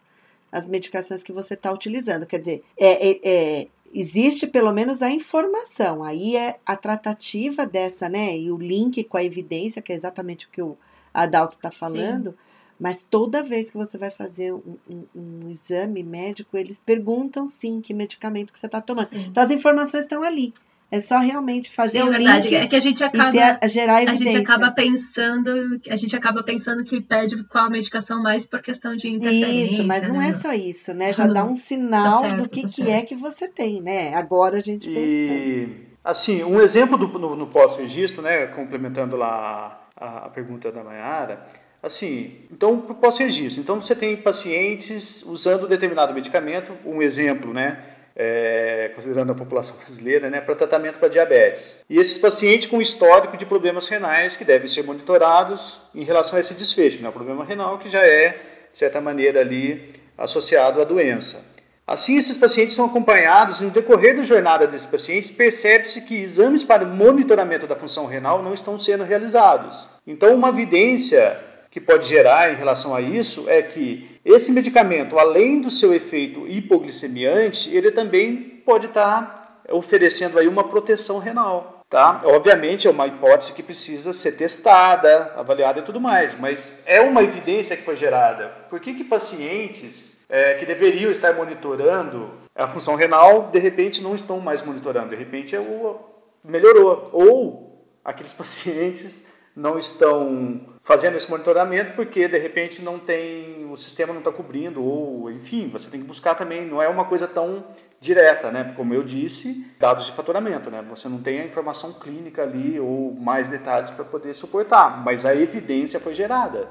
as 0.50 0.66
medicações 0.66 1.22
que 1.22 1.32
você 1.32 1.54
está 1.54 1.72
utilizando. 1.72 2.26
Quer 2.26 2.40
dizer, 2.40 2.64
é, 2.78 3.10
é, 3.10 3.20
é, 3.24 3.68
existe 3.92 4.46
pelo 4.46 4.72
menos 4.72 5.02
a 5.02 5.10
informação. 5.10 6.04
Aí 6.04 6.36
é 6.36 6.58
a 6.64 6.76
tratativa 6.76 7.64
dessa, 7.64 8.08
né? 8.08 8.36
E 8.36 8.50
o 8.50 8.58
link 8.58 9.04
com 9.04 9.16
a 9.16 9.24
evidência, 9.24 9.80
que 9.80 9.92
é 9.92 9.96
exatamente 9.96 10.46
o 10.46 10.50
que 10.50 10.62
o 10.62 10.76
Adalto 11.12 11.54
está 11.56 11.70
falando. 11.70 12.30
Sim. 12.30 12.36
Mas 12.78 13.02
toda 13.02 13.42
vez 13.42 13.70
que 13.70 13.76
você 13.76 13.96
vai 13.96 14.10
fazer 14.10 14.52
um, 14.52 14.76
um, 14.88 15.04
um, 15.14 15.50
exame 15.50 16.02
médico, 16.02 16.56
eles 16.56 16.78
perguntam 16.78 17.48
sim 17.48 17.80
que 17.80 17.94
medicamento 17.94 18.52
que 18.52 18.58
você 18.58 18.66
está 18.66 18.80
tomando. 18.80 19.08
Sim. 19.08 19.26
Então 19.30 19.42
as 19.42 19.50
informações 19.50 20.04
estão 20.04 20.22
ali. 20.22 20.52
É 20.88 21.00
só 21.00 21.18
realmente 21.18 21.68
fazer 21.68 21.98
Sim, 21.98 22.08
o 22.08 22.10
verdade. 22.12 22.48
link 22.48 22.62
é 22.62 22.66
que 22.68 22.76
a 22.76 22.80
gente 22.80 23.02
acaba 23.02 23.32
ter, 23.32 23.68
gerar 23.68 24.02
evidência. 24.04 24.28
A 24.28 24.32
gente 24.32 24.44
acaba 24.44 24.70
pensando, 24.70 25.80
a 25.90 25.96
gente 25.96 26.16
acaba 26.16 26.42
pensando 26.44 26.84
que 26.84 27.00
pede 27.00 27.42
qual 27.44 27.68
medicação 27.68 28.22
mais 28.22 28.46
por 28.46 28.62
questão 28.62 28.94
de 28.94 29.08
interferência. 29.08 29.74
Isso, 29.74 29.84
mas 29.84 30.06
não 30.06 30.18
né? 30.18 30.28
é 30.28 30.32
só 30.32 30.52
isso, 30.52 30.94
né? 30.94 31.12
Já 31.12 31.26
dá 31.26 31.44
um 31.44 31.54
sinal 31.54 32.22
tá 32.22 32.28
certo, 32.28 32.42
do 32.44 32.48
que, 32.48 32.62
tá 32.62 32.68
que 32.68 32.88
é 32.88 33.02
que 33.02 33.16
você 33.16 33.48
tem, 33.48 33.82
né? 33.82 34.14
Agora 34.14 34.58
a 34.58 34.60
gente 34.60 34.88
e, 34.88 35.88
assim, 36.04 36.44
um 36.44 36.60
exemplo 36.60 36.96
do, 36.96 37.08
no, 37.18 37.34
no 37.34 37.48
pós-registro, 37.48 38.22
né? 38.22 38.46
Complementando 38.46 39.16
lá 39.16 39.88
a, 39.96 40.26
a 40.26 40.28
pergunta 40.28 40.70
da 40.70 40.84
Mayara, 40.84 41.48
assim, 41.82 42.46
então 42.50 42.80
pós-registro, 42.80 43.60
então 43.60 43.80
você 43.80 43.94
tem 43.94 44.16
pacientes 44.16 45.22
usando 45.22 45.68
determinado 45.68 46.12
medicamento, 46.12 46.72
um 46.84 47.02
exemplo, 47.02 47.52
né? 47.52 47.96
é, 48.16 48.90
considerando 48.94 49.32
a 49.32 49.34
população 49.34 49.76
brasileira, 49.76 50.30
né, 50.30 50.40
para 50.40 50.54
tratamento 50.54 50.98
para 50.98 51.08
diabetes. 51.08 51.76
E 51.88 52.00
esses 52.00 52.16
pacientes 52.16 52.66
com 52.66 52.80
histórico 52.80 53.36
de 53.36 53.44
problemas 53.44 53.86
renais 53.88 54.34
que 54.34 54.44
devem 54.44 54.66
ser 54.66 54.82
monitorados 54.84 55.82
em 55.94 56.02
relação 56.02 56.38
a 56.38 56.40
esse 56.40 56.54
desfecho, 56.54 57.02
né, 57.02 57.10
o 57.10 57.12
problema 57.12 57.44
renal 57.44 57.78
que 57.78 57.90
já 57.90 58.00
é, 58.00 58.30
de 58.72 58.78
certa 58.78 59.00
maneira, 59.02 59.40
ali 59.40 59.94
associado 60.16 60.80
à 60.80 60.84
doença. 60.84 61.54
Assim, 61.86 62.16
esses 62.16 62.36
pacientes 62.36 62.74
são 62.74 62.86
acompanhados 62.86 63.60
e 63.60 63.64
no 63.64 63.70
decorrer 63.70 64.16
da 64.16 64.24
jornada 64.24 64.66
desses 64.66 64.88
pacientes 64.88 65.30
percebe-se 65.30 66.00
que 66.00 66.16
exames 66.16 66.64
para 66.64 66.84
monitoramento 66.84 67.66
da 67.66 67.76
função 67.76 68.06
renal 68.06 68.42
não 68.42 68.54
estão 68.54 68.76
sendo 68.76 69.04
realizados. 69.04 69.88
Então, 70.04 70.34
uma 70.34 70.48
evidência 70.48 71.38
que 71.70 71.80
pode 71.80 72.08
gerar 72.08 72.52
em 72.52 72.56
relação 72.56 72.94
a 72.94 73.00
isso 73.00 73.48
é 73.48 73.62
que 73.62 74.18
esse 74.24 74.50
medicamento, 74.52 75.18
além 75.18 75.60
do 75.60 75.70
seu 75.70 75.94
efeito 75.94 76.46
hipoglicemiante, 76.46 77.74
ele 77.74 77.90
também 77.90 78.36
pode 78.64 78.86
estar 78.86 79.62
oferecendo 79.70 80.38
aí 80.38 80.48
uma 80.48 80.64
proteção 80.64 81.18
renal. 81.18 81.84
Tá? 81.88 82.22
Obviamente 82.24 82.88
é 82.88 82.90
uma 82.90 83.06
hipótese 83.06 83.52
que 83.52 83.62
precisa 83.62 84.12
ser 84.12 84.32
testada, 84.32 85.32
avaliada 85.36 85.78
e 85.78 85.84
tudo 85.84 86.00
mais, 86.00 86.38
mas 86.38 86.82
é 86.84 87.00
uma 87.00 87.22
evidência 87.22 87.76
que 87.76 87.84
foi 87.84 87.94
gerada. 87.94 88.48
Por 88.68 88.80
que, 88.80 88.92
que 88.92 89.04
pacientes 89.04 90.24
é, 90.28 90.54
que 90.54 90.66
deveriam 90.66 91.12
estar 91.12 91.32
monitorando 91.34 92.32
a 92.56 92.66
função 92.66 92.96
renal, 92.96 93.50
de 93.52 93.60
repente 93.60 94.02
não 94.02 94.16
estão 94.16 94.40
mais 94.40 94.62
monitorando? 94.62 95.10
De 95.10 95.16
repente 95.16 95.54
é 95.54 95.60
o, 95.60 96.00
melhorou. 96.42 97.08
Ou 97.12 97.86
aqueles 98.04 98.32
pacientes 98.34 99.24
não 99.56 99.78
estão 99.78 100.60
fazendo 100.82 101.16
esse 101.16 101.30
monitoramento 101.30 101.94
porque 101.94 102.28
de 102.28 102.38
repente 102.38 102.82
não 102.82 102.98
tem 102.98 103.64
o 103.70 103.76
sistema 103.76 104.12
não 104.12 104.20
está 104.20 104.30
cobrindo 104.30 104.84
ou 104.84 105.30
enfim 105.30 105.68
você 105.68 105.88
tem 105.88 106.00
que 106.00 106.06
buscar 106.06 106.34
também 106.34 106.66
não 106.66 106.80
é 106.82 106.88
uma 106.88 107.06
coisa 107.06 107.26
tão 107.26 107.64
direta 107.98 108.52
né 108.52 108.74
como 108.76 108.92
eu 108.92 109.02
disse 109.02 109.74
dados 109.80 110.04
de 110.04 110.12
faturamento 110.12 110.70
né 110.70 110.84
você 110.86 111.08
não 111.08 111.22
tem 111.22 111.40
a 111.40 111.44
informação 111.44 111.94
clínica 111.94 112.42
ali 112.42 112.78
ou 112.78 113.14
mais 113.14 113.48
detalhes 113.48 113.90
para 113.90 114.04
poder 114.04 114.34
suportar 114.34 115.02
mas 115.02 115.24
a 115.24 115.34
evidência 115.34 115.98
foi 115.98 116.14
gerada 116.14 116.68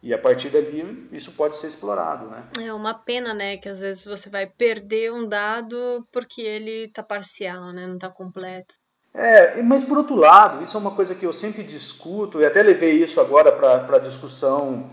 e 0.00 0.14
a 0.14 0.18
partir 0.18 0.48
dali 0.50 1.08
isso 1.10 1.32
pode 1.32 1.56
ser 1.56 1.66
explorado, 1.66 2.28
né? 2.28 2.48
É 2.60 2.72
uma 2.72 2.94
pena, 2.94 3.34
né, 3.34 3.56
que 3.56 3.68
às 3.68 3.80
vezes 3.80 4.04
você 4.04 4.30
vai 4.30 4.46
perder 4.46 5.12
um 5.12 5.26
dado 5.26 6.06
porque 6.12 6.40
ele 6.40 6.84
está 6.84 7.02
parcial, 7.02 7.72
né, 7.72 7.84
não 7.86 7.96
está 7.96 8.08
completo. 8.08 8.77
É, 9.18 9.60
mas 9.62 9.82
por 9.82 9.98
outro 9.98 10.14
lado, 10.14 10.62
isso 10.62 10.76
é 10.76 10.80
uma 10.80 10.92
coisa 10.92 11.12
que 11.12 11.26
eu 11.26 11.32
sempre 11.32 11.64
discuto, 11.64 12.40
e 12.40 12.46
até 12.46 12.62
levei 12.62 13.02
isso 13.02 13.20
agora 13.20 13.50
para 13.50 13.96
a 13.96 13.98
discussão 13.98 14.86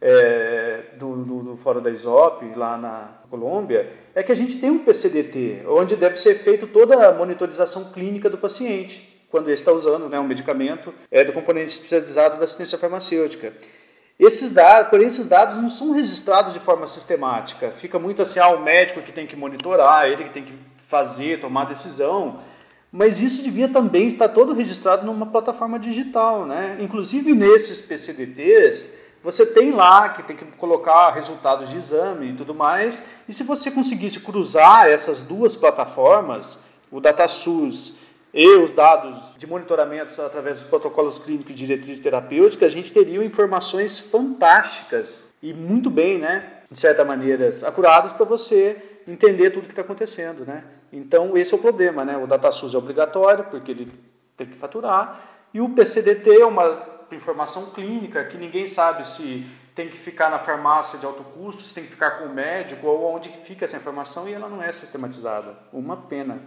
é, 0.00 0.80
do, 0.96 1.14
do, 1.14 1.42
do, 1.44 1.56
Fórum 1.56 1.80
da 1.80 1.88
ISOP, 1.88 2.44
lá 2.56 2.76
na 2.76 3.20
Colômbia, 3.30 3.88
é 4.16 4.22
que 4.24 4.32
a 4.32 4.34
gente 4.34 4.58
tem 4.58 4.68
um 4.68 4.80
PCDT, 4.80 5.62
onde 5.68 5.94
deve 5.94 6.16
ser 6.16 6.34
feita 6.34 6.66
toda 6.66 7.08
a 7.08 7.12
monitorização 7.12 7.92
clínica 7.92 8.28
do 8.28 8.36
paciente. 8.36 9.16
quando 9.30 9.44
ele 9.44 9.54
está 9.54 9.70
usando 9.70 10.08
né, 10.08 10.18
um 10.18 10.26
medicamento 10.26 10.92
é, 11.08 11.22
do 11.22 11.32
componente 11.32 11.74
especializado 11.74 12.36
da 12.36 12.44
assistência 12.44 12.78
farmacêutica. 12.78 13.52
Esses 14.18 14.52
dados, 14.52 14.90
porém, 14.90 15.06
esses 15.06 15.28
dados 15.28 15.56
não 15.56 15.68
são 15.68 15.92
registrados 15.92 16.52
de 16.52 16.58
forma 16.58 16.88
sistemática. 16.88 17.70
Fica 17.70 17.96
muito 17.96 18.22
assim, 18.22 18.40
ah, 18.40 18.48
o 18.48 18.60
médico 18.60 19.02
que 19.02 19.12
tem 19.12 19.28
que 19.28 19.36
monitorar, 19.36 20.08
ele 20.08 20.24
que 20.24 20.30
tem 20.30 20.44
que 20.44 20.54
fazer, 20.88 21.40
tomar 21.40 21.66
decisão. 21.66 22.40
Mas 22.90 23.20
isso 23.20 23.42
devia 23.42 23.68
também 23.68 24.06
estar 24.06 24.28
todo 24.28 24.54
registrado 24.54 25.04
numa 25.04 25.26
plataforma 25.26 25.78
digital, 25.78 26.46
né? 26.46 26.78
Inclusive 26.80 27.34
nesses 27.34 27.80
PCDTs, 27.80 28.98
você 29.22 29.44
tem 29.44 29.72
lá 29.72 30.08
que 30.10 30.22
tem 30.22 30.36
que 30.36 30.44
colocar 30.56 31.10
resultados 31.10 31.68
de 31.68 31.76
exame 31.76 32.30
e 32.30 32.34
tudo 32.34 32.54
mais. 32.54 33.02
E 33.28 33.32
se 33.34 33.44
você 33.44 33.70
conseguisse 33.70 34.20
cruzar 34.20 34.88
essas 34.88 35.20
duas 35.20 35.54
plataformas, 35.54 36.58
o 36.90 37.00
DataSUS 37.00 37.96
e 38.32 38.56
os 38.56 38.72
dados 38.72 39.36
de 39.36 39.46
monitoramento 39.46 40.20
através 40.22 40.58
dos 40.58 40.66
protocolos 40.66 41.18
clínicos 41.18 41.54
de 41.54 41.66
diretrizes 41.66 42.00
terapêuticas, 42.00 42.72
a 42.72 42.74
gente 42.74 42.92
teria 42.92 43.22
informações 43.24 43.98
fantásticas 43.98 45.28
e 45.42 45.52
muito 45.52 45.90
bem, 45.90 46.18
né, 46.18 46.44
de 46.70 46.78
certa 46.78 47.04
maneira, 47.04 47.54
acuradas 47.66 48.12
para 48.12 48.24
você 48.24 48.76
entender 49.10 49.50
tudo 49.50 49.64
o 49.64 49.66
que 49.66 49.72
está 49.72 49.82
acontecendo, 49.82 50.44
né? 50.44 50.64
Então 50.92 51.36
esse 51.36 51.52
é 51.52 51.56
o 51.56 51.60
problema, 51.60 52.04
né? 52.04 52.16
O 52.16 52.26
DataSUS 52.26 52.74
é 52.74 52.78
obrigatório 52.78 53.44
porque 53.44 53.70
ele 53.70 53.92
tem 54.36 54.46
que 54.46 54.56
faturar 54.56 55.20
e 55.52 55.60
o 55.60 55.68
PCDT 55.70 56.40
é 56.40 56.46
uma 56.46 56.98
informação 57.12 57.66
clínica 57.70 58.24
que 58.24 58.36
ninguém 58.36 58.66
sabe 58.66 59.06
se 59.06 59.46
tem 59.74 59.88
que 59.88 59.96
ficar 59.96 60.28
na 60.28 60.38
farmácia 60.38 60.98
de 60.98 61.06
alto 61.06 61.22
custo, 61.22 61.62
se 61.62 61.72
tem 61.72 61.84
que 61.84 61.90
ficar 61.90 62.18
com 62.18 62.24
o 62.24 62.34
médico 62.34 62.86
ou 62.86 63.14
onde 63.14 63.28
fica 63.44 63.64
essa 63.64 63.76
informação 63.76 64.28
e 64.28 64.32
ela 64.32 64.48
não 64.48 64.62
é 64.62 64.72
sistematizada. 64.72 65.56
Uma 65.72 65.96
pena. 65.96 66.40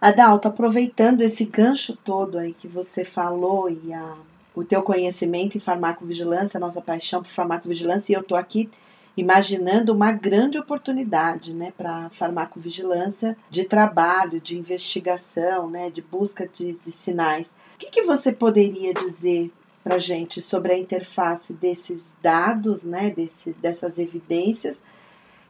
Adalto, 0.00 0.48
aproveitando 0.48 1.22
esse 1.22 1.44
gancho 1.44 1.96
todo 1.96 2.38
aí 2.38 2.54
que 2.54 2.68
você 2.68 3.04
falou 3.04 3.68
e 3.68 3.92
a, 3.92 4.14
o 4.54 4.64
teu 4.64 4.82
conhecimento 4.82 5.56
em 5.56 5.60
farmacovigilância, 5.60 6.56
a 6.56 6.60
nossa 6.60 6.80
paixão 6.80 7.22
por 7.22 7.30
farmacovigilância, 7.30 8.12
e 8.12 8.16
eu 8.16 8.20
estou 8.20 8.38
aqui 8.38 8.70
imaginando 9.16 9.92
uma 9.92 10.12
grande 10.12 10.58
oportunidade 10.58 11.52
né, 11.52 11.72
para 11.76 12.08
farmacovigilância 12.10 13.36
de 13.50 13.64
trabalho, 13.64 14.40
de 14.40 14.58
investigação, 14.58 15.68
né, 15.68 15.90
de 15.90 16.00
busca 16.00 16.48
de, 16.48 16.72
de 16.72 16.90
sinais. 16.90 17.52
O 17.74 17.78
que, 17.78 17.90
que 17.90 18.02
você 18.02 18.32
poderia 18.32 18.94
dizer 18.94 19.50
para 19.84 19.98
gente 19.98 20.40
sobre 20.40 20.72
a 20.72 20.78
interface 20.78 21.52
desses 21.52 22.14
dados, 22.22 22.84
né, 22.84 23.10
desses, 23.10 23.54
dessas 23.56 23.98
evidências 23.98 24.80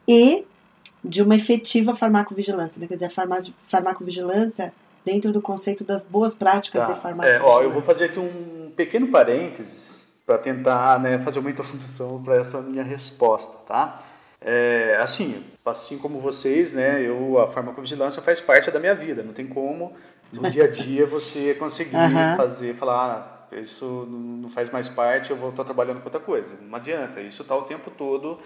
e 0.08 0.44
de 1.04 1.22
uma 1.22 1.36
efetiva 1.36 1.94
farmacovigilância, 1.94 2.80
né? 2.80 2.86
quer 2.86 2.94
dizer, 2.94 3.06
a 3.06 3.46
farmacovigilância 3.58 4.72
dentro 5.04 5.32
do 5.32 5.42
conceito 5.42 5.84
das 5.84 6.04
boas 6.04 6.34
práticas 6.34 6.80
tá. 6.80 6.92
de 6.92 7.00
farmacovigilância. 7.00 7.46
É, 7.46 7.58
ó, 7.58 7.62
eu 7.62 7.72
vou 7.72 7.82
fazer 7.82 8.06
aqui 8.06 8.18
um 8.18 8.70
pequeno 8.74 9.08
parênteses 9.08 10.11
para 10.26 10.38
tentar 10.38 11.00
né, 11.00 11.18
fazer 11.18 11.38
uma 11.38 11.50
introdução 11.50 12.22
para 12.24 12.36
essa 12.36 12.60
minha 12.62 12.82
resposta, 12.82 13.58
tá? 13.66 14.02
É, 14.40 14.98
assim, 15.00 15.44
assim 15.64 15.98
como 15.98 16.18
vocês, 16.18 16.72
né, 16.72 17.00
eu 17.00 17.38
a 17.38 17.46
farmacovigilância 17.46 18.20
faz 18.20 18.40
parte 18.40 18.70
da 18.70 18.80
minha 18.80 18.94
vida. 18.94 19.22
Não 19.22 19.32
tem 19.32 19.46
como 19.46 19.94
no 20.32 20.50
dia 20.50 20.64
a 20.64 20.68
dia 20.68 21.06
você 21.06 21.54
conseguir 21.60 21.96
uhum. 21.96 22.36
fazer, 22.36 22.74
falar, 22.74 23.48
ah, 23.52 23.56
isso 23.60 24.06
não 24.08 24.50
faz 24.50 24.70
mais 24.70 24.88
parte, 24.88 25.30
eu 25.30 25.36
vou 25.36 25.50
estar 25.50 25.64
trabalhando 25.64 26.00
com 26.00 26.06
outra 26.06 26.20
coisa. 26.20 26.54
Não 26.60 26.74
adianta. 26.74 27.20
Isso 27.20 27.42
está 27.42 27.54
o 27.54 27.62
tempo 27.62 27.90
todo 27.90 28.38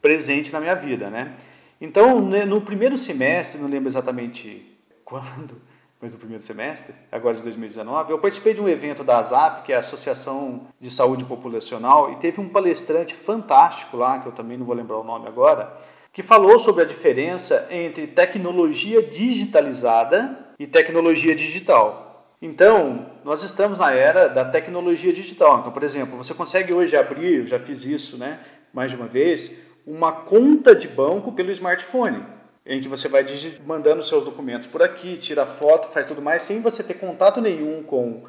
presente 0.00 0.52
na 0.52 0.60
minha 0.60 0.74
vida, 0.74 1.10
né? 1.10 1.34
Então, 1.80 2.20
né, 2.20 2.44
no 2.44 2.60
primeiro 2.60 2.96
semestre, 2.96 3.60
não 3.60 3.68
lembro 3.68 3.88
exatamente 3.88 4.78
quando, 5.04 5.56
mas 6.00 6.12
no 6.12 6.18
primeiro 6.18 6.42
semestre, 6.42 6.94
agora 7.12 7.36
de 7.36 7.42
2019, 7.42 8.10
eu 8.12 8.18
participei 8.18 8.54
de 8.54 8.60
um 8.60 8.68
evento 8.68 9.04
da 9.04 9.18
ASAP, 9.18 9.64
que 9.64 9.72
é 9.72 9.76
a 9.76 9.80
Associação 9.80 10.66
de 10.80 10.90
Saúde 10.90 11.24
Populacional, 11.24 12.12
e 12.12 12.16
teve 12.16 12.40
um 12.40 12.48
palestrante 12.48 13.14
fantástico 13.14 13.98
lá, 13.98 14.18
que 14.18 14.26
eu 14.26 14.32
também 14.32 14.56
não 14.56 14.64
vou 14.64 14.74
lembrar 14.74 14.98
o 14.98 15.04
nome 15.04 15.28
agora, 15.28 15.70
que 16.10 16.22
falou 16.22 16.58
sobre 16.58 16.82
a 16.82 16.86
diferença 16.86 17.68
entre 17.70 18.06
tecnologia 18.06 19.02
digitalizada 19.02 20.54
e 20.58 20.66
tecnologia 20.66 21.36
digital. 21.36 22.34
Então, 22.40 23.06
nós 23.22 23.42
estamos 23.42 23.78
na 23.78 23.92
era 23.92 24.26
da 24.26 24.46
tecnologia 24.46 25.12
digital. 25.12 25.60
Então, 25.60 25.72
por 25.72 25.82
exemplo, 25.82 26.16
você 26.16 26.32
consegue 26.32 26.72
hoje 26.72 26.96
abrir, 26.96 27.40
eu 27.40 27.46
já 27.46 27.58
fiz 27.58 27.84
isso, 27.84 28.16
né, 28.16 28.40
mais 28.72 28.90
de 28.90 28.96
uma 28.96 29.06
vez, 29.06 29.54
uma 29.86 30.10
conta 30.10 30.74
de 30.74 30.88
banco 30.88 31.32
pelo 31.32 31.50
smartphone, 31.50 32.24
em 32.64 32.80
que 32.80 32.88
você 32.88 33.08
vai 33.08 33.24
mandando 33.66 34.02
seus 34.02 34.24
documentos 34.24 34.66
por 34.66 34.82
aqui, 34.82 35.16
tira 35.16 35.46
foto, 35.46 35.92
faz 35.92 36.06
tudo 36.06 36.20
mais, 36.20 36.42
sem 36.42 36.60
você 36.60 36.82
ter 36.82 36.94
contato 36.94 37.40
nenhum 37.40 37.82
com 37.82 38.24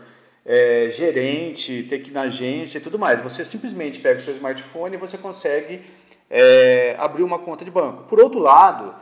é, 0.45 0.89
gerente, 0.89 1.83
ter 1.89 1.99
que 1.99 2.09
ir 2.09 2.13
na 2.13 2.21
agência 2.21 2.77
e 2.77 2.81
tudo 2.81 2.97
mais. 2.97 3.21
Você 3.21 3.43
simplesmente 3.43 3.99
pega 3.99 4.19
o 4.19 4.23
seu 4.23 4.33
smartphone 4.33 4.95
e 4.95 4.99
você 4.99 5.17
consegue 5.17 5.81
é, 6.29 6.95
abrir 6.97 7.23
uma 7.23 7.39
conta 7.39 7.65
de 7.65 7.71
banco. 7.71 8.03
Por 8.03 8.21
outro 8.21 8.39
lado, 8.39 8.95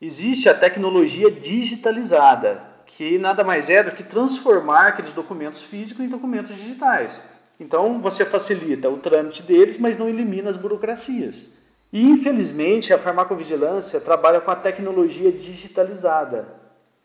existe 0.00 0.48
a 0.48 0.54
tecnologia 0.54 1.30
digitalizada, 1.30 2.64
que 2.86 3.18
nada 3.18 3.44
mais 3.44 3.68
é 3.68 3.82
do 3.82 3.92
que 3.92 4.02
transformar 4.02 4.88
aqueles 4.88 5.12
documentos 5.12 5.62
físicos 5.62 6.04
em 6.04 6.08
documentos 6.08 6.56
digitais. 6.56 7.22
Então, 7.60 8.00
você 8.00 8.24
facilita 8.24 8.88
o 8.88 8.96
trâmite 8.96 9.42
deles, 9.42 9.76
mas 9.76 9.98
não 9.98 10.08
elimina 10.08 10.48
as 10.48 10.56
burocracias. 10.56 11.59
E, 11.92 12.08
infelizmente, 12.08 12.92
a 12.92 12.98
farmacovigilância 12.98 14.00
trabalha 14.00 14.40
com 14.40 14.50
a 14.50 14.56
tecnologia 14.56 15.32
digitalizada. 15.32 16.46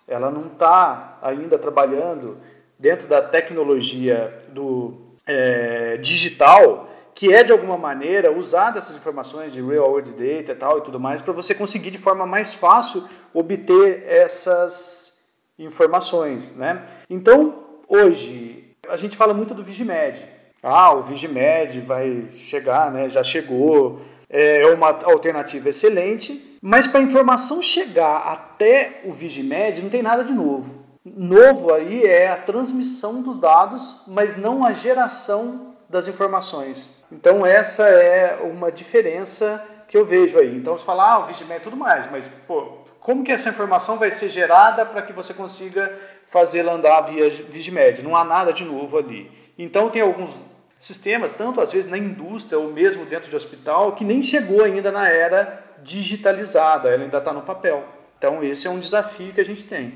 Ela 0.08 0.30
não 0.30 0.48
está 0.48 1.18
ainda 1.22 1.58
trabalhando 1.58 2.38
dentro 2.78 3.08
da 3.08 3.22
tecnologia 3.22 4.46
do 4.50 4.94
é, 5.26 5.98
digital, 5.98 6.90
que 7.16 7.34
é 7.34 7.44
de 7.44 7.52
alguma 7.52 7.78
maneira 7.78 8.32
usar 8.32 8.76
essas 8.78 8.96
informações 8.96 9.54
de 9.54 9.62
real 9.62 9.90
world 9.90 10.12
data 10.12 10.52
e 10.52 10.56
tal 10.56 10.78
e 10.78 10.82
tudo 10.82 11.00
mais 11.00 11.22
para 11.22 11.34
você 11.34 11.56
conseguir 11.56 11.90
de 11.90 11.98
forma 11.98 12.26
mais 12.28 12.54
fácil 12.54 13.04
obter 13.34 14.04
essas 14.06 15.18
informações, 15.58 16.56
né? 16.56 16.84
Então, 17.10 17.64
hoje 17.88 18.76
a 18.88 18.98
gente 18.98 19.16
fala 19.16 19.34
muito 19.34 19.54
do 19.54 19.64
Vigimed. 19.64 20.22
Ah, 20.62 20.94
o 20.94 21.04
Vigimed 21.04 21.82
vai 21.82 22.26
chegar, 22.28 22.92
né? 22.92 23.08
Já 23.08 23.24
chegou 23.24 24.02
é, 24.36 24.64
é 24.64 24.68
uma 24.68 24.90
alternativa 24.90 25.70
excelente, 25.70 26.58
mas 26.62 26.86
para 26.88 27.00
a 27.00 27.04
informação 27.04 27.62
chegar 27.62 28.18
até 28.18 29.02
o 29.06 29.12
Vigimed 29.12 29.82
não 29.82 29.90
tem 29.90 30.04
nada 30.04 30.26
de 30.26 30.34
novo. 30.34 30.84
Novo 31.06 31.74
aí 31.74 32.04
é 32.04 32.28
a 32.28 32.36
transmissão 32.36 33.22
dos 33.22 33.40
dados, 33.40 34.04
mas 34.08 34.36
não 34.36 34.66
a 34.66 34.74
geração 34.74 35.76
das 35.90 36.08
informações. 36.08 37.06
Então 37.10 37.46
essa 37.46 37.88
é 37.88 38.42
uma 38.44 38.72
diferença 38.72 39.64
que 39.88 39.96
eu 39.98 40.06
vejo 40.06 40.38
aí. 40.38 40.58
Então 40.58 40.78
você 40.78 40.84
fala, 40.84 41.14
ah, 41.14 41.20
o 41.20 41.26
Vigimed 41.28 41.62
e 41.62 41.64
tudo 41.64 41.78
mais, 41.78 42.12
mas 42.12 42.28
pô, 42.46 42.80
como 43.00 43.24
que 43.24 43.32
essa 43.32 43.50
informação 43.50 43.98
vai 43.98 44.12
ser 44.12 44.30
gerada 44.30 44.86
para 44.86 45.02
que 45.02 45.14
você 45.14 45.34
consiga 45.34 45.98
fazê-la 46.26 46.74
andar 46.74 47.02
via 47.02 47.30
Vigimed? 47.30 48.04
Não 48.04 48.18
há 48.18 48.26
nada 48.26 48.52
de 48.52 48.66
novo 48.66 48.98
ali. 48.98 49.32
Então 49.58 49.90
tem 49.90 50.02
alguns 50.02 50.44
sistemas, 50.78 51.32
tanto 51.32 51.62
às 51.62 51.72
vezes 51.72 51.90
na 51.90 51.98
indústria 51.98 52.60
ou 52.60 52.72
mesmo 52.72 53.06
dentro 53.06 53.30
de 53.30 53.36
hospital, 53.36 53.96
que 53.96 54.04
nem 54.04 54.22
chegou 54.22 54.64
ainda 54.64 54.92
na 54.92 55.10
era 55.10 55.64
digitalizada, 55.84 56.90
ela 56.90 57.04
ainda 57.04 57.18
está 57.18 57.34
no 57.34 57.42
papel. 57.42 57.84
Então, 58.18 58.44
esse 58.44 58.68
é 58.68 58.70
um 58.70 58.80
desafio 58.80 59.34
que 59.34 59.42
a 59.42 59.46
gente 59.46 59.66
tem. 59.66 59.94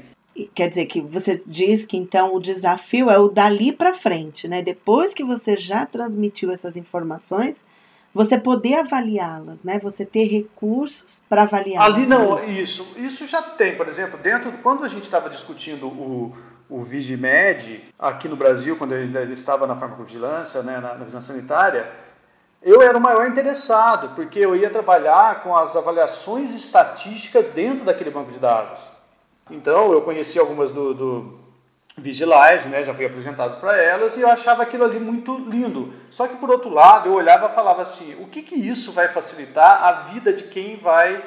Quer 0.53 0.69
dizer 0.69 0.85
que 0.85 1.01
você 1.01 1.41
diz 1.45 1.85
que 1.85 1.97
então 1.97 2.35
o 2.35 2.39
desafio 2.39 3.09
é 3.09 3.17
o 3.17 3.27
dali 3.27 3.71
para 3.71 3.93
frente, 3.93 4.47
né? 4.47 4.61
Depois 4.61 5.13
que 5.13 5.23
você 5.23 5.55
já 5.55 5.85
transmitiu 5.85 6.51
essas 6.51 6.77
informações, 6.77 7.65
você 8.13 8.37
poder 8.37 8.75
avaliá-las, 8.75 9.63
né? 9.63 9.79
Você 9.79 10.05
ter 10.05 10.25
recursos 10.25 11.23
para 11.27 11.41
avaliá-las. 11.41 11.95
Ali 11.95 12.05
não, 12.05 12.37
isso, 12.37 12.87
isso 12.97 13.27
já 13.27 13.41
tem, 13.41 13.75
por 13.75 13.87
exemplo, 13.87 14.17
dentro 14.19 14.51
quando 14.63 14.83
a 14.83 14.87
gente 14.87 15.03
estava 15.03 15.29
discutindo 15.29 15.87
o, 15.87 16.33
o 16.69 16.83
Vigimed 16.83 17.93
aqui 17.97 18.27
no 18.27 18.35
Brasil, 18.35 18.77
quando 18.77 18.93
ele 18.93 19.33
estava 19.33 19.65
na 19.65 19.75
farmacovigilância, 19.75 20.61
né, 20.61 20.79
na, 20.79 20.93
na 20.93 21.03
vigilância 21.03 21.33
sanitária, 21.33 21.91
eu 22.61 22.81
era 22.81 22.97
o 22.97 23.01
maior 23.01 23.27
interessado, 23.27 24.13
porque 24.15 24.39
eu 24.39 24.55
ia 24.55 24.69
trabalhar 24.69 25.41
com 25.41 25.55
as 25.55 25.75
avaliações 25.75 26.53
estatísticas 26.53 27.45
dentro 27.53 27.85
daquele 27.85 28.11
banco 28.11 28.31
de 28.31 28.37
dados. 28.37 28.79
Então, 29.49 29.91
eu 29.91 30.01
conheci 30.01 30.37
algumas 30.37 30.69
do, 30.69 30.93
do 30.93 31.39
Vigilize, 31.97 32.69
né, 32.69 32.83
já 32.83 32.93
fui 32.93 33.05
apresentados 33.05 33.57
para 33.57 33.75
elas, 33.81 34.15
e 34.15 34.21
eu 34.21 34.29
achava 34.29 34.61
aquilo 34.61 34.83
ali 34.83 34.99
muito 34.99 35.37
lindo. 35.37 35.93
Só 36.11 36.27
que, 36.27 36.35
por 36.35 36.51
outro 36.51 36.69
lado, 36.69 37.09
eu 37.09 37.13
olhava 37.13 37.47
e 37.47 37.55
falava 37.55 37.81
assim, 37.81 38.15
o 38.21 38.27
que, 38.27 38.43
que 38.43 38.55
isso 38.55 38.91
vai 38.91 39.07
facilitar 39.07 39.83
a 39.83 39.91
vida 40.11 40.31
de 40.33 40.43
quem 40.43 40.77
vai 40.77 41.23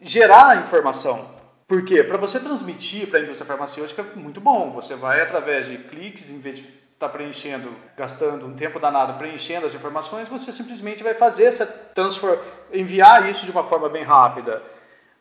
gerar 0.00 0.48
a 0.48 0.56
informação? 0.56 1.32
Por 1.74 1.84
quê? 1.84 2.04
Para 2.04 2.18
você 2.18 2.38
transmitir 2.38 3.10
para 3.10 3.18
a 3.18 3.22
indústria 3.22 3.44
farmacêutica 3.44 4.00
é 4.00 4.16
muito 4.16 4.40
bom. 4.40 4.70
Você 4.74 4.94
vai 4.94 5.20
através 5.20 5.66
de 5.66 5.76
cliques, 5.76 6.30
em 6.30 6.38
vez 6.38 6.58
de 6.58 6.62
estar 6.62 7.08
tá 7.08 7.08
preenchendo, 7.08 7.68
gastando 7.96 8.46
um 8.46 8.54
tempo 8.54 8.78
danado 8.78 9.18
preenchendo 9.18 9.66
as 9.66 9.74
informações, 9.74 10.28
você 10.28 10.52
simplesmente 10.52 11.02
vai 11.02 11.14
fazer 11.14 11.46
essa 11.46 11.66
transfer, 11.66 12.38
enviar 12.72 13.28
isso 13.28 13.44
de 13.44 13.50
uma 13.50 13.64
forma 13.64 13.88
bem 13.88 14.04
rápida. 14.04 14.62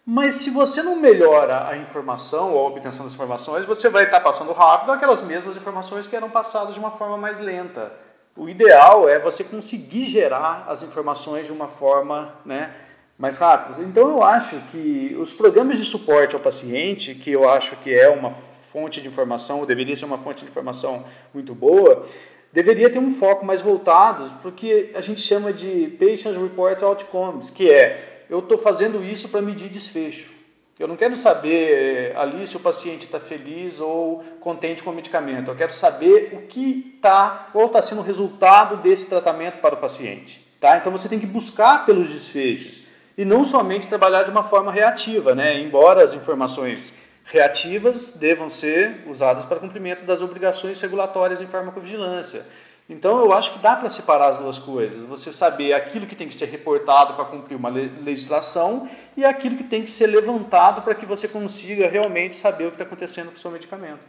Mas 0.05 0.35
se 0.35 0.51
você 0.51 0.83
não 0.83 0.95
melhora 0.95 1.67
a 1.67 1.75
informação 1.75 2.53
ou 2.53 2.67
a 2.67 2.69
obtenção 2.69 3.03
das 3.03 3.15
informações, 3.15 3.65
você 3.65 3.89
vai 3.89 4.03
estar 4.03 4.19
passando 4.19 4.53
rápido 4.53 4.91
aquelas 4.91 5.23
mesmas 5.23 5.57
informações 5.57 6.05
que 6.05 6.15
eram 6.15 6.29
passadas 6.29 6.75
de 6.75 6.79
uma 6.79 6.91
forma 6.91 7.17
mais 7.17 7.39
lenta. 7.39 7.91
O 8.37 8.47
ideal 8.47 9.09
é 9.09 9.17
você 9.17 9.43
conseguir 9.43 10.05
gerar 10.05 10.65
as 10.67 10.83
informações 10.83 11.47
de 11.47 11.51
uma 11.51 11.67
forma 11.67 12.35
né, 12.45 12.75
mais 13.18 13.38
rápida. 13.38 13.82
Então 13.84 14.09
eu 14.09 14.24
acho 14.24 14.59
que 14.72 15.16
os 15.20 15.32
programas 15.32 15.78
de 15.78 15.86
suporte 15.86 16.36
ao 16.36 16.41
paciente, 16.41 17.16
que 17.16 17.32
eu 17.32 17.49
acho 17.49 17.76
que 17.78 17.93
é 17.93 18.09
uma 18.09 18.36
fonte 18.72 19.01
de 19.01 19.07
informação, 19.07 19.59
ou 19.59 19.66
deveria 19.66 19.95
ser 19.95 20.05
uma 20.05 20.18
fonte 20.18 20.43
de 20.43 20.49
informação 20.49 21.05
muito 21.34 21.53
boa, 21.53 22.07
deveria 22.51 22.89
ter 22.89 22.99
um 22.99 23.16
foco 23.16 23.45
mais 23.45 23.61
voltado 23.61 24.30
para 24.41 24.49
o 24.49 24.51
que 24.51 24.91
a 24.95 25.01
gente 25.01 25.22
chama 25.22 25.53
de 25.53 25.95
Patient 25.99 26.36
Report 26.38 26.82
Outcomes, 26.82 27.49
que 27.49 27.70
é 27.72 28.26
eu 28.30 28.39
estou 28.39 28.57
fazendo 28.57 29.03
isso 29.03 29.30
para 29.30 29.41
medir 29.41 29.70
desfecho. 29.70 30.34
Eu 30.80 30.88
não 30.88 30.95
quero 30.97 31.16
saber 31.16 31.72
eh, 31.72 32.14
ali 32.16 32.47
se 32.47 32.57
o 32.57 32.59
paciente 32.59 33.05
está 33.05 33.20
feliz 33.20 33.80
ou 33.80 34.24
contente 34.39 34.82
com 34.82 34.89
o 34.89 34.93
medicamento. 34.93 35.51
Eu 35.51 35.55
quero 35.55 35.72
saber 35.72 36.32
o 36.34 36.47
que 36.47 36.93
está, 36.95 37.49
qual 37.53 37.68
está 37.68 37.80
sendo 37.82 38.01
o 38.01 38.03
resultado 38.03 38.78
desse 38.78 39.07
tratamento 39.07 39.59
para 39.59 39.76
o 39.76 39.78
paciente. 39.78 40.43
Tá? 40.59 40.78
Então 40.78 40.91
você 40.91 41.07
tem 41.07 41.20
que 41.20 41.28
buscar 41.28 41.86
pelos 41.86 42.09
desfechos 42.09 42.82
e 43.18 43.24
não 43.24 43.43
somente 43.43 43.88
trabalhar 43.88 44.24
de 44.24 44.32
uma 44.32 44.43
forma 44.43 44.72
reativa, 44.72 45.36
né? 45.36 45.59
Embora 45.59 46.03
as 46.03 46.14
informações 46.14 46.95
reativas 47.26 48.11
devam 48.11 48.49
ser 48.49 49.03
usadas 49.07 49.45
para 49.45 49.59
cumprimento 49.59 50.03
das 50.05 50.22
obrigações 50.22 50.80
regulatórias 50.82 51.41
em 51.41 51.47
farmacovigilância. 51.47 52.45
Então 52.89 53.20
eu 53.20 53.32
acho 53.32 53.53
que 53.53 53.59
dá 53.59 53.76
para 53.76 53.89
separar 53.89 54.32
as 54.32 54.38
duas 54.38 54.59
coisas. 54.59 55.05
Você 55.07 55.32
saber 55.32 55.74
aquilo 55.74 56.05
que 56.05 56.16
tem 56.16 56.28
que 56.28 56.36
ser 56.36 56.45
reportado 56.45 57.14
para 57.14 57.26
cumprir 57.26 57.55
uma 57.55 57.70
legislação 57.70 58.89
e 59.16 59.24
aquilo 59.24 59.55
que 59.55 59.64
tem 59.64 59.84
que 59.84 59.91
ser 59.91 60.07
levantado 60.07 60.82
para 60.82 60.93
que 60.93 61.05
você 61.05 61.28
consiga 61.28 61.88
realmente 61.88 62.36
saber 62.36 62.66
o 62.66 62.68
que 62.68 62.76
está 62.76 62.84
acontecendo 62.84 63.28
com 63.28 63.38
o 63.38 63.39
seu 63.39 63.51
medicamento. 63.51 64.01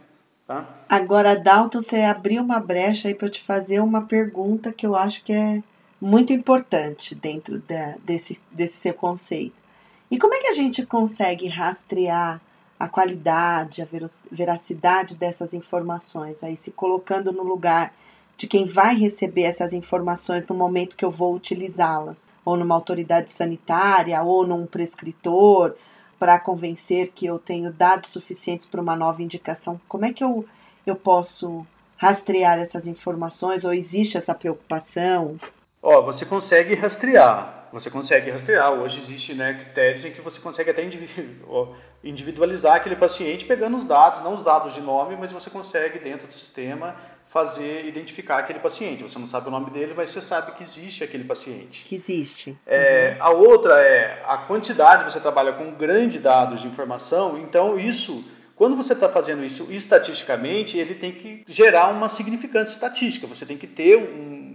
Tá? 0.45 0.65
Agora, 0.89 1.35
Dalton, 1.35 1.81
você 1.81 2.01
abriu 2.01 2.43
uma 2.43 2.59
brecha 2.59 3.07
aí 3.07 3.15
para 3.15 3.27
eu 3.27 3.31
te 3.31 3.41
fazer 3.41 3.79
uma 3.79 4.03
pergunta 4.03 4.71
que 4.71 4.85
eu 4.85 4.95
acho 4.95 5.23
que 5.23 5.33
é 5.33 5.63
muito 5.99 6.33
importante 6.33 7.15
dentro 7.15 7.59
da, 7.59 7.95
desse, 8.03 8.39
desse 8.51 8.77
seu 8.77 8.93
conceito. 8.93 9.63
E 10.09 10.17
como 10.17 10.33
é 10.33 10.41
que 10.41 10.47
a 10.47 10.53
gente 10.53 10.85
consegue 10.85 11.47
rastrear 11.47 12.41
a 12.79 12.87
qualidade, 12.87 13.81
a 13.81 13.87
veracidade 14.31 15.15
dessas 15.15 15.53
informações, 15.53 16.43
aí 16.43 16.57
se 16.57 16.71
colocando 16.71 17.31
no 17.31 17.43
lugar 17.43 17.93
de 18.37 18.47
quem 18.47 18.65
vai 18.65 18.95
receber 18.95 19.43
essas 19.43 19.71
informações 19.71 20.45
no 20.45 20.55
momento 20.55 20.95
que 20.95 21.05
eu 21.05 21.09
vou 21.09 21.33
utilizá-las, 21.33 22.27
ou 22.43 22.57
numa 22.57 22.75
autoridade 22.75 23.31
sanitária, 23.31 24.21
ou 24.21 24.45
num 24.45 24.65
prescritor, 24.65 25.75
para 26.19 26.39
convencer 26.39 27.11
que 27.11 27.25
eu 27.25 27.39
tenho 27.39 27.71
dados 27.71 28.09
suficientes 28.09 28.67
para 28.67 28.81
uma 28.81 28.95
nova 28.95 29.23
indicação. 29.23 29.79
Como 29.87 30.05
é 30.05 30.13
que 30.13 30.23
eu, 30.23 30.45
eu 30.85 30.95
posso 30.95 31.65
rastrear 31.95 32.59
essas 32.59 32.87
informações, 32.87 33.63
ou 33.63 33.73
existe 33.73 34.17
essa 34.17 34.35
preocupação? 34.35 35.37
Ó, 35.87 36.01
você 36.01 36.25
consegue 36.25 36.73
rastrear, 36.73 37.67
você 37.71 37.91
consegue 37.91 38.31
rastrear. 38.31 38.73
Hoje 38.73 38.99
existe 38.99 39.35
né, 39.35 39.53
critérios 39.53 40.03
em 40.03 40.11
que 40.11 40.19
você 40.19 40.39
consegue 40.41 40.71
até 40.71 40.81
individualizar 42.03 42.77
aquele 42.77 42.95
paciente 42.95 43.45
pegando 43.45 43.77
os 43.77 43.85
dados, 43.85 44.23
não 44.23 44.33
os 44.33 44.41
dados 44.41 44.73
de 44.73 44.81
nome, 44.81 45.15
mas 45.15 45.31
você 45.31 45.47
consegue 45.47 45.99
dentro 45.99 46.25
do 46.25 46.33
sistema 46.33 46.95
fazer 47.27 47.85
identificar 47.85 48.37
aquele 48.39 48.57
paciente. 48.57 49.03
Você 49.03 49.19
não 49.19 49.27
sabe 49.27 49.47
o 49.47 49.51
nome 49.51 49.69
dele, 49.69 49.93
mas 49.95 50.09
você 50.09 50.23
sabe 50.23 50.53
que 50.53 50.63
existe 50.63 51.03
aquele 51.03 51.23
paciente. 51.23 51.83
Que 51.83 51.93
existe. 51.93 52.57
É, 52.65 53.15
a 53.19 53.29
outra 53.29 53.79
é 53.79 54.23
a 54.25 54.37
quantidade. 54.39 55.03
Você 55.03 55.19
trabalha 55.19 55.53
com 55.53 55.71
grandes 55.71 56.19
dados 56.19 56.61
de 56.61 56.67
informação, 56.67 57.37
então 57.37 57.77
isso 57.77 58.25
quando 58.55 58.75
você 58.77 58.93
está 58.93 59.09
fazendo 59.09 59.43
isso 59.43 59.67
estatisticamente, 59.69 60.77
ele 60.77 60.95
tem 60.95 61.11
que 61.11 61.43
gerar 61.47 61.89
uma 61.89 62.07
significância 62.07 62.73
estatística. 62.73 63.27
Você 63.27 63.45
tem 63.45 63.57
que 63.57 63.67
ter 63.67 63.97
um, 63.97 64.54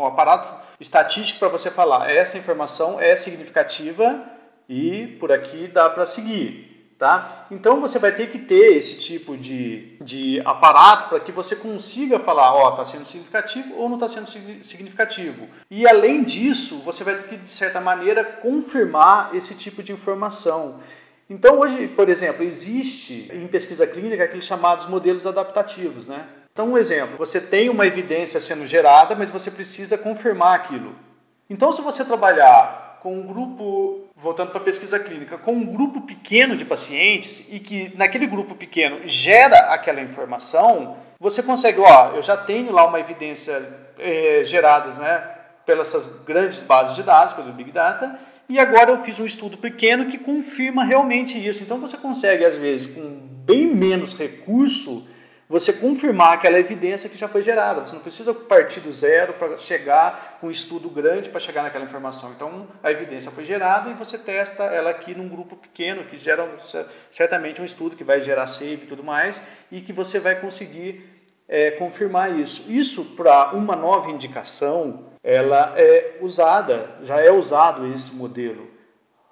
um 0.00 0.06
aparato 0.06 0.62
estatístico 0.80 1.38
para 1.38 1.48
você 1.48 1.70
falar 1.70 2.10
essa 2.10 2.36
informação 2.36 3.00
é 3.00 3.16
significativa 3.16 4.22
e 4.68 5.06
por 5.20 5.30
aqui 5.32 5.68
dá 5.68 5.88
para 5.90 6.06
seguir. 6.06 6.72
Tá? 6.98 7.48
Então 7.50 7.80
você 7.80 7.98
vai 7.98 8.12
ter 8.12 8.30
que 8.30 8.38
ter 8.38 8.76
esse 8.76 9.00
tipo 9.00 9.36
de, 9.36 9.96
de 10.00 10.40
aparato 10.44 11.08
para 11.08 11.20
que 11.20 11.32
você 11.32 11.56
consiga 11.56 12.20
falar, 12.20 12.54
ó, 12.54 12.70
está 12.70 12.84
sendo 12.84 13.04
significativo 13.04 13.74
ou 13.74 13.88
não 13.88 13.96
está 13.96 14.08
sendo 14.08 14.28
significativo. 14.62 15.48
E 15.68 15.88
além 15.88 16.22
disso, 16.22 16.78
você 16.78 17.02
vai 17.02 17.16
ter 17.16 17.28
que, 17.28 17.36
de 17.36 17.50
certa 17.50 17.80
maneira, 17.80 18.22
confirmar 18.22 19.34
esse 19.34 19.56
tipo 19.56 19.82
de 19.82 19.92
informação. 19.92 20.80
Então 21.28 21.58
hoje, 21.58 21.88
por 21.88 22.08
exemplo, 22.08 22.44
existe 22.44 23.28
em 23.32 23.48
pesquisa 23.48 23.86
clínica 23.86 24.24
aqueles 24.24 24.44
chamados 24.44 24.86
modelos 24.86 25.26
adaptativos, 25.26 26.06
né? 26.06 26.26
Então 26.54 26.70
um 26.70 26.78
exemplo, 26.78 27.18
você 27.18 27.40
tem 27.40 27.68
uma 27.68 27.84
evidência 27.84 28.40
sendo 28.40 28.64
gerada, 28.64 29.16
mas 29.16 29.28
você 29.28 29.50
precisa 29.50 29.98
confirmar 29.98 30.54
aquilo. 30.54 30.94
Então 31.50 31.72
se 31.72 31.82
você 31.82 32.04
trabalhar 32.04 33.00
com 33.02 33.18
um 33.18 33.26
grupo, 33.26 34.04
voltando 34.14 34.52
para 34.52 34.60
a 34.60 34.64
pesquisa 34.64 35.00
clínica, 35.00 35.36
com 35.36 35.52
um 35.52 35.66
grupo 35.66 36.02
pequeno 36.02 36.56
de 36.56 36.64
pacientes 36.64 37.44
e 37.50 37.58
que 37.58 37.92
naquele 37.96 38.28
grupo 38.28 38.54
pequeno 38.54 39.00
gera 39.04 39.74
aquela 39.74 40.00
informação, 40.00 40.96
você 41.18 41.42
consegue, 41.42 41.80
ó, 41.80 42.12
eu 42.14 42.22
já 42.22 42.36
tenho 42.36 42.70
lá 42.70 42.86
uma 42.86 43.00
evidência 43.00 43.60
é, 43.98 44.44
geradas, 44.44 44.96
né, 44.96 45.28
pelas 45.66 45.88
essas 45.88 46.22
grandes 46.24 46.62
bases 46.62 46.94
de 46.94 47.02
dados, 47.02 47.34
pelo 47.34 47.52
Big 47.52 47.72
Data, 47.72 48.16
e 48.48 48.60
agora 48.60 48.92
eu 48.92 48.98
fiz 49.02 49.18
um 49.18 49.26
estudo 49.26 49.58
pequeno 49.58 50.06
que 50.06 50.18
confirma 50.18 50.84
realmente 50.84 51.36
isso. 51.36 51.64
Então 51.64 51.80
você 51.80 51.96
consegue, 51.96 52.44
às 52.44 52.56
vezes, 52.56 52.86
com 52.86 53.02
bem 53.44 53.66
menos 53.66 54.16
recurso, 54.16 55.04
você 55.54 55.72
confirmar 55.72 56.32
aquela 56.32 56.58
evidência 56.58 57.08
que 57.08 57.16
já 57.16 57.28
foi 57.28 57.40
gerada. 57.40 57.86
Você 57.86 57.94
não 57.94 58.02
precisa 58.02 58.34
partir 58.34 58.80
do 58.80 58.90
zero 58.92 59.34
para 59.34 59.56
chegar 59.56 60.38
com 60.40 60.48
um 60.48 60.50
estudo 60.50 60.90
grande 60.90 61.28
para 61.28 61.38
chegar 61.38 61.62
naquela 61.62 61.84
informação. 61.84 62.32
Então, 62.32 62.66
a 62.82 62.90
evidência 62.90 63.30
foi 63.30 63.44
gerada 63.44 63.88
e 63.88 63.94
você 63.94 64.18
testa 64.18 64.64
ela 64.64 64.90
aqui 64.90 65.14
num 65.14 65.28
grupo 65.28 65.54
pequeno, 65.54 66.06
que 66.06 66.16
gera 66.16 66.50
certamente 67.08 67.62
um 67.62 67.64
estudo 67.64 67.94
que 67.94 68.02
vai 68.02 68.20
gerar 68.20 68.48
save 68.48 68.82
e 68.82 68.88
tudo 68.88 69.04
mais, 69.04 69.46
e 69.70 69.80
que 69.80 69.92
você 69.92 70.18
vai 70.18 70.40
conseguir 70.40 71.08
é, 71.46 71.70
confirmar 71.70 72.36
isso. 72.36 72.68
Isso 72.68 73.04
para 73.04 73.52
uma 73.52 73.76
nova 73.76 74.10
indicação, 74.10 75.04
ela 75.22 75.72
é 75.76 76.18
usada, 76.20 76.96
já 77.02 77.20
é 77.20 77.30
usado 77.30 77.86
esse 77.94 78.12
modelo. 78.12 78.73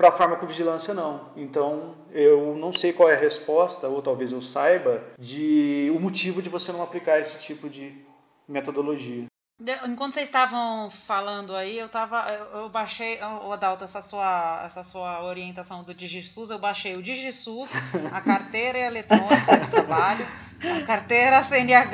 Para 0.03 0.09
a 0.09 0.19
farmacovigilância, 0.19 0.93
não. 0.93 1.31
Então, 1.37 1.95
eu 2.11 2.57
não 2.57 2.73
sei 2.73 2.93
qual 2.93 3.09
é 3.09 3.15
a 3.15 3.21
resposta, 3.21 3.87
ou 3.87 4.03
talvez 4.03 4.33
eu 4.33 4.43
saiba, 4.43 5.01
de 5.17 5.93
o 5.95 6.01
motivo 6.01 6.43
de 6.43 6.49
você 6.49 6.73
não 6.73 6.83
aplicar 6.83 7.21
esse 7.21 7.39
tipo 7.39 7.71
de 7.71 8.05
metodologia. 8.49 9.27
Enquanto 9.87 10.15
vocês 10.15 10.27
estavam 10.27 10.91
falando 11.07 11.55
aí, 11.55 11.79
eu 11.79 11.89
tava, 11.89 12.27
eu, 12.53 12.69
baixei, 12.69 13.21
o 13.45 13.53
Adalto, 13.53 13.85
essa 13.85 14.01
sua, 14.01 14.63
essa 14.65 14.83
sua 14.83 15.23
orientação 15.23 15.85
do 15.85 15.95
DigiSUS, 15.95 16.51
eu 16.51 16.59
baixei 16.59 16.95
o 16.95 17.01
DigiSUS, 17.01 17.71
a 18.11 18.21
carteira 18.27 18.81
eletrônica 18.81 19.61
de 19.61 19.71
trabalho, 19.71 20.27
a 20.81 20.85
carteira 20.85 21.45
CNH. 21.45 21.91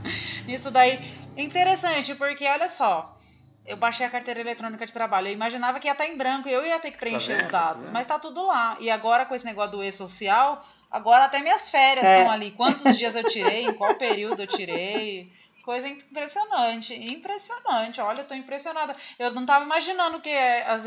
Isso 0.48 0.70
daí, 0.70 1.12
interessante, 1.36 2.14
porque 2.14 2.46
olha 2.46 2.70
só, 2.70 3.19
eu 3.66 3.76
baixei 3.76 4.04
a 4.04 4.10
carteira 4.10 4.40
eletrônica 4.40 4.84
de 4.84 4.92
trabalho. 4.92 5.28
Eu 5.28 5.32
imaginava 5.32 5.78
que 5.78 5.86
ia 5.86 5.92
estar 5.92 6.06
em 6.06 6.16
branco 6.16 6.48
e 6.48 6.52
eu 6.52 6.64
ia 6.64 6.78
ter 6.78 6.90
que 6.90 6.98
preencher 6.98 7.38
tá 7.38 7.44
os 7.44 7.50
dados. 7.50 7.90
Mas 7.90 8.06
tá 8.06 8.18
tudo 8.18 8.46
lá. 8.46 8.76
E 8.80 8.90
agora, 8.90 9.26
com 9.26 9.34
esse 9.34 9.44
negócio 9.44 9.72
do 9.72 9.84
e-social, 9.84 10.66
agora 10.90 11.24
até 11.24 11.40
minhas 11.40 11.70
férias 11.70 12.04
é. 12.04 12.18
estão 12.18 12.32
ali. 12.32 12.50
Quantos 12.52 12.96
dias 12.96 13.14
eu 13.14 13.24
tirei, 13.24 13.66
em 13.66 13.74
qual 13.74 13.94
período 13.94 14.42
eu 14.42 14.46
tirei. 14.46 15.30
Coisa 15.62 15.86
impressionante, 15.86 16.94
impressionante. 16.94 18.00
Olha, 18.00 18.22
eu 18.22 18.26
tô 18.26 18.34
impressionada. 18.34 18.96
Eu 19.18 19.30
não 19.30 19.42
estava 19.42 19.64
imaginando 19.64 20.18
que 20.18 20.34
as 20.66 20.82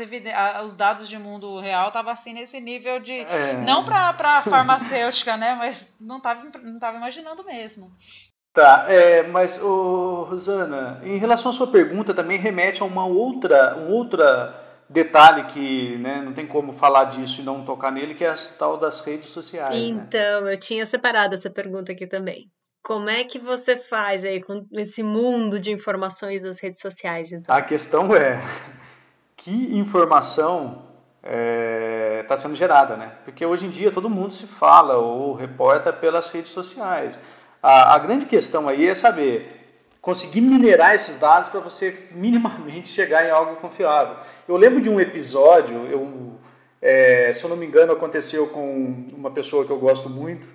os 0.64 0.74
dados 0.74 1.08
de 1.08 1.16
mundo 1.16 1.60
real 1.60 1.88
estavam 1.88 2.12
assim 2.12 2.34
nesse 2.34 2.60
nível 2.60 2.98
de. 2.98 3.20
É. 3.20 3.52
Não 3.64 3.84
para 3.84 4.42
farmacêutica, 4.42 5.36
né? 5.36 5.54
Mas 5.54 5.90
não 6.00 6.18
estava 6.18 6.42
não 6.60 6.78
tava 6.80 6.96
imaginando 6.96 7.44
mesmo. 7.44 7.90
Tá, 8.54 8.86
é, 8.88 9.24
mas, 9.24 9.60
ô, 9.60 10.28
Rosana, 10.30 11.00
em 11.02 11.18
relação 11.18 11.50
à 11.50 11.52
sua 11.52 11.66
pergunta, 11.66 12.14
também 12.14 12.38
remete 12.38 12.82
a 12.82 12.84
uma 12.84 13.04
outra, 13.04 13.76
um 13.76 13.90
outra 13.90 14.54
detalhe 14.88 15.46
que 15.46 15.98
né, 15.98 16.22
não 16.24 16.32
tem 16.32 16.46
como 16.46 16.72
falar 16.74 17.06
disso 17.06 17.40
e 17.40 17.44
não 17.44 17.64
tocar 17.64 17.90
nele, 17.90 18.14
que 18.14 18.24
é 18.24 18.30
a 18.30 18.36
tal 18.56 18.76
das 18.76 19.00
redes 19.00 19.30
sociais. 19.30 19.74
Né? 19.74 19.88
Então, 19.88 20.42
né? 20.42 20.52
eu 20.52 20.56
tinha 20.56 20.86
separado 20.86 21.34
essa 21.34 21.50
pergunta 21.50 21.90
aqui 21.90 22.06
também. 22.06 22.48
Como 22.80 23.10
é 23.10 23.24
que 23.24 23.40
você 23.40 23.76
faz 23.76 24.24
aí 24.24 24.40
com 24.40 24.64
esse 24.74 25.02
mundo 25.02 25.58
de 25.58 25.72
informações 25.72 26.40
das 26.40 26.60
redes 26.60 26.78
sociais? 26.78 27.32
Então? 27.32 27.52
A 27.52 27.60
questão 27.60 28.14
é 28.14 28.40
que 29.36 29.76
informação 29.76 30.84
está 31.20 31.34
é, 31.34 32.24
tá 32.28 32.38
sendo 32.38 32.54
gerada, 32.54 32.96
né? 32.96 33.14
Porque 33.24 33.44
hoje 33.44 33.66
em 33.66 33.70
dia 33.70 33.90
todo 33.90 34.08
mundo 34.08 34.32
se 34.32 34.46
fala 34.46 34.96
ou 34.96 35.34
reporta 35.34 35.92
pelas 35.92 36.30
redes 36.30 36.52
sociais. 36.52 37.18
A, 37.64 37.94
a 37.94 37.98
grande 37.98 38.26
questão 38.26 38.68
aí 38.68 38.86
é 38.86 38.94
saber 38.94 39.50
conseguir 40.02 40.42
minerar 40.42 40.94
esses 40.94 41.16
dados 41.16 41.48
para 41.48 41.60
você 41.60 42.08
minimamente 42.10 42.90
chegar 42.90 43.26
em 43.26 43.30
algo 43.30 43.56
confiável. 43.56 44.16
Eu 44.46 44.54
lembro 44.58 44.82
de 44.82 44.90
um 44.90 45.00
episódio, 45.00 45.86
eu 45.90 46.34
É, 46.82 47.32
se 47.32 47.42
eu 47.42 47.48
não 47.48 47.56
me 47.56 47.64
engano, 47.64 47.92
aconteceu 47.92 48.48
com 48.48 49.08
uma 49.16 49.30
pessoa 49.30 49.64
que 49.64 49.70
eu 49.70 49.78
gosto 49.78 50.10
muito, 50.10 50.46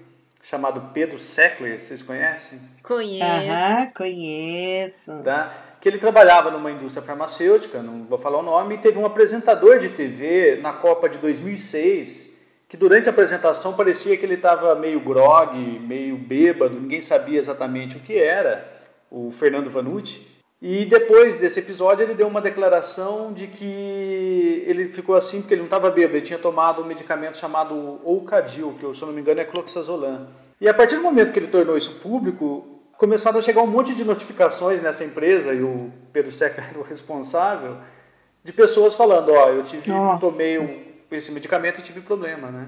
chamado 0.44 0.92
Pedro 0.94 1.18
Seckler, 1.18 1.80
vocês 1.80 2.04
conhecem? 2.04 2.62
Conheço. 2.84 3.26
Aham, 3.26 3.92
conheço. 3.98 5.24
Tá? 5.24 5.52
Que 5.82 5.90
ele 5.90 5.98
trabalhava 5.98 6.52
numa 6.52 6.70
indústria 6.70 7.04
farmacêutica, 7.04 7.82
não 7.82 8.04
vou 8.04 8.20
falar 8.20 8.38
o 8.38 8.44
nome, 8.44 8.76
e 8.76 8.78
teve 8.78 9.00
um 9.00 9.06
apresentador 9.08 9.80
de 9.80 9.90
TV 9.90 10.60
na 10.62 10.74
Copa 10.74 11.10
de 11.10 11.18
2006, 11.18 12.39
que 12.70 12.78
durante 12.78 13.10
a 13.10 13.12
apresentação 13.12 13.74
parecia 13.74 14.16
que 14.16 14.24
ele 14.24 14.36
estava 14.36 14.76
meio 14.76 15.00
grog, 15.00 15.58
meio 15.58 16.16
bêbado, 16.16 16.80
ninguém 16.80 17.02
sabia 17.02 17.40
exatamente 17.40 17.98
o 17.98 18.00
que 18.00 18.16
era, 18.16 18.64
o 19.10 19.32
Fernando 19.32 19.72
Vanucci. 19.72 20.28
E 20.62 20.86
depois 20.86 21.38
desse 21.38 21.62
episódio 21.62 22.04
ele 22.04 22.14
deu 22.14 22.28
uma 22.28 22.42
declaração 22.42 23.34
de 23.34 23.48
que 23.48 24.64
ele 24.68 24.90
ficou 24.90 25.16
assim 25.16 25.42
porque 25.42 25.56
ele 25.56 25.62
não 25.62 25.68
estava 25.68 25.90
bêbado, 25.90 26.18
ele 26.18 26.26
tinha 26.26 26.38
tomado 26.38 26.84
um 26.84 26.86
medicamento 26.86 27.40
chamado 27.40 28.00
Oucadil, 28.04 28.76
que 28.80 28.96
se 28.96 29.02
eu 29.02 29.08
não 29.08 29.16
me 29.16 29.22
engano 29.22 29.40
é 29.40 29.46
cloxazolam. 29.46 30.28
E 30.62 30.70
a 30.70 30.74
partir 30.74 30.98
do 30.98 31.02
momento 31.02 31.34
que 31.34 31.40
ele 31.40 31.48
tornou 31.48 31.76
isso 31.76 32.00
público, 32.02 32.82
começaram 33.00 33.40
a 33.40 33.42
chegar 33.42 33.64
um 33.64 33.68
monte 33.68 33.96
de 33.96 34.04
notificações 34.06 34.80
nessa 34.80 35.04
empresa, 35.04 35.54
e 35.54 35.64
o 35.64 35.92
Pedro 36.14 36.32
Seca 36.32 36.62
era 36.70 36.78
o 36.78 36.84
responsável, 36.84 37.78
de 38.44 38.54
pessoas 38.54 38.94
falando, 38.94 39.32
ó, 39.32 39.48
oh, 39.48 39.50
eu 39.50 39.64
tive, 39.64 39.90
Nossa. 39.90 40.20
tomei 40.20 40.60
um, 40.60 40.89
esse 41.12 41.32
medicamento 41.32 41.80
e 41.80 41.84
tive 41.84 42.02
problema, 42.02 42.50
né? 42.50 42.68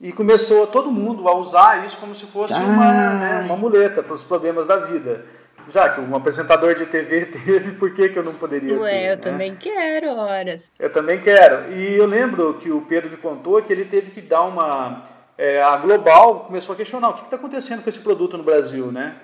E 0.00 0.12
começou 0.12 0.66
todo 0.66 0.90
mundo 0.90 1.28
a 1.28 1.36
usar 1.36 1.86
isso 1.86 1.96
como 1.96 2.14
se 2.14 2.26
fosse 2.26 2.54
uma, 2.60 3.14
né, 3.14 3.40
uma 3.44 3.56
muleta 3.56 4.02
para 4.02 4.12
os 4.12 4.22
problemas 4.22 4.66
da 4.66 4.76
vida 4.76 5.24
já 5.68 5.88
que 5.88 6.00
um 6.00 6.14
apresentador 6.14 6.74
de 6.74 6.86
TV 6.86 7.26
teve, 7.44 7.72
por 7.72 7.92
que, 7.94 8.08
que 8.08 8.18
eu 8.18 8.24
não 8.24 8.34
poderia 8.34 8.78
Ué, 8.78 8.90
ter? 8.90 9.04
eu 9.06 9.10
né? 9.10 9.16
também 9.16 9.56
quero, 9.56 10.16
horas. 10.16 10.72
Eu 10.78 10.90
também 10.90 11.20
quero. 11.20 11.72
E 11.72 11.96
eu 11.96 12.06
lembro 12.06 12.54
que 12.54 12.70
o 12.70 12.82
Pedro 12.82 13.10
me 13.10 13.16
contou 13.16 13.60
que 13.62 13.72
ele 13.72 13.84
teve 13.84 14.10
que 14.10 14.20
dar 14.20 14.42
uma. 14.42 15.04
É, 15.36 15.60
a 15.60 15.76
Global 15.76 16.40
começou 16.40 16.72
a 16.72 16.76
questionar 16.76 17.10
o 17.10 17.14
que 17.14 17.24
está 17.24 17.36
acontecendo 17.36 17.82
com 17.82 17.90
esse 17.90 17.98
produto 17.98 18.38
no 18.38 18.44
Brasil, 18.44 18.90
né? 18.90 19.16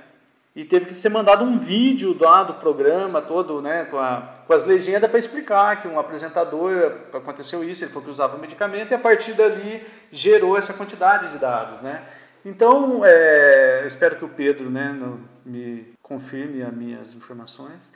E 0.55 0.65
teve 0.65 0.87
que 0.87 0.95
ser 0.95 1.09
mandado 1.09 1.45
um 1.45 1.57
vídeo 1.57 2.15
lá 2.21 2.43
do 2.43 2.55
programa 2.55 3.23
todo, 3.23 3.63
né, 3.63 3.87
com, 3.87 3.99
a, 3.99 4.43
com 4.47 4.53
as 4.53 4.65
legendas 4.65 5.11
para 5.11 5.19
explicar 5.19 5.81
que 5.81 5.89
um 5.89 5.99
apresentador 5.99 6.93
aconteceu 7.13 7.65
isso, 7.65 7.85
ele 7.85 7.91
falou 7.91 8.05
que 8.05 8.11
usava 8.11 8.37
o 8.37 8.41
medicamento 8.41 8.91
e 8.91 8.95
a 8.95 8.99
partir 8.99 9.33
dali 9.33 9.83
gerou 10.11 10.57
essa 10.57 10.75
quantidade 10.75 11.31
de 11.31 11.39
dados, 11.39 11.81
né? 11.81 12.03
Então, 12.45 13.03
é, 13.05 13.85
espero 13.87 14.17
que 14.17 14.25
o 14.25 14.29
Pedro 14.29 14.69
né, 14.69 14.95
me 15.47 15.95
confirme 16.03 16.63
as 16.63 16.75
minhas 16.75 17.15
informações. 17.15 17.93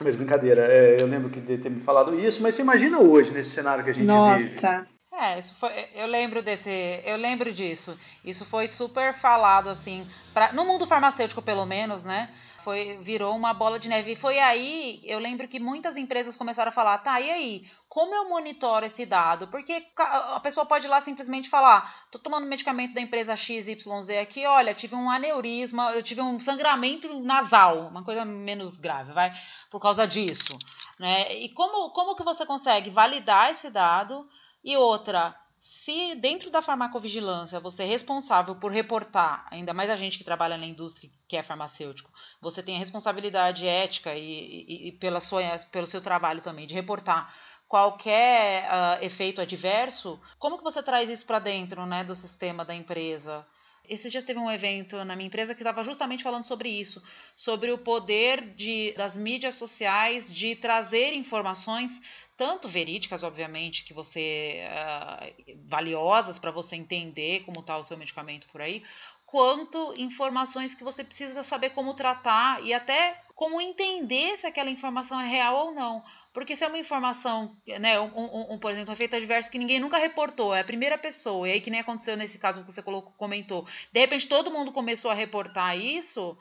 Mas 0.00 0.14
brincadeira, 0.14 0.62
é, 0.62 1.00
eu 1.00 1.06
lembro 1.06 1.30
que 1.30 1.40
de 1.40 1.56
ter 1.56 1.70
me 1.70 1.80
falado 1.80 2.14
isso, 2.18 2.42
mas 2.42 2.54
você 2.54 2.62
imagina 2.62 3.00
hoje, 3.00 3.32
nesse 3.32 3.50
cenário 3.50 3.82
que 3.82 3.90
a 3.90 3.94
gente 3.94 4.06
Nossa. 4.06 4.36
vive. 4.36 4.54
Nossa! 4.54 4.95
É, 5.18 5.38
isso 5.38 5.54
foi, 5.54 5.72
eu 5.94 6.06
lembro 6.06 6.42
desse, 6.42 6.70
eu 7.04 7.16
lembro 7.16 7.50
disso. 7.50 7.98
Isso 8.22 8.44
foi 8.44 8.68
super 8.68 9.14
falado 9.14 9.70
assim, 9.70 10.06
pra, 10.34 10.52
no 10.52 10.64
mundo 10.64 10.86
farmacêutico 10.86 11.40
pelo 11.40 11.64
menos, 11.64 12.04
né? 12.04 12.30
Foi, 12.62 12.98
virou 13.00 13.34
uma 13.34 13.54
bola 13.54 13.78
de 13.78 13.88
neve. 13.88 14.12
E 14.12 14.16
foi 14.16 14.38
aí, 14.38 15.00
eu 15.04 15.18
lembro 15.18 15.48
que 15.48 15.58
muitas 15.58 15.96
empresas 15.96 16.36
começaram 16.36 16.68
a 16.68 16.72
falar, 16.72 16.98
tá, 16.98 17.18
e 17.18 17.30
aí, 17.30 17.70
como 17.88 18.14
eu 18.14 18.28
monitoro 18.28 18.84
esse 18.84 19.06
dado? 19.06 19.48
Porque 19.48 19.86
a 19.96 20.40
pessoa 20.40 20.66
pode 20.66 20.84
ir 20.86 20.88
lá 20.90 21.00
simplesmente 21.00 21.48
falar, 21.48 22.06
tô 22.10 22.18
tomando 22.18 22.46
medicamento 22.46 22.92
da 22.92 23.00
empresa 23.00 23.36
XYZ 23.36 24.10
aqui, 24.20 24.44
olha, 24.44 24.74
tive 24.74 24.96
um 24.96 25.08
aneurisma, 25.08 25.92
eu 25.92 26.02
tive 26.02 26.20
um 26.20 26.38
sangramento 26.40 27.20
nasal, 27.20 27.86
uma 27.86 28.04
coisa 28.04 28.24
menos 28.24 28.76
grave, 28.76 29.12
vai, 29.12 29.32
por 29.70 29.80
causa 29.80 30.06
disso, 30.06 30.58
né? 30.98 31.32
E 31.36 31.48
como, 31.50 31.90
como 31.90 32.16
que 32.16 32.24
você 32.24 32.44
consegue 32.44 32.90
validar 32.90 33.52
esse 33.52 33.70
dado? 33.70 34.28
E 34.66 34.76
outra, 34.76 35.32
se 35.60 36.16
dentro 36.16 36.50
da 36.50 36.60
farmacovigilância 36.60 37.60
você 37.60 37.84
é 37.84 37.86
responsável 37.86 38.56
por 38.56 38.72
reportar, 38.72 39.46
ainda 39.48 39.72
mais 39.72 39.88
a 39.88 39.94
gente 39.94 40.18
que 40.18 40.24
trabalha 40.24 40.58
na 40.58 40.66
indústria 40.66 41.08
que 41.28 41.36
é 41.36 41.42
farmacêutico, 41.44 42.10
você 42.40 42.64
tem 42.64 42.74
a 42.74 42.80
responsabilidade 42.80 43.64
ética 43.64 44.16
e, 44.16 44.64
e, 44.68 44.88
e 44.88 44.92
pela 44.98 45.20
sua, 45.20 45.40
pelo 45.70 45.86
seu 45.86 46.00
trabalho 46.00 46.40
também 46.40 46.66
de 46.66 46.74
reportar 46.74 47.32
qualquer 47.68 48.64
uh, 48.64 49.04
efeito 49.04 49.40
adverso, 49.40 50.20
como 50.36 50.58
que 50.58 50.64
você 50.64 50.82
traz 50.82 51.08
isso 51.08 51.24
para 51.24 51.38
dentro 51.38 51.86
né, 51.86 52.02
do 52.02 52.16
sistema 52.16 52.64
da 52.64 52.74
empresa? 52.74 53.46
Esses 53.88 54.10
dias 54.10 54.24
teve 54.24 54.40
um 54.40 54.50
evento 54.50 54.96
na 55.04 55.14
minha 55.14 55.28
empresa 55.28 55.54
que 55.54 55.60
estava 55.60 55.84
justamente 55.84 56.24
falando 56.24 56.42
sobre 56.42 56.68
isso, 56.68 57.00
sobre 57.36 57.70
o 57.70 57.78
poder 57.78 58.54
de, 58.54 58.92
das 58.96 59.16
mídias 59.16 59.54
sociais 59.54 60.32
de 60.32 60.56
trazer 60.56 61.12
informações 61.12 62.00
tanto 62.36 62.68
verídicas, 62.68 63.22
obviamente, 63.22 63.84
que 63.84 63.94
você 63.94 64.62
uh, 64.68 65.58
valiosas 65.66 66.38
para 66.38 66.50
você 66.50 66.76
entender 66.76 67.44
como 67.44 67.60
está 67.60 67.76
o 67.76 67.84
seu 67.84 67.96
medicamento 67.96 68.46
por 68.48 68.60
aí, 68.60 68.82
quanto 69.24 69.94
informações 69.96 70.74
que 70.74 70.84
você 70.84 71.02
precisa 71.02 71.42
saber 71.42 71.70
como 71.70 71.94
tratar 71.94 72.62
e 72.62 72.72
até 72.72 73.20
como 73.34 73.60
entender 73.60 74.36
se 74.38 74.46
aquela 74.46 74.70
informação 74.70 75.20
é 75.20 75.28
real 75.28 75.66
ou 75.66 75.72
não. 75.72 76.02
Porque 76.32 76.54
se 76.54 76.64
é 76.64 76.68
uma 76.68 76.78
informação, 76.78 77.54
né, 77.80 77.98
um, 77.98 78.10
um, 78.14 78.52
um, 78.54 78.58
por 78.58 78.70
exemplo, 78.70 78.90
um 78.90 78.92
efeito 78.92 79.16
adverso 79.16 79.50
que 79.50 79.58
ninguém 79.58 79.80
nunca 79.80 79.96
reportou, 79.96 80.54
é 80.54 80.60
a 80.60 80.64
primeira 80.64 80.98
pessoa, 80.98 81.48
e 81.48 81.52
aí 81.52 81.60
que 81.60 81.70
nem 81.70 81.80
aconteceu 81.80 82.16
nesse 82.16 82.38
caso 82.38 82.62
que 82.62 82.70
você 82.70 82.82
colocou, 82.82 83.12
comentou, 83.16 83.66
de 83.92 84.00
repente 84.00 84.28
todo 84.28 84.50
mundo 84.50 84.70
começou 84.70 85.10
a 85.10 85.14
reportar 85.14 85.78
isso, 85.78 86.36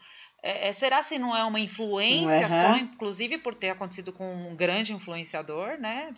é, 0.46 0.70
é, 0.70 0.74
será 0.74 1.02
se 1.02 1.18
não 1.18 1.36
é 1.36 1.44
uma 1.44 1.60
influência 1.60 2.48
uhum. 2.48 2.62
só, 2.62 2.78
inclusive 2.78 3.40
por 3.40 3.56
ter 3.56 3.72
acontecido 3.72 4.14
com 4.14 4.32
um 4.32 4.56
grande 4.56 4.94
influenciador, 4.94 5.80
né? 5.80 6.14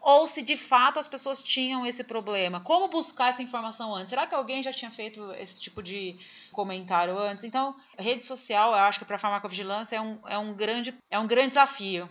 Ou 0.00 0.26
se 0.26 0.42
de 0.42 0.56
fato 0.56 0.98
as 0.98 1.06
pessoas 1.06 1.40
tinham 1.40 1.86
esse 1.86 2.02
problema. 2.02 2.58
Como 2.58 2.88
buscar 2.88 3.28
essa 3.28 3.42
informação 3.42 3.94
antes? 3.94 4.10
Será 4.10 4.26
que 4.26 4.34
alguém 4.34 4.60
já 4.60 4.72
tinha 4.72 4.90
feito 4.90 5.22
esse 5.34 5.60
tipo 5.60 5.84
de 5.84 6.18
comentário 6.50 7.16
antes? 7.16 7.44
Então, 7.44 7.76
rede 7.96 8.24
social, 8.24 8.72
eu 8.72 8.78
acho 8.78 8.98
que 8.98 9.04
para 9.04 9.14
a 9.14 9.20
farmacovigilância 9.20 9.94
é 9.94 10.00
um, 10.00 10.18
é, 10.26 10.36
um 10.36 10.52
grande, 10.52 10.92
é 11.08 11.18
um 11.20 11.28
grande 11.28 11.50
desafio. 11.50 12.08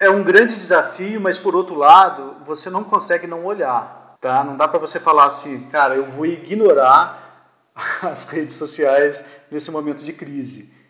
É 0.00 0.08
um 0.08 0.22
grande 0.24 0.54
desafio, 0.56 1.20
mas 1.20 1.36
por 1.36 1.54
outro 1.54 1.74
lado, 1.74 2.38
você 2.46 2.70
não 2.70 2.84
consegue 2.84 3.26
não 3.26 3.44
olhar. 3.44 4.16
Tá? 4.18 4.42
Não 4.42 4.56
dá 4.56 4.66
para 4.66 4.78
você 4.78 4.98
falar 4.98 5.26
assim, 5.26 5.68
cara, 5.68 5.94
eu 5.94 6.10
vou 6.10 6.24
ignorar 6.24 7.50
as 8.00 8.26
redes 8.30 8.54
sociais 8.54 9.22
nesse 9.50 9.70
momento 9.70 10.02
de 10.02 10.12
crise 10.14 10.80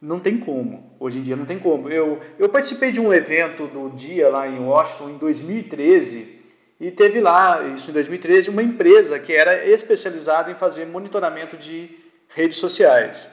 não 0.00 0.18
tem 0.18 0.38
como. 0.38 0.96
Hoje 0.98 1.18
em 1.18 1.22
dia 1.22 1.36
não 1.36 1.44
tem 1.44 1.58
como. 1.58 1.88
Eu, 1.88 2.20
eu 2.38 2.48
participei 2.48 2.90
de 2.90 3.00
um 3.00 3.12
evento 3.12 3.66
do 3.66 3.90
dia 3.90 4.28
lá 4.28 4.48
em 4.48 4.58
Washington 4.58 5.10
em 5.10 5.18
2013 5.18 6.40
e 6.80 6.90
teve 6.90 7.20
lá, 7.20 7.62
isso 7.74 7.90
em 7.90 7.92
2013, 7.92 8.48
uma 8.48 8.62
empresa 8.62 9.18
que 9.18 9.34
era 9.34 9.66
especializada 9.66 10.50
em 10.50 10.54
fazer 10.54 10.86
monitoramento 10.86 11.56
de 11.58 11.90
redes 12.28 12.56
sociais. 12.56 13.30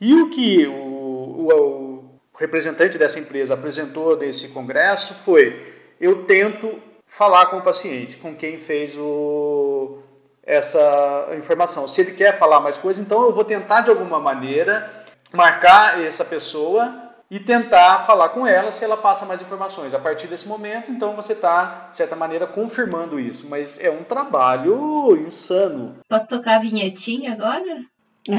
E 0.00 0.12
o 0.14 0.30
que 0.30 0.66
o, 0.66 0.72
o, 0.72 1.48
o 1.52 2.18
representante 2.36 2.98
dessa 2.98 3.20
empresa 3.20 3.54
apresentou 3.54 4.16
nesse 4.16 4.48
congresso 4.48 5.14
foi: 5.22 5.72
eu 6.00 6.24
tento 6.24 6.82
falar 7.06 7.46
com 7.46 7.58
o 7.58 7.62
paciente, 7.62 8.16
com 8.16 8.34
quem 8.34 8.58
fez 8.58 8.96
o, 8.96 9.98
essa 10.42 11.28
informação. 11.38 11.86
Se 11.86 12.00
ele 12.00 12.12
quer 12.12 12.38
falar 12.38 12.58
mais 12.58 12.76
coisa, 12.76 13.00
então 13.00 13.22
eu 13.22 13.32
vou 13.32 13.44
tentar 13.44 13.82
de 13.82 13.90
alguma 13.90 14.18
maneira 14.18 14.97
marcar 15.32 16.00
essa 16.00 16.24
pessoa 16.24 17.08
e 17.30 17.38
tentar 17.38 18.06
falar 18.06 18.30
com 18.30 18.46
ela 18.46 18.70
se 18.70 18.82
ela 18.82 18.96
passa 18.96 19.26
mais 19.26 19.42
informações. 19.42 19.92
A 19.92 19.98
partir 19.98 20.26
desse 20.26 20.48
momento, 20.48 20.90
então 20.90 21.14
você 21.14 21.34
está, 21.34 21.88
de 21.90 21.96
certa 21.96 22.16
maneira, 22.16 22.46
confirmando 22.46 23.20
isso. 23.20 23.46
Mas 23.46 23.78
é 23.78 23.90
um 23.90 24.02
trabalho 24.02 25.16
insano. 25.26 25.98
Posso 26.08 26.28
tocar 26.28 26.56
a 26.56 26.60
vinhetinha 26.60 27.32
agora? 27.32 27.80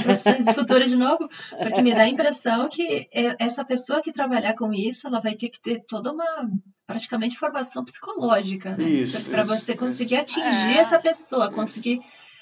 Profissões 0.04 0.46
do 0.46 0.54
futuro 0.54 0.88
de 0.88 0.96
novo? 0.96 1.28
Porque 1.64 1.82
me 1.82 1.94
dá 1.94 2.04
a 2.04 2.10
impressão 2.10 2.70
que 2.70 3.08
essa 3.40 3.64
pessoa 3.66 4.02
que 4.02 4.12
trabalhar 4.12 4.54
com 4.54 4.74
isso, 4.74 5.08
ela 5.08 5.20
vai 5.20 5.36
ter 5.36 5.50
que 5.50 5.60
ter 5.60 5.84
toda 5.88 6.12
uma 6.12 6.50
praticamente 6.86 7.38
formação 7.38 7.84
psicológica, 7.84 8.76
né? 8.76 8.84
Isso. 8.84 9.24
Para 9.26 9.44
você 9.44 9.76
conseguir 9.76 10.18
atingir 10.18 10.78
é. 10.78 10.78
essa 10.78 11.00
pessoa, 11.00 11.52
conseguir 11.52 12.00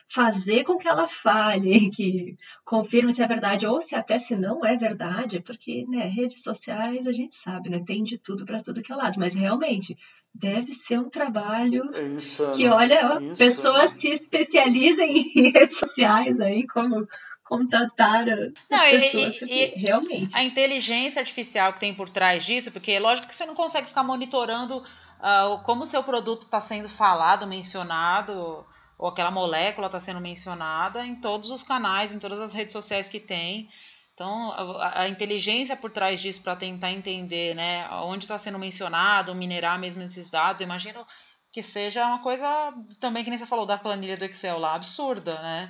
fazer 0.10 0.64
com 0.64 0.78
que 0.78 0.88
ela 0.88 1.08
fale, 1.08 1.90
que 1.92 2.36
confirme 2.64 3.14
se 3.14 3.22
é 3.22 3.28
verdade 3.28 3.68
ou 3.68 3.82
se 3.82 3.96
até 3.96 4.18
se 4.18 4.36
não 4.36 4.66
é 4.66 4.76
verdade, 4.76 5.40
porque 5.42 5.86
né, 5.88 6.06
redes 6.08 6.42
sociais 6.42 7.08
a 7.08 7.12
gente 7.12 7.36
sabe, 7.36 7.70
né, 7.70 7.84
tem 7.86 8.04
de 8.04 8.18
tudo 8.18 8.46
para 8.46 8.62
tudo 8.62 8.82
que 8.82 8.92
é 8.92 8.96
lado, 8.96 9.20
mas 9.20 9.34
realmente 9.34 9.98
deve 10.34 10.74
ser 10.74 11.00
um 11.00 11.10
trabalho 11.10 11.84
é 11.94 12.56
que 12.56 12.68
olha, 12.68 13.20
pessoas 13.36 13.92
se 13.92 14.10
especializem 14.10 15.18
em 15.36 15.52
redes 15.52 15.78
sociais 15.78 16.40
aí 16.40 16.66
como 16.68 17.08
contatar 17.44 18.26
não, 18.70 18.80
pessoas, 18.80 19.36
e, 19.36 19.40
porque 19.40 19.74
e 19.76 19.80
realmente. 19.80 20.38
A 20.38 20.44
inteligência 20.44 21.22
artificial 21.22 21.74
que 21.74 21.80
tem 21.80 21.94
por 21.94 22.10
trás 22.10 22.46
disso, 22.46 22.72
porque 22.72 22.92
é 22.92 23.00
lógico 23.00 23.28
que 23.28 23.36
você 23.36 23.46
não 23.46 23.56
consegue 23.56 23.88
ficar 23.88 24.04
monitorando 24.04 24.80
uh, 24.80 25.64
como 25.64 25.84
o 25.84 25.88
seu 25.88 26.04
produto 26.04 26.42
está 26.42 26.60
sendo 26.60 26.90
falado, 26.90 27.48
mencionado 27.48 28.66
ou 28.98 29.08
aquela 29.08 29.32
molécula 29.32 29.88
está 29.88 30.00
sendo 30.00 30.20
mencionada 30.20 31.06
em 31.06 31.16
todos 31.16 31.52
os 31.52 31.62
canais, 31.62 32.12
em 32.12 32.20
todas 32.20 32.40
as 32.40 32.54
redes 32.54 32.74
sociais 32.74 33.08
que 33.08 33.20
tem. 33.20 33.70
Então, 34.14 34.52
a, 34.52 35.02
a 35.02 35.10
inteligência 35.10 35.76
por 35.76 35.92
trás 35.92 36.20
disso 36.20 36.42
para 36.42 36.56
tentar 36.56 36.92
entender 36.92 37.56
né, 37.56 37.88
onde 38.04 38.24
está 38.24 38.38
sendo 38.38 38.58
mencionado, 38.58 39.36
minerar 39.36 39.80
mesmo 39.80 40.02
esses 40.02 40.30
dados, 40.30 40.60
eu 40.60 40.66
imagino 40.66 41.06
que 41.54 41.62
seja 41.62 42.06
uma 42.06 42.20
coisa 42.20 42.74
também 43.00 43.24
que 43.24 43.30
nem 43.30 43.38
você 43.38 43.46
falou 43.46 43.66
da 43.66 43.78
planilha 43.78 44.18
do 44.18 44.26
Excel 44.26 44.58
lá, 44.58 44.74
absurda, 44.74 45.34
né? 45.42 45.70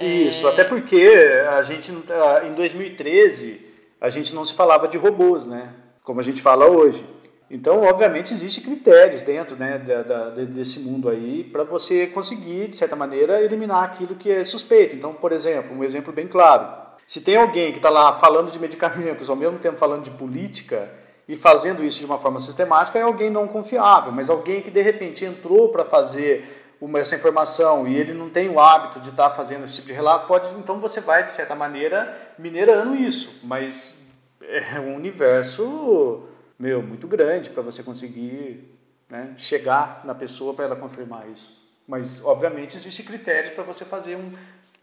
Isso, 0.00 0.46
é... 0.46 0.52
até 0.52 0.64
porque 0.64 1.20
a 1.50 1.62
gente 1.62 1.90
em 1.90 2.54
2013 2.54 3.66
a 4.00 4.08
gente 4.10 4.34
não 4.34 4.44
se 4.44 4.54
falava 4.54 4.86
de 4.86 4.98
robôs, 4.98 5.46
né? 5.46 5.72
Como 6.02 6.20
a 6.20 6.22
gente 6.22 6.42
fala 6.42 6.66
hoje. 6.66 7.04
Então, 7.50 7.82
obviamente, 7.82 8.32
existem 8.32 8.62
critérios 8.62 9.22
dentro 9.22 9.56
né, 9.56 9.78
da, 9.78 10.02
da, 10.02 10.30
desse 10.30 10.80
mundo 10.80 11.08
aí 11.08 11.44
para 11.44 11.64
você 11.64 12.06
conseguir, 12.06 12.68
de 12.68 12.76
certa 12.76 12.94
maneira, 12.94 13.42
eliminar 13.42 13.84
aquilo 13.84 14.14
que 14.16 14.30
é 14.30 14.44
suspeito. 14.44 14.94
Então, 14.94 15.14
por 15.14 15.32
exemplo, 15.32 15.74
um 15.74 15.82
exemplo 15.82 16.12
bem 16.12 16.26
claro. 16.26 16.68
Se 17.06 17.22
tem 17.22 17.36
alguém 17.36 17.72
que 17.72 17.78
está 17.78 17.88
lá 17.88 18.18
falando 18.18 18.50
de 18.50 18.58
medicamentos, 18.58 19.30
ao 19.30 19.36
mesmo 19.36 19.58
tempo 19.58 19.78
falando 19.78 20.04
de 20.04 20.10
política, 20.10 20.90
e 21.28 21.36
fazendo 21.36 21.84
isso 21.84 22.00
de 22.00 22.06
uma 22.06 22.18
forma 22.18 22.40
sistemática, 22.40 22.98
é 22.98 23.02
alguém 23.02 23.28
não 23.28 23.46
confiável, 23.46 24.10
mas 24.10 24.30
alguém 24.30 24.62
que 24.62 24.70
de 24.70 24.80
repente 24.80 25.26
entrou 25.26 25.68
para 25.68 25.84
fazer 25.84 26.74
uma, 26.80 27.00
essa 27.00 27.16
informação 27.16 27.86
e 27.86 27.94
ele 27.96 28.14
não 28.14 28.30
tem 28.30 28.48
o 28.48 28.58
hábito 28.58 29.00
de 29.00 29.10
estar 29.10 29.28
tá 29.30 29.36
fazendo 29.36 29.64
esse 29.64 29.74
tipo 29.74 29.88
de 29.88 29.92
relato, 29.92 30.26
pode, 30.26 30.48
então 30.58 30.80
você 30.80 31.02
vai, 31.02 31.24
de 31.24 31.32
certa 31.32 31.54
maneira, 31.54 32.16
minerando 32.38 32.94
isso. 32.94 33.40
Mas 33.44 34.02
é 34.40 34.80
um 34.80 34.96
universo 34.96 36.22
meu, 36.58 36.82
muito 36.82 37.06
grande 37.06 37.50
para 37.50 37.62
você 37.62 37.82
conseguir 37.82 38.76
né, 39.08 39.34
chegar 39.38 40.04
na 40.04 40.14
pessoa 40.14 40.52
para 40.52 40.64
ela 40.64 40.76
confirmar 40.76 41.28
isso. 41.28 41.56
Mas, 41.86 42.22
obviamente, 42.24 42.76
existe 42.76 43.02
critérios 43.02 43.54
para 43.54 43.64
você 43.64 43.84
fazer 43.84 44.16
um, 44.16 44.36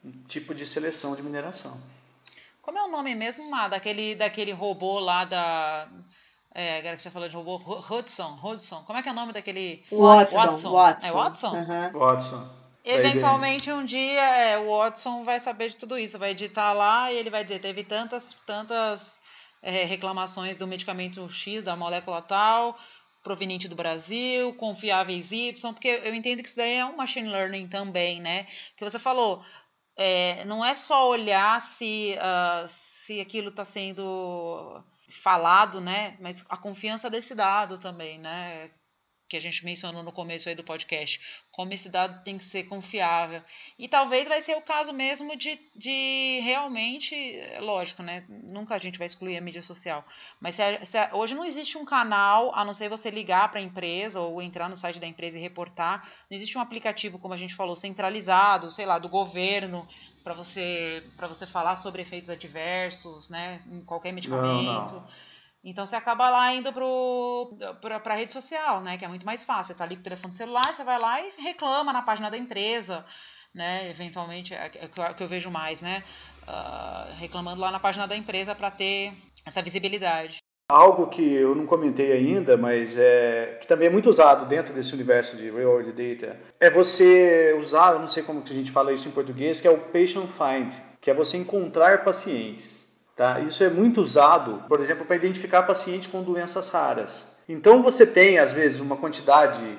um, 0.04 0.12
tipo 0.28 0.56
de 0.56 0.66
seleção 0.66 1.16
de 1.16 1.22
mineração. 1.22 1.78
Como 2.62 2.80
é 2.80 2.84
o 2.84 2.90
nome 2.90 3.14
mesmo, 3.14 3.50
Má, 3.50 3.68
daquele, 3.68 4.16
daquele 4.16 4.52
robô 4.52 5.00
lá 5.00 5.26
da... 5.26 5.88
É, 6.54 6.80
agora 6.80 6.96
que 6.96 7.02
você 7.02 7.12
falou 7.12 7.28
de 7.28 7.36
robô, 7.36 7.58
Hudson, 7.58 8.40
Hudson. 8.42 8.82
Como 8.84 8.98
é 8.98 9.04
que 9.04 9.10
é 9.10 9.12
o 9.12 9.16
nome 9.16 9.34
daquele... 9.34 9.84
Watson. 9.92 10.38
Watson. 10.38 10.72
Watson. 10.72 11.08
É 11.08 11.12
Watson? 11.12 11.52
Uhum. 11.52 12.00
Watson. 12.00 12.50
Eventualmente 12.86 13.72
um 13.72 13.84
dia 13.84 14.22
é, 14.22 14.58
o 14.60 14.78
Watson 14.78 15.24
vai 15.24 15.40
saber 15.40 15.70
de 15.70 15.78
tudo 15.78 15.98
isso, 15.98 16.20
vai 16.20 16.32
editar 16.32 16.72
lá 16.72 17.12
e 17.12 17.18
ele 17.18 17.32
vai 17.32 17.44
dizer, 17.44 17.60
teve 17.60 17.84
tantas, 17.84 18.36
tantas 18.46 19.20
é, 19.66 19.84
reclamações 19.84 20.57
do 20.57 20.68
medicamento 20.68 21.28
X, 21.28 21.63
da 21.63 21.76
molécula 21.76 22.22
tal, 22.22 22.78
proveniente 23.24 23.68
do 23.68 23.76
Brasil, 23.76 24.53
confiáveis 24.53 25.32
Y, 25.32 25.74
porque 25.74 25.88
eu 25.88 26.13
entendo 26.13 26.43
que 26.43 26.49
isso 26.49 26.57
daí 26.57 26.76
é 26.76 26.86
um 26.86 26.95
machine 26.95 27.28
learning 27.28 27.68
também, 27.68 28.22
né? 28.22 28.45
Que 28.78 28.84
você 28.84 28.99
falou, 28.99 29.43
é, 29.97 30.45
não 30.45 30.63
é 30.63 30.76
só 30.76 31.09
olhar 31.09 31.59
se, 31.61 32.16
uh, 32.16 32.68
se 32.68 33.20
aquilo 33.20 33.49
está 33.49 33.66
sendo 33.66 34.84
falado, 35.24 35.82
né? 35.82 36.16
Mas 36.22 36.45
a 36.47 36.57
confiança 36.57 37.09
desse 37.09 37.34
dado 37.34 37.80
também, 37.80 38.20
né? 38.20 38.70
Que 39.28 39.36
a 39.36 39.40
gente 39.40 39.66
mencionou 39.66 40.04
no 40.04 40.12
começo 40.12 40.48
aí 40.48 40.56
do 40.56 40.64
podcast, 40.64 41.20
como 41.52 41.74
esse 41.74 41.90
dado 41.90 42.24
tem 42.24 42.38
que 42.38 42.44
ser 42.44 42.64
confiável. 42.64 43.42
E 43.78 43.88
talvez 43.88 44.28
vai 44.28 44.42
ser 44.42 44.56
o 44.56 44.62
caso 44.62 44.94
mesmo 44.94 45.36
de, 45.36 45.60
de 45.76 46.40
realmente, 46.44 47.16
é 47.16 47.60
lógico, 47.60 48.04
né? 48.04 48.24
Nunca 48.30 48.76
a 48.76 48.80
gente 48.80 48.98
vai 49.00 49.08
excluir 49.08 49.38
a 49.38 49.42
mídia 49.42 49.62
social. 49.62 50.06
Mas 50.40 50.56
se 50.56 50.62
a, 50.62 50.86
se 50.86 50.98
a, 50.98 51.10
hoje 51.14 51.34
não 51.34 51.46
existe 51.46 51.78
um 51.78 51.86
canal, 51.86 52.54
a 52.54 52.64
não 52.64 52.74
ser 52.74 52.90
você 52.90 53.10
ligar 53.10 53.50
para 53.50 53.60
a 53.60 53.64
empresa 53.64 54.20
ou 54.20 54.42
entrar 54.42 54.70
no 54.70 54.78
site 54.78 55.00
da 55.00 55.08
empresa 55.08 55.38
e 55.38 55.42
reportar. 55.42 56.08
Não 56.30 56.36
existe 56.38 56.58
um 56.58 56.62
aplicativo, 56.62 57.18
como 57.18 57.34
a 57.34 57.38
gente 57.38 57.56
falou, 57.56 57.76
centralizado, 57.76 58.72
sei 58.72 58.86
lá, 58.86 59.00
do 59.00 59.10
governo, 59.10 59.88
para 60.24 60.34
você, 60.34 61.04
você 61.18 61.46
falar 61.48 61.76
sobre 61.76 62.02
efeitos 62.02 62.30
adversos, 62.30 63.30
né? 63.30 63.60
Em 63.68 63.84
qualquer 63.84 64.12
medicamento. 64.12 64.94
Não, 64.94 65.02
não. 65.02 65.08
Então 65.66 65.88
você 65.88 65.95
acaba 65.95 66.30
lá 66.30 66.53
indo 66.53 66.72
para 67.82 68.13
a 68.13 68.16
rede 68.16 68.32
social, 68.32 68.82
né? 68.82 68.99
Que 68.99 69.05
é 69.05 69.07
muito 69.07 69.26
mais 69.26 69.43
fácil. 69.43 69.66
Você 69.66 69.72
está 69.72 69.84
ali 69.84 69.95
com 69.95 70.01
o 70.01 70.03
telefone 70.03 70.34
celular, 70.36 70.72
você 70.72 70.84
vai 70.84 70.99
lá 70.99 71.20
e 71.20 71.32
reclama 71.39 71.91
na 71.91 72.03
página 72.03 72.30
da 72.30 72.38
empresa, 72.38 73.03
né? 73.51 73.89
Eventualmente 73.89 74.53
é, 74.53 74.72
é 74.76 75.11
o 75.11 75.16
que 75.16 75.24
eu 75.24 75.28
vejo 75.28 75.49
mais, 75.49 75.82
né? 75.82 76.03
Uh, 76.43 77.16
reclamando 77.18 77.59
lá 77.59 77.72
na 77.72 77.80
página 77.80 78.07
da 78.07 78.16
empresa 78.16 78.53
para 78.53 78.70
ter 78.70 79.11
essa 79.43 79.59
visibilidade. 79.63 80.38
Algo 80.70 81.07
que 81.07 81.34
eu 81.34 81.55
não 81.55 81.66
comentei 81.66 82.11
ainda, 82.11 82.55
mas 82.57 82.95
é, 82.97 83.57
que 83.59 83.68
também 83.68 83.88
é 83.88 83.91
muito 83.91 84.09
usado 84.09 84.47
dentro 84.47 84.74
desse 84.74 84.93
universo 84.93 85.38
de 85.38 85.49
real 85.49 85.74
world 85.74 85.91
data, 85.91 86.39
é 86.59 86.72
você 86.72 87.55
usar, 87.57 87.93
eu 87.93 87.99
não 87.99 88.07
sei 88.07 88.24
como 88.24 88.41
que 88.41 88.51
a 88.51 88.55
gente 88.55 88.72
fala 88.72 88.91
isso 88.91 89.07
em 89.07 89.11
português, 89.11 89.61
que 89.61 89.68
é 89.68 89.72
o 89.72 89.78
patient 89.78 90.28
find, 90.28 90.74
que 90.99 91.11
é 91.11 91.13
você 91.13 91.38
encontrar 91.38 92.03
pacientes. 92.03 92.85
Tá? 93.16 93.39
Isso 93.39 93.63
é 93.63 93.70
muito 93.70 94.01
usado, 94.01 94.63
por 94.68 94.80
exemplo, 94.82 95.05
para 95.05 95.16
identificar 95.16 95.63
pacientes 95.63 96.07
com 96.07 96.22
doenças 96.22 96.70
raras. 96.70 97.34
Então 97.47 97.82
você 97.82 98.05
tem, 98.05 98.39
às 98.39 98.51
vezes, 98.51 98.80
uma 98.80 98.97
quantidade 98.97 99.78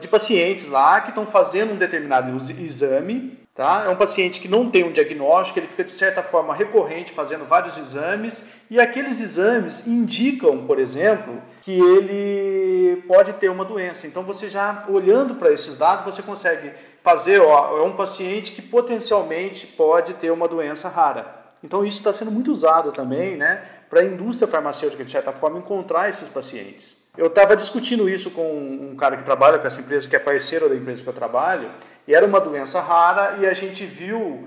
de 0.00 0.08
pacientes 0.08 0.66
lá 0.68 1.00
que 1.00 1.10
estão 1.10 1.26
fazendo 1.26 1.74
um 1.74 1.76
determinado 1.76 2.34
exame. 2.60 3.38
Tá? 3.54 3.84
É 3.86 3.88
um 3.88 3.96
paciente 3.96 4.38
que 4.38 4.48
não 4.48 4.68
tem 4.68 4.84
um 4.84 4.92
diagnóstico, 4.92 5.58
ele 5.58 5.66
fica, 5.68 5.82
de 5.82 5.92
certa 5.92 6.22
forma, 6.22 6.54
recorrente, 6.54 7.12
fazendo 7.12 7.46
vários 7.46 7.78
exames, 7.78 8.44
e 8.68 8.78
aqueles 8.78 9.18
exames 9.18 9.86
indicam, 9.86 10.66
por 10.66 10.78
exemplo, 10.78 11.40
que 11.62 11.72
ele 11.72 13.02
pode 13.08 13.32
ter 13.34 13.48
uma 13.48 13.64
doença. 13.64 14.06
Então, 14.06 14.22
você 14.24 14.50
já 14.50 14.84
olhando 14.90 15.36
para 15.36 15.50
esses 15.50 15.78
dados, 15.78 16.04
você 16.04 16.20
consegue 16.20 16.70
fazer, 17.02 17.40
ó, 17.40 17.78
é 17.78 17.82
um 17.82 17.96
paciente 17.96 18.52
que 18.52 18.60
potencialmente 18.60 19.66
pode 19.66 20.12
ter 20.14 20.30
uma 20.30 20.46
doença 20.46 20.90
rara. 20.90 21.35
Então 21.62 21.84
isso 21.84 21.98
está 21.98 22.12
sendo 22.12 22.30
muito 22.30 22.50
usado 22.52 22.92
também 22.92 23.36
né, 23.36 23.62
para 23.88 24.00
a 24.00 24.04
indústria 24.04 24.48
farmacêutica, 24.48 25.04
de 25.04 25.10
certa 25.10 25.32
forma, 25.32 25.58
encontrar 25.58 26.08
esses 26.08 26.28
pacientes. 26.28 26.96
Eu 27.16 27.26
estava 27.26 27.56
discutindo 27.56 28.08
isso 28.08 28.30
com 28.30 28.90
um 28.92 28.94
cara 28.96 29.16
que 29.16 29.24
trabalha 29.24 29.58
com 29.58 29.66
essa 29.66 29.80
empresa, 29.80 30.08
que 30.08 30.14
é 30.14 30.18
parceiro 30.18 30.68
da 30.68 30.74
empresa 30.74 31.02
que 31.02 31.08
eu 31.08 31.14
trabalho, 31.14 31.70
e 32.06 32.14
era 32.14 32.26
uma 32.26 32.40
doença 32.40 32.80
rara 32.80 33.38
e 33.40 33.46
a 33.46 33.54
gente 33.54 33.84
viu 33.86 34.46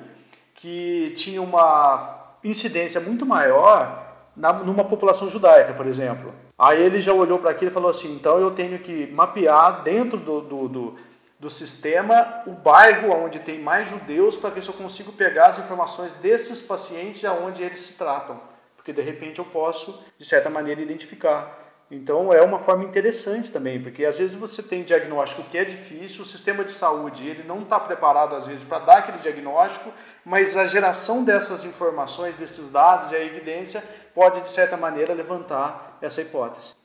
que 0.54 1.14
tinha 1.18 1.42
uma 1.42 2.36
incidência 2.44 3.02
muito 3.02 3.26
maior 3.26 4.08
na, 4.36 4.54
numa 4.54 4.86
população 4.86 5.30
judaica, 5.30 5.74
por 5.74 5.88
exemplo. 5.88 6.34
Aí 6.58 6.82
ele 6.82 7.00
já 7.00 7.14
olhou 7.14 7.40
para 7.40 7.52
aquilo 7.52 7.72
e 7.72 7.74
falou 7.74 7.90
assim: 7.90 8.14
então 8.14 8.40
eu 8.40 8.52
tenho 8.52 8.80
que 8.80 9.08
mapear 9.08 9.82
dentro 9.84 10.18
do, 10.18 10.42
do, 10.42 10.68
do 10.68 10.96
do 11.40 11.50
sistema 11.50 12.44
o 12.46 12.52
bairro 12.52 13.16
onde 13.16 13.40
tem 13.40 13.60
mais 13.60 13.88
judeus 13.88 14.36
para 14.36 14.50
ver 14.50 14.62
se 14.62 14.70
eu 14.70 14.74
consigo 14.74 15.14
pegar 15.14 15.48
as 15.48 15.60
informações 15.60 16.12
desses 16.16 16.62
pacientes 16.62 17.24
aonde 17.24 17.64
eles 17.64 17.82
se 17.82 17.94
tratam, 17.94 18.42
porque 18.76 18.92
de 18.92 19.02
repente 19.02 19.40
eu 19.40 19.46
posso 19.46 20.04
de 20.18 20.26
certa 20.26 20.50
maneira 20.50 20.82
identificar. 20.82 21.58
Então 21.90 22.32
é 22.32 22.42
uma 22.42 22.60
forma 22.60 22.84
interessante 22.84 23.52
também, 23.52 23.82
porque 23.82 24.06
às 24.06 24.20
vezes 24.20 24.36
você 24.36 24.62
tem 24.62 24.84
diagnóstico 24.84 25.42
que 25.44 25.58
é 25.58 25.64
difícil, 25.64 26.22
o 26.22 26.26
sistema 26.26 26.64
de 26.64 26.74
saúde 26.74 27.28
ele 27.28 27.44
não 27.44 27.62
está 27.62 27.80
preparado 27.80 28.36
às 28.36 28.46
vezes 28.46 28.64
para 28.64 28.86
dar 28.86 28.98
aquele 29.00 29.18
diagnóstico, 29.20 29.92
mas 30.24 30.56
a 30.56 30.68
geração 30.68 31.24
dessas 31.24 31.64
informações, 31.64 32.36
desses 32.36 32.72
dados 32.72 33.12
e 33.12 33.16
a 33.16 33.24
evidência 33.24 33.82
pode 34.14 34.42
de 34.42 34.52
certa 34.52 34.78
maneira 34.78 35.14
levantar 35.14 35.98
essa 36.02 36.22
hipótese. 36.22 36.79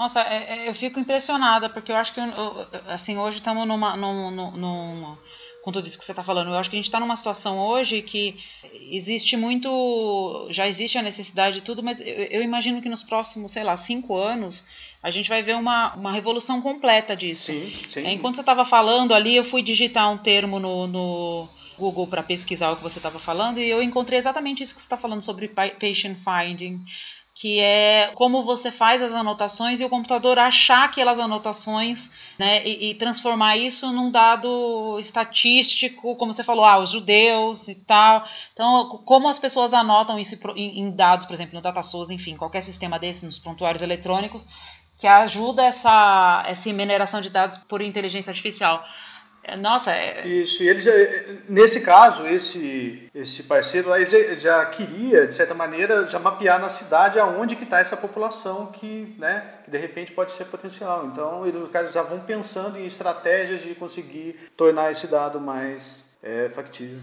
Nossa, 0.00 0.22
é, 0.22 0.60
é, 0.64 0.68
eu 0.70 0.74
fico 0.74 0.98
impressionada, 0.98 1.68
porque 1.68 1.92
eu 1.92 1.96
acho 1.96 2.14
que, 2.14 2.20
assim, 2.88 3.18
hoje 3.18 3.36
estamos 3.36 3.68
numa, 3.68 3.94
numa, 3.98 4.50
numa, 4.50 5.12
com 5.62 5.70
tudo 5.70 5.86
isso 5.86 5.98
que 5.98 6.04
você 6.06 6.12
está 6.12 6.22
falando, 6.22 6.48
eu 6.48 6.54
acho 6.54 6.70
que 6.70 6.76
a 6.76 6.78
gente 6.78 6.86
está 6.86 6.98
numa 6.98 7.16
situação 7.16 7.58
hoje 7.58 8.00
que 8.00 8.38
existe 8.90 9.36
muito, 9.36 10.48
já 10.48 10.66
existe 10.66 10.96
a 10.96 11.02
necessidade 11.02 11.56
de 11.56 11.60
tudo, 11.60 11.82
mas 11.82 12.00
eu, 12.00 12.06
eu, 12.06 12.42
imagino 12.42 12.80
que 12.80 12.88
nos 12.88 13.02
próximos, 13.02 13.52
sei 13.52 13.62
lá, 13.62 13.76
cinco 13.76 14.16
anos, 14.16 14.64
a 15.02 15.10
gente 15.10 15.28
vai 15.28 15.42
ver 15.42 15.54
uma, 15.54 15.92
uma 15.92 16.12
revolução 16.12 16.62
completa 16.62 17.14
disso. 17.14 17.52
Sim, 17.52 17.70
sim. 17.86 18.06
É, 18.06 18.10
enquanto 18.10 18.36
você 18.36 18.40
estava 18.40 18.64
falando 18.64 19.12
ali, 19.12 19.36
eu 19.36 19.44
fui 19.44 19.60
digitar 19.60 20.10
um 20.10 20.16
termo 20.16 20.58
no, 20.58 20.86
no 20.86 21.46
Google 21.78 22.06
para 22.06 22.22
pesquisar 22.22 22.70
o 22.70 22.76
que 22.76 22.82
você 22.82 22.98
estava 22.98 23.18
falando 23.18 23.58
e 23.58 23.68
eu 23.68 23.82
encontrei 23.82 24.18
exatamente 24.18 24.62
isso 24.62 24.74
que 24.74 24.80
você 24.80 24.86
está 24.86 24.96
falando 24.96 25.20
sobre 25.20 25.46
patient 25.46 26.16
finding 26.24 26.82
que 27.40 27.58
é 27.58 28.12
como 28.16 28.42
você 28.42 28.70
faz 28.70 29.02
as 29.02 29.14
anotações 29.14 29.80
e 29.80 29.84
o 29.86 29.88
computador 29.88 30.38
achar 30.38 30.84
aquelas 30.84 31.18
anotações 31.18 32.10
né, 32.38 32.62
e, 32.68 32.90
e, 32.90 32.94
transformar 32.94 33.56
isso 33.56 33.90
num 33.90 34.10
dado 34.10 34.98
estatístico, 35.00 36.14
como 36.16 36.34
você 36.34 36.44
falou, 36.44 36.66
ah, 36.66 36.76
os 36.76 36.90
judeus 36.90 37.66
e 37.66 37.74
tal. 37.74 38.26
Então, 38.52 39.00
como 39.06 39.26
as 39.26 39.38
pessoas 39.38 39.72
anotam 39.72 40.18
isso 40.18 40.36
em, 40.54 40.80
em 40.80 40.90
dados, 40.90 41.24
por 41.24 41.32
exemplo, 41.32 41.54
no 41.54 41.62
DataSource, 41.62 42.12
enfim, 42.12 42.36
qualquer 42.36 42.62
sistema 42.62 42.98
desse, 42.98 43.24
nos 43.24 43.38
prontuários 43.38 43.80
eletrônicos, 43.80 44.46
que 44.98 45.06
ajuda 45.06 45.64
essa, 45.64 46.44
essa 46.46 46.70
mineração 46.74 47.22
de 47.22 47.30
dados 47.30 47.56
por 47.56 47.80
inteligência 47.80 48.28
artificial. 48.28 48.84
Nossa, 49.58 49.92
é... 49.92 50.26
Isso, 50.26 50.62
e 50.62 50.68
ele 50.68 50.80
já, 50.80 50.92
nesse 51.48 51.82
caso, 51.82 52.26
esse, 52.26 53.10
esse 53.14 53.44
parceiro 53.44 53.88
lá, 53.88 54.02
já, 54.04 54.34
já, 54.34 54.66
queria, 54.66 55.26
de 55.26 55.34
certa 55.34 55.54
maneira, 55.54 56.06
já 56.06 56.18
mapear 56.18 56.60
na 56.60 56.68
cidade 56.68 57.18
aonde 57.18 57.56
que 57.56 57.64
está 57.64 57.80
essa 57.80 57.96
população 57.96 58.66
que, 58.72 59.14
né, 59.18 59.54
que 59.64 59.70
de 59.70 59.78
repente 59.78 60.12
pode 60.12 60.32
ser 60.32 60.44
potencial. 60.44 61.06
Então, 61.06 61.46
eles, 61.46 61.62
os 61.62 61.68
caras 61.68 61.92
já 61.92 62.02
vão 62.02 62.20
pensando 62.20 62.78
em 62.78 62.86
estratégias 62.86 63.62
de 63.62 63.74
conseguir 63.74 64.36
tornar 64.56 64.90
esse 64.90 65.06
dado 65.06 65.40
mais 65.40 66.04
é, 66.22 66.48
factível. 66.50 67.00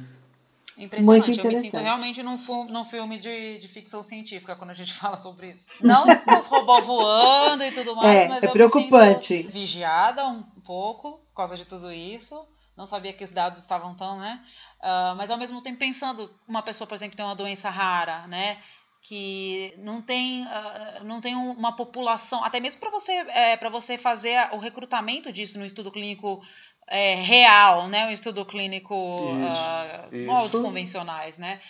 Impressionante. 0.78 1.28
Muito 1.28 1.32
interessante. 1.32 1.56
Eu 1.56 1.60
me 1.60 1.72
sinto 1.72 1.82
realmente 1.82 2.24
num, 2.24 2.66
num 2.72 2.86
filme 2.86 3.20
de, 3.20 3.58
de 3.58 3.68
ficção 3.68 4.04
científica 4.04 4.56
quando 4.56 4.70
a 4.70 4.76
gente 4.76 4.94
fala 5.00 5.18
sobre 5.18 5.52
isso. 5.52 5.66
Não 5.82 6.06
os 6.06 6.46
robôs 6.46 6.86
voando 6.86 7.64
e 7.64 7.72
tudo 7.72 7.96
mais, 7.96 8.16
é, 8.16 8.28
mas 8.28 8.44
é 8.44 8.48
eu 8.48 8.52
preocupante. 8.52 9.34
me 9.34 9.44
sinto 9.44 9.52
vigiada 9.52 10.28
um 10.28 10.44
pouco 10.64 11.20
causa 11.38 11.56
de 11.56 11.66
tudo 11.66 11.92
isso. 11.92 12.48
Não 12.76 12.86
sabia 12.86 13.14
que 13.14 13.24
os 13.24 13.32
dados 13.32 13.60
estavam 13.60 13.96
tão, 13.96 14.20
né? 14.20 14.44
Uh, 14.80 15.16
mas 15.16 15.32
ao 15.32 15.38
mesmo 15.38 15.62
tempo 15.62 15.80
pensando 15.80 16.30
uma 16.48 16.62
pessoa, 16.62 16.88
por 16.88 16.96
exemplo, 16.96 17.12
que 17.12 17.18
tem 17.18 17.26
uma 17.26 17.36
doença 17.36 17.70
rara, 17.70 18.28
né? 18.28 18.62
que 19.08 19.74
não 19.78 20.02
tem, 20.02 20.44
uh, 20.44 21.04
não 21.04 21.22
tem 21.22 21.34
uma 21.34 21.76
população, 21.76 22.44
até 22.44 22.60
mesmo 22.60 22.82
para 22.82 22.90
você, 22.90 23.12
é, 23.12 23.56
para 23.56 23.70
você 23.70 23.98
fazer 23.98 24.38
o 24.52 24.58
recrutamento 24.58 25.32
disso 25.32 25.58
no 25.58 25.66
estudo 25.66 25.90
clínico 25.90 26.42
é, 26.88 27.16
real, 27.16 27.88
né? 27.88 28.08
O 28.08 28.12
estudo 28.12 28.46
clínico 28.46 28.94
isso, 28.94 30.12
uh, 30.12 30.16
isso. 30.16 30.26
moldes 30.26 30.52
convencionais, 30.52 31.38
né? 31.38 31.62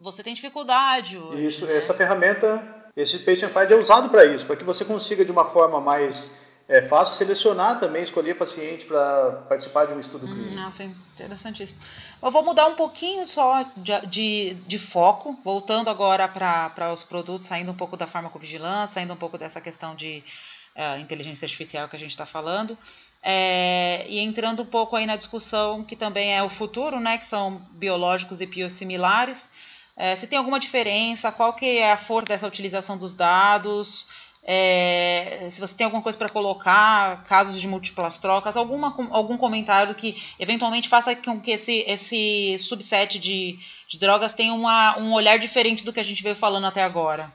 Você 0.00 0.22
tem 0.22 0.32
dificuldade. 0.32 1.18
Hoje, 1.18 1.44
isso, 1.44 1.66
né? 1.66 1.76
essa 1.76 1.92
ferramenta, 1.92 2.90
esse 2.96 3.18
Patient 3.18 3.52
Find 3.52 3.70
é 3.70 3.76
usado 3.76 4.08
para 4.08 4.24
isso, 4.24 4.46
para 4.46 4.56
que 4.56 4.64
você 4.64 4.84
consiga 4.84 5.24
de 5.24 5.32
uma 5.32 5.44
forma 5.44 5.80
mais 5.80 6.40
é 6.68 6.82
fácil 6.82 7.14
selecionar 7.14 7.80
também, 7.80 8.02
escolher 8.02 8.34
paciente 8.34 8.84
para 8.84 9.42
participar 9.48 9.86
de 9.86 9.94
um 9.94 10.00
estudo 10.00 10.26
hum, 10.26 10.34
clínico. 10.34 10.54
Nossa, 10.54 10.84
interessantíssimo. 10.84 11.78
Eu 12.22 12.30
vou 12.30 12.44
mudar 12.44 12.66
um 12.66 12.74
pouquinho 12.74 13.26
só 13.26 13.62
de, 13.74 14.06
de, 14.06 14.54
de 14.66 14.78
foco, 14.78 15.38
voltando 15.42 15.88
agora 15.88 16.28
para 16.28 16.92
os 16.92 17.02
produtos, 17.02 17.46
saindo 17.46 17.72
um 17.72 17.74
pouco 17.74 17.96
da 17.96 18.06
farmacovigilância, 18.06 18.94
saindo 18.94 19.14
um 19.14 19.16
pouco 19.16 19.38
dessa 19.38 19.62
questão 19.62 19.94
de 19.94 20.22
uh, 20.76 21.00
inteligência 21.00 21.46
artificial 21.46 21.88
que 21.88 21.96
a 21.96 21.98
gente 21.98 22.10
está 22.10 22.26
falando. 22.26 22.76
É, 23.22 24.04
e 24.06 24.18
entrando 24.18 24.62
um 24.62 24.66
pouco 24.66 24.94
aí 24.94 25.06
na 25.06 25.16
discussão 25.16 25.82
que 25.82 25.96
também 25.96 26.36
é 26.36 26.42
o 26.42 26.50
futuro, 26.50 27.00
né, 27.00 27.16
que 27.16 27.26
são 27.26 27.56
biológicos 27.72 28.42
e 28.42 28.46
biosimilares. 28.46 29.48
É, 29.96 30.14
se 30.14 30.26
tem 30.26 30.38
alguma 30.38 30.60
diferença, 30.60 31.32
qual 31.32 31.54
que 31.54 31.78
é 31.78 31.92
a 31.92 31.98
força 31.98 32.28
dessa 32.28 32.46
utilização 32.46 32.96
dos 32.96 33.14
dados, 33.14 34.06
é, 34.50 35.46
se 35.50 35.60
você 35.60 35.74
tem 35.74 35.84
alguma 35.84 36.02
coisa 36.02 36.16
para 36.16 36.30
colocar, 36.30 37.22
casos 37.24 37.60
de 37.60 37.68
múltiplas 37.68 38.16
trocas, 38.16 38.56
alguma, 38.56 38.96
algum 39.10 39.36
comentário 39.36 39.94
que 39.94 40.16
eventualmente 40.40 40.88
faça 40.88 41.14
com 41.14 41.38
que 41.38 41.50
esse, 41.50 41.84
esse 41.86 42.56
subset 42.58 43.18
de, 43.18 43.58
de 43.86 43.98
drogas 43.98 44.32
tenha 44.32 44.54
uma, 44.54 44.98
um 44.98 45.12
olhar 45.12 45.38
diferente 45.38 45.84
do 45.84 45.92
que 45.92 46.00
a 46.00 46.02
gente 46.02 46.22
veio 46.22 46.34
falando 46.34 46.66
até 46.66 46.82
agora. 46.82 47.26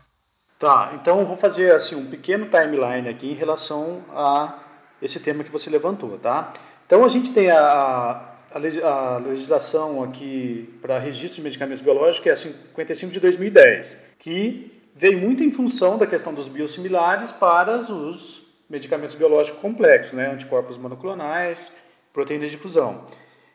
Tá, 0.57 0.93
então 0.99 1.24
vou 1.24 1.36
fazer 1.36 1.76
assim 1.76 1.95
um 1.95 2.09
pequeno 2.09 2.47
timeline 2.47 3.07
aqui 3.07 3.30
em 3.30 3.36
relação 3.36 4.03
a 4.09 4.57
esse 4.99 5.20
tema 5.20 5.43
que 5.43 5.51
você 5.51 5.70
levantou, 5.70 6.18
tá? 6.18 6.51
Então 6.88 7.05
a 7.05 7.09
gente 7.09 7.32
tem 7.32 7.51
a, 7.51 7.59
a, 7.59 8.57
a 8.57 9.18
legislação 9.20 10.01
aqui 10.01 10.80
para 10.82 10.97
registro 10.97 11.36
de 11.36 11.41
medicamentos 11.43 11.82
biológicos, 11.82 12.22
que 12.22 12.30
é 12.30 12.32
a 12.32 12.36
55 12.36 13.14
de 13.14 13.20
2010, 13.20 13.99
que 14.18 14.82
veio 14.96 15.20
muito 15.20 15.44
em 15.44 15.52
função 15.52 15.98
da 15.98 16.06
questão 16.06 16.34
dos 16.34 16.48
biosimilares 16.48 17.32
para 17.32 17.78
os 17.80 18.44
medicamentos 18.70 19.16
biológicos 19.16 19.62
complexos, 19.62 20.14
né? 20.14 20.32
anticorpos 20.32 20.78
monoclonais, 20.78 21.72
proteínas 22.12 22.52
de 22.52 22.58
fusão. 22.58 23.06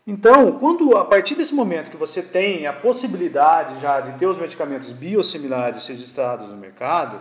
Então, 0.07 0.53
quando 0.59 0.97
a 0.97 1.05
partir 1.05 1.34
desse 1.34 1.55
momento 1.55 1.91
que 1.91 1.97
você 1.97 2.22
tem 2.22 2.66
a 2.66 2.72
possibilidade 2.72 3.80
já 3.80 4.01
de 4.01 4.18
ter 4.18 4.26
os 4.26 4.39
medicamentos 4.39 4.91
biosimilares 4.91 5.86
registrados 5.86 6.51
no 6.51 6.57
mercado, 6.57 7.20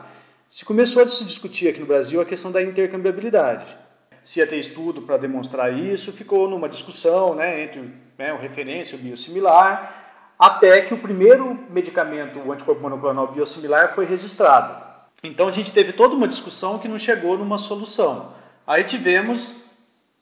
se 0.49 0.63
começou 0.63 1.03
a 1.03 1.07
se 1.07 1.25
discutir 1.25 1.67
aqui 1.67 1.81
no 1.81 1.85
Brasil 1.85 2.21
a 2.21 2.25
questão 2.25 2.51
da 2.51 2.63
intercambiabilidade. 2.63 3.77
Se 4.23 4.39
ia 4.39 4.47
ter 4.47 4.57
estudo 4.57 5.01
para 5.01 5.17
demonstrar 5.17 5.73
isso, 5.73 6.13
ficou 6.13 6.49
numa 6.49 6.69
discussão 6.69 7.35
né, 7.35 7.63
entre 7.63 7.93
né, 8.17 8.33
o 8.33 8.37
referência 8.37 8.95
e 8.95 8.99
o 8.99 9.01
biosimilar, 9.01 9.96
até 10.37 10.81
que 10.81 10.93
o 10.93 10.99
primeiro 10.99 11.57
medicamento, 11.69 12.39
o 12.39 12.51
anticorpo 12.51 12.81
monoclonal 12.81 13.31
biosimilar, 13.31 13.95
foi 13.95 14.05
registrado. 14.05 14.85
Então 15.23 15.47
a 15.47 15.51
gente 15.51 15.73
teve 15.73 15.93
toda 15.93 16.13
uma 16.13 16.27
discussão 16.27 16.77
que 16.77 16.87
não 16.87 16.99
chegou 16.99 17.37
numa 17.37 17.57
solução. 17.57 18.33
Aí 18.65 18.83
tivemos 18.83 19.55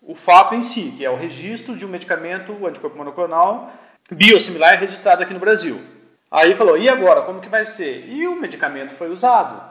o 0.01 0.15
fato 0.15 0.55
em 0.55 0.61
si, 0.61 0.93
que 0.97 1.03
é 1.03 1.09
o 1.09 1.17
registro 1.17 1.75
de 1.75 1.85
um 1.85 1.89
medicamento, 1.89 2.53
o 2.53 2.67
anticorpo 2.67 2.97
monoclonal 2.97 3.71
biosimilar 4.11 4.79
registrado 4.79 5.23
aqui 5.23 5.33
no 5.33 5.39
Brasil. 5.39 5.81
Aí 6.29 6.55
falou, 6.55 6.77
e 6.77 6.87
agora, 6.87 7.23
como 7.23 7.41
que 7.41 7.49
vai 7.49 7.65
ser? 7.65 8.07
E 8.07 8.27
o 8.27 8.35
medicamento 8.35 8.93
foi 8.93 9.09
usado. 9.09 9.61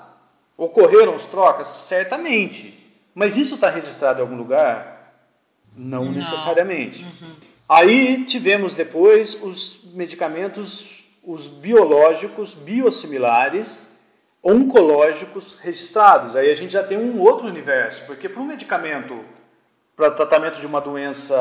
Ocorreram 0.57 1.15
as 1.15 1.27
trocas? 1.27 1.69
Certamente. 1.69 2.81
Mas 3.15 3.37
isso 3.37 3.55
está 3.55 3.71
registrado 3.71 4.19
em 4.19 4.23
algum 4.23 4.37
lugar? 4.37 5.15
Não, 5.77 6.05
não. 6.05 6.13
necessariamente. 6.13 7.05
Uhum. 7.05 7.37
Aí 7.69 8.25
tivemos 8.27 8.75
depois 8.75 9.41
os 9.43 9.93
medicamentos, 9.95 11.09
os 11.23 11.47
biológicos, 11.47 12.55
biosimilares, 12.55 13.91
oncológicos 14.43 15.59
registrados. 15.59 16.37
Aí 16.37 16.51
a 16.51 16.55
gente 16.55 16.73
já 16.73 16.83
tem 16.83 16.99
um 16.99 17.21
outro 17.21 17.47
universo, 17.47 18.05
porque 18.07 18.29
para 18.29 18.43
um 18.43 18.47
medicamento 18.47 19.19
para 19.97 20.11
tratamento 20.11 20.59
de 20.59 20.67
uma 20.67 20.81
doença 20.81 21.37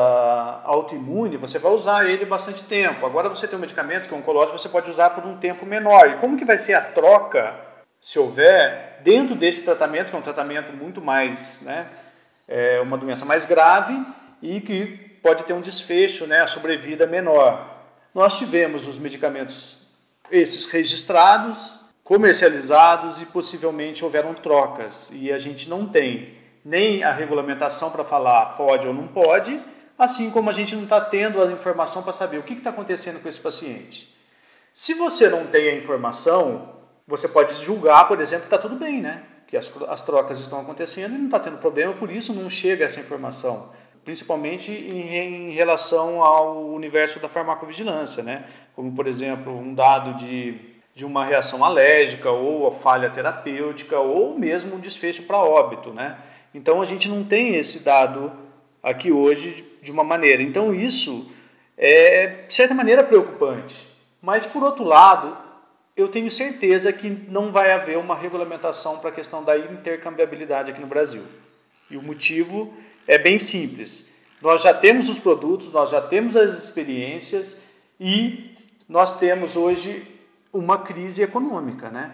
autoimune, 0.64 1.36
você 1.36 1.58
vai 1.58 1.72
usar 1.72 2.08
ele 2.08 2.24
bastante 2.24 2.62
tempo. 2.64 3.04
Agora 3.04 3.28
você 3.28 3.48
tem 3.48 3.58
um 3.58 3.60
medicamento 3.60 4.08
que 4.08 4.14
é 4.14 4.16
oncológico, 4.16 4.56
você 4.56 4.68
pode 4.68 4.88
usar 4.88 5.10
por 5.10 5.26
um 5.26 5.36
tempo 5.36 5.66
menor. 5.66 6.08
E 6.08 6.16
como 6.18 6.36
que 6.36 6.44
vai 6.44 6.56
ser 6.56 6.74
a 6.74 6.80
troca, 6.80 7.52
se 8.00 8.16
houver, 8.18 9.00
dentro 9.02 9.34
desse 9.34 9.64
tratamento, 9.64 10.10
que 10.10 10.16
é 10.16 10.18
um 10.18 10.22
tratamento 10.22 10.72
muito 10.72 11.02
mais, 11.02 11.60
né, 11.62 11.88
é 12.46 12.80
uma 12.80 12.96
doença 12.96 13.24
mais 13.24 13.44
grave 13.44 14.00
e 14.40 14.60
que 14.60 15.03
pode 15.24 15.44
ter 15.44 15.54
um 15.54 15.62
desfecho, 15.62 16.26
né, 16.26 16.42
a 16.42 16.46
sobrevida 16.46 17.06
menor. 17.06 17.78
Nós 18.14 18.36
tivemos 18.36 18.86
os 18.86 18.98
medicamentos, 18.98 19.78
esses 20.30 20.70
registrados, 20.70 21.80
comercializados 22.04 23.22
e 23.22 23.26
possivelmente 23.26 24.04
houveram 24.04 24.34
trocas. 24.34 25.08
E 25.10 25.32
a 25.32 25.38
gente 25.38 25.66
não 25.66 25.86
tem 25.86 26.34
nem 26.62 27.02
a 27.02 27.10
regulamentação 27.10 27.90
para 27.90 28.04
falar 28.04 28.54
pode 28.58 28.86
ou 28.86 28.92
não 28.92 29.08
pode, 29.08 29.58
assim 29.98 30.30
como 30.30 30.50
a 30.50 30.52
gente 30.52 30.76
não 30.76 30.82
está 30.82 31.00
tendo 31.00 31.42
a 31.42 31.50
informação 31.50 32.02
para 32.02 32.12
saber 32.12 32.36
o 32.36 32.42
que 32.42 32.52
está 32.52 32.68
acontecendo 32.68 33.22
com 33.22 33.28
esse 33.28 33.40
paciente. 33.40 34.14
Se 34.74 34.92
você 34.92 35.30
não 35.30 35.46
tem 35.46 35.70
a 35.70 35.74
informação, 35.74 36.80
você 37.08 37.26
pode 37.26 37.54
julgar, 37.64 38.08
por 38.08 38.20
exemplo, 38.20 38.46
que 38.46 38.54
está 38.54 38.58
tudo 38.58 38.76
bem, 38.76 39.00
né? 39.00 39.22
Que 39.46 39.56
as, 39.56 39.72
as 39.88 40.02
trocas 40.02 40.38
estão 40.38 40.60
acontecendo 40.60 41.14
e 41.14 41.18
não 41.18 41.26
está 41.26 41.40
tendo 41.40 41.56
problema, 41.56 41.94
por 41.94 42.10
isso 42.10 42.34
não 42.34 42.50
chega 42.50 42.84
essa 42.84 43.00
informação 43.00 43.72
principalmente 44.04 44.70
em, 44.70 45.48
em, 45.48 45.50
relação 45.52 46.22
ao 46.22 46.66
universo 46.66 47.18
da 47.18 47.28
farmacovigilância, 47.28 48.22
né? 48.22 48.44
como, 48.76 48.92
por 48.92 49.06
exemplo, 49.06 49.56
um 49.56 49.74
dado 49.74 50.18
de, 50.18 50.58
de 50.94 51.04
uma 51.04 51.24
reação 51.24 51.64
alérgica 51.64 52.30
ou 52.30 52.66
a 52.66 52.72
falha 52.72 53.10
terapêutica 53.10 53.98
ou 53.98 54.38
mesmo 54.38 54.76
um 54.76 54.80
desfecho 54.80 55.22
para 55.22 55.38
óbito. 55.38 55.92
Né? 55.92 56.16
Então, 56.54 56.82
a 56.82 56.84
gente 56.84 57.08
não 57.08 57.24
tem 57.24 57.56
esse 57.56 57.82
dado 57.82 58.30
aqui 58.82 59.10
hoje 59.10 59.64
de 59.82 59.90
uma 59.90 60.04
maneira. 60.04 60.42
Então, 60.42 60.74
isso 60.74 61.30
é, 61.76 62.44
de 62.46 62.54
certa 62.54 62.74
maneira, 62.74 63.02
preocupante. 63.02 63.74
Mas, 64.20 64.44
por 64.44 64.62
outro 64.62 64.84
lado, 64.84 65.36
eu 65.96 66.08
tenho 66.08 66.30
certeza 66.30 66.92
que 66.92 67.08
não 67.08 67.52
vai 67.52 67.72
haver 67.72 67.96
uma 67.96 68.16
regulamentação 68.16 68.98
para 68.98 69.10
a 69.10 69.12
questão 69.12 69.44
da 69.44 69.56
intercambiabilidade 69.56 70.70
aqui 70.70 70.80
no 70.80 70.86
Brasil. 70.86 71.22
E 71.90 71.96
o 71.96 72.02
motivo 72.02 72.74
é 73.06 73.18
bem 73.18 73.38
simples. 73.38 74.08
Nós 74.40 74.62
já 74.62 74.74
temos 74.74 75.08
os 75.08 75.18
produtos, 75.18 75.72
nós 75.72 75.90
já 75.90 76.00
temos 76.00 76.36
as 76.36 76.62
experiências 76.62 77.60
e 77.98 78.54
nós 78.88 79.18
temos 79.18 79.56
hoje 79.56 80.06
uma 80.52 80.78
crise 80.78 81.22
econômica, 81.22 81.90
né? 81.90 82.12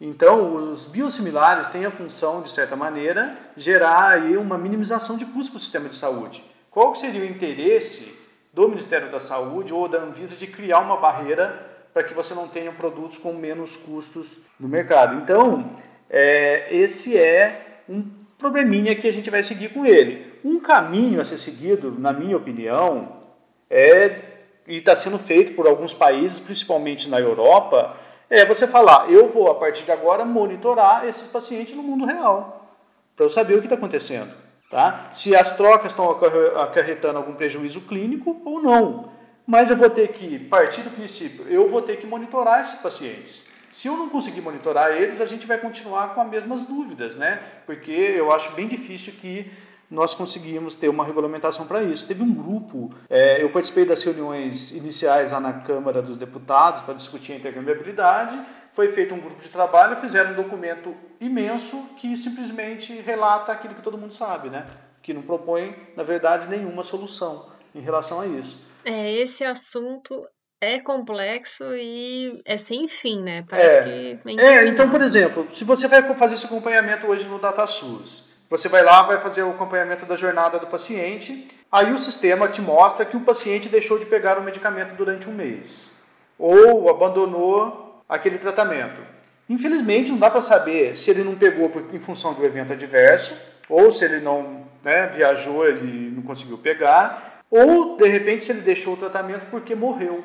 Então, 0.00 0.54
os 0.54 0.86
biosimilares 0.86 1.68
têm 1.68 1.84
a 1.84 1.90
função, 1.90 2.40
de 2.42 2.50
certa 2.50 2.74
maneira, 2.74 3.36
gerar 3.54 4.12
aí 4.12 4.36
uma 4.36 4.56
minimização 4.56 5.18
de 5.18 5.26
custos 5.26 5.48
para 5.48 5.56
o 5.56 5.60
sistema 5.60 5.88
de 5.90 5.96
saúde. 5.96 6.42
Qual 6.70 6.94
seria 6.94 7.20
o 7.20 7.26
interesse 7.26 8.18
do 8.52 8.68
Ministério 8.68 9.10
da 9.10 9.20
Saúde 9.20 9.74
ou 9.74 9.88
da 9.88 9.98
Anvisa 9.98 10.36
de 10.36 10.46
criar 10.46 10.80
uma 10.80 10.96
barreira 10.96 11.68
para 11.92 12.02
que 12.02 12.14
você 12.14 12.34
não 12.34 12.48
tenha 12.48 12.72
produtos 12.72 13.18
com 13.18 13.34
menos 13.34 13.76
custos 13.76 14.38
no 14.58 14.68
mercado? 14.68 15.16
Então, 15.16 15.70
é, 16.08 16.74
esse 16.74 17.18
é 17.18 17.82
um 17.86 18.02
probleminha 18.38 18.94
que 18.94 19.06
a 19.06 19.12
gente 19.12 19.28
vai 19.28 19.42
seguir 19.42 19.68
com 19.68 19.84
ele. 19.84 20.29
Um 20.44 20.60
caminho 20.60 21.20
a 21.20 21.24
ser 21.24 21.38
seguido, 21.38 21.94
na 21.98 22.12
minha 22.12 22.36
opinião, 22.36 23.20
é 23.68 24.30
e 24.70 24.76
está 24.76 24.94
sendo 24.94 25.18
feito 25.18 25.54
por 25.54 25.66
alguns 25.66 25.92
países, 25.92 26.38
principalmente 26.38 27.08
na 27.08 27.18
Europa, 27.18 27.96
é 28.30 28.44
você 28.46 28.66
falar: 28.66 29.10
eu 29.10 29.28
vou 29.28 29.50
a 29.50 29.54
partir 29.56 29.84
de 29.84 29.90
agora 29.90 30.24
monitorar 30.24 31.06
esses 31.06 31.26
pacientes 31.26 31.74
no 31.74 31.82
mundo 31.82 32.06
real, 32.06 32.70
para 33.16 33.26
eu 33.26 33.30
saber 33.30 33.54
o 33.54 33.58
que 33.58 33.66
está 33.66 33.74
acontecendo, 33.74 34.32
tá? 34.70 35.08
Se 35.12 35.34
as 35.34 35.56
trocas 35.56 35.90
estão 35.90 36.10
acarretando 36.10 37.18
algum 37.18 37.34
prejuízo 37.34 37.80
clínico 37.82 38.40
ou 38.44 38.62
não. 38.62 39.10
Mas 39.46 39.68
eu 39.68 39.76
vou 39.76 39.90
ter 39.90 40.08
que 40.12 40.38
partir 40.38 40.82
do 40.82 40.90
princípio, 40.90 41.44
eu 41.48 41.68
vou 41.68 41.82
ter 41.82 41.96
que 41.96 42.06
monitorar 42.06 42.60
esses 42.60 42.78
pacientes. 42.78 43.48
Se 43.72 43.88
eu 43.88 43.96
não 43.96 44.08
conseguir 44.08 44.40
monitorar 44.40 44.92
eles, 44.92 45.20
a 45.20 45.26
gente 45.26 45.46
vai 45.46 45.58
continuar 45.58 46.14
com 46.14 46.20
as 46.20 46.28
mesmas 46.28 46.66
dúvidas, 46.66 47.16
né? 47.16 47.40
Porque 47.66 47.90
eu 47.90 48.30
acho 48.30 48.52
bem 48.52 48.68
difícil 48.68 49.12
que 49.20 49.50
nós 49.90 50.14
conseguimos 50.14 50.74
ter 50.74 50.88
uma 50.88 51.04
regulamentação 51.04 51.66
para 51.66 51.82
isso. 51.82 52.06
Teve 52.06 52.22
um 52.22 52.32
grupo, 52.32 52.94
é, 53.08 53.42
eu 53.42 53.50
participei 53.50 53.84
das 53.84 54.02
reuniões 54.02 54.70
iniciais 54.72 55.32
lá 55.32 55.40
na 55.40 55.52
Câmara 55.52 56.00
dos 56.00 56.16
Deputados 56.16 56.82
para 56.82 56.94
discutir 56.94 57.32
a 57.32 57.36
intercambiabilidade. 57.36 58.40
Foi 58.72 58.92
feito 58.92 59.14
um 59.14 59.20
grupo 59.20 59.42
de 59.42 59.50
trabalho, 59.50 59.96
fizeram 59.96 60.30
um 60.30 60.36
documento 60.36 60.94
imenso 61.20 61.76
que 61.96 62.16
simplesmente 62.16 62.92
relata 63.00 63.50
aquilo 63.50 63.74
que 63.74 63.82
todo 63.82 63.98
mundo 63.98 64.14
sabe, 64.14 64.48
né? 64.48 64.66
que 65.02 65.14
não 65.14 65.22
propõe, 65.22 65.74
na 65.96 66.02
verdade, 66.02 66.48
nenhuma 66.48 66.82
solução 66.82 67.50
em 67.74 67.80
relação 67.80 68.20
a 68.20 68.26
isso. 68.26 68.58
É, 68.84 69.12
esse 69.12 69.44
assunto 69.44 70.26
é 70.60 70.78
complexo 70.78 71.64
e 71.74 72.40
é 72.44 72.56
sem 72.56 72.86
fim, 72.86 73.22
né? 73.22 73.44
Parece 73.48 73.78
é, 73.78 73.82
que 73.82 74.40
é, 74.40 74.56
é 74.56 74.68
então, 74.68 74.90
por 74.90 75.00
exemplo, 75.00 75.48
se 75.52 75.64
você 75.64 75.88
vai 75.88 76.02
fazer 76.14 76.34
esse 76.34 76.46
acompanhamento 76.46 77.06
hoje 77.06 77.26
no 77.26 77.38
DataSUS, 77.38 78.28
você 78.50 78.68
vai 78.68 78.82
lá, 78.82 79.02
vai 79.02 79.20
fazer 79.20 79.44
o 79.44 79.50
acompanhamento 79.50 80.04
da 80.04 80.16
jornada 80.16 80.58
do 80.58 80.66
paciente, 80.66 81.48
aí 81.70 81.92
o 81.92 81.98
sistema 81.98 82.48
te 82.48 82.60
mostra 82.60 83.06
que 83.06 83.16
o 83.16 83.20
paciente 83.20 83.68
deixou 83.68 83.96
de 83.96 84.04
pegar 84.04 84.38
o 84.38 84.42
medicamento 84.42 84.94
durante 84.96 85.28
um 85.28 85.32
mês 85.32 85.96
ou 86.36 86.90
abandonou 86.90 88.02
aquele 88.08 88.38
tratamento. 88.38 89.00
Infelizmente, 89.48 90.10
não 90.10 90.18
dá 90.18 90.28
para 90.28 90.40
saber 90.40 90.96
se 90.96 91.10
ele 91.10 91.22
não 91.22 91.36
pegou 91.36 91.70
em 91.92 92.00
função 92.00 92.34
do 92.34 92.44
evento 92.44 92.72
adverso 92.72 93.38
ou 93.68 93.92
se 93.92 94.04
ele 94.04 94.18
não 94.20 94.64
né, 94.82 95.06
viajou, 95.06 95.64
ele 95.64 96.10
não 96.10 96.22
conseguiu 96.22 96.58
pegar, 96.58 97.42
ou 97.48 97.96
de 97.96 98.08
repente 98.08 98.42
se 98.42 98.50
ele 98.50 98.62
deixou 98.62 98.94
o 98.94 98.96
tratamento 98.96 99.46
porque 99.50 99.74
morreu 99.76 100.24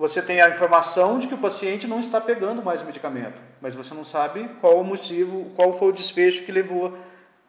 você 0.00 0.22
tem 0.22 0.40
a 0.40 0.48
informação 0.48 1.18
de 1.18 1.26
que 1.26 1.34
o 1.34 1.38
paciente 1.38 1.86
não 1.86 2.00
está 2.00 2.18
pegando 2.18 2.64
mais 2.64 2.80
o 2.80 2.86
medicamento, 2.86 3.38
mas 3.60 3.74
você 3.74 3.92
não 3.92 4.02
sabe 4.02 4.48
qual 4.58 4.80
o 4.80 4.84
motivo, 4.84 5.52
qual 5.54 5.78
foi 5.78 5.88
o 5.88 5.92
desfecho 5.92 6.42
que 6.42 6.50
levou 6.50 6.96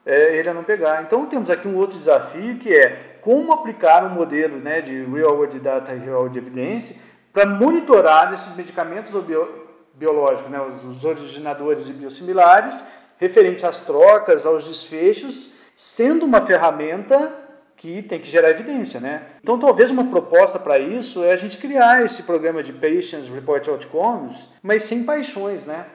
é, 0.05 0.37
ele 0.37 0.49
a 0.49 0.53
não 0.53 0.63
pegar. 0.63 1.03
Então 1.03 1.25
temos 1.25 1.49
aqui 1.49 1.67
um 1.67 1.77
outro 1.77 1.97
desafio 1.97 2.57
que 2.57 2.73
é 2.73 3.17
como 3.21 3.53
aplicar 3.53 4.03
um 4.03 4.09
modelo 4.09 4.57
né, 4.57 4.81
de 4.81 5.03
Real 5.03 5.35
World 5.35 5.59
Data 5.59 5.93
e 5.93 5.99
Real 5.99 6.21
World 6.21 6.37
Evidence 6.37 6.99
para 7.31 7.45
monitorar 7.45 8.33
esses 8.33 8.55
medicamentos 8.55 9.13
bio, 9.23 9.67
biológicos, 9.93 10.49
né, 10.49 10.59
os, 10.61 10.83
os 10.83 11.05
originadores 11.05 11.87
e 11.87 11.93
biosimilares, 11.93 12.83
referentes 13.17 13.63
às 13.63 13.85
trocas, 13.85 14.45
aos 14.45 14.67
desfechos, 14.67 15.61
sendo 15.75 16.25
uma 16.25 16.45
ferramenta 16.45 17.31
que 17.77 18.03
tem 18.03 18.19
que 18.19 18.27
gerar 18.27 18.51
evidência, 18.51 18.99
né? 18.99 19.23
Então, 19.41 19.57
talvez 19.57 19.89
uma 19.89 20.05
proposta 20.05 20.59
para 20.59 20.77
isso 20.77 21.23
é 21.23 21.31
a 21.31 21.35
gente 21.35 21.57
criar 21.57 22.05
esse 22.05 22.21
programa 22.21 22.61
de 22.61 22.71
Patients 22.71 23.27
Report 23.27 23.67
Outcomes, 23.67 24.37
mas 24.61 24.85
sem 24.85 25.03
paixões, 25.03 25.65
né? 25.65 25.87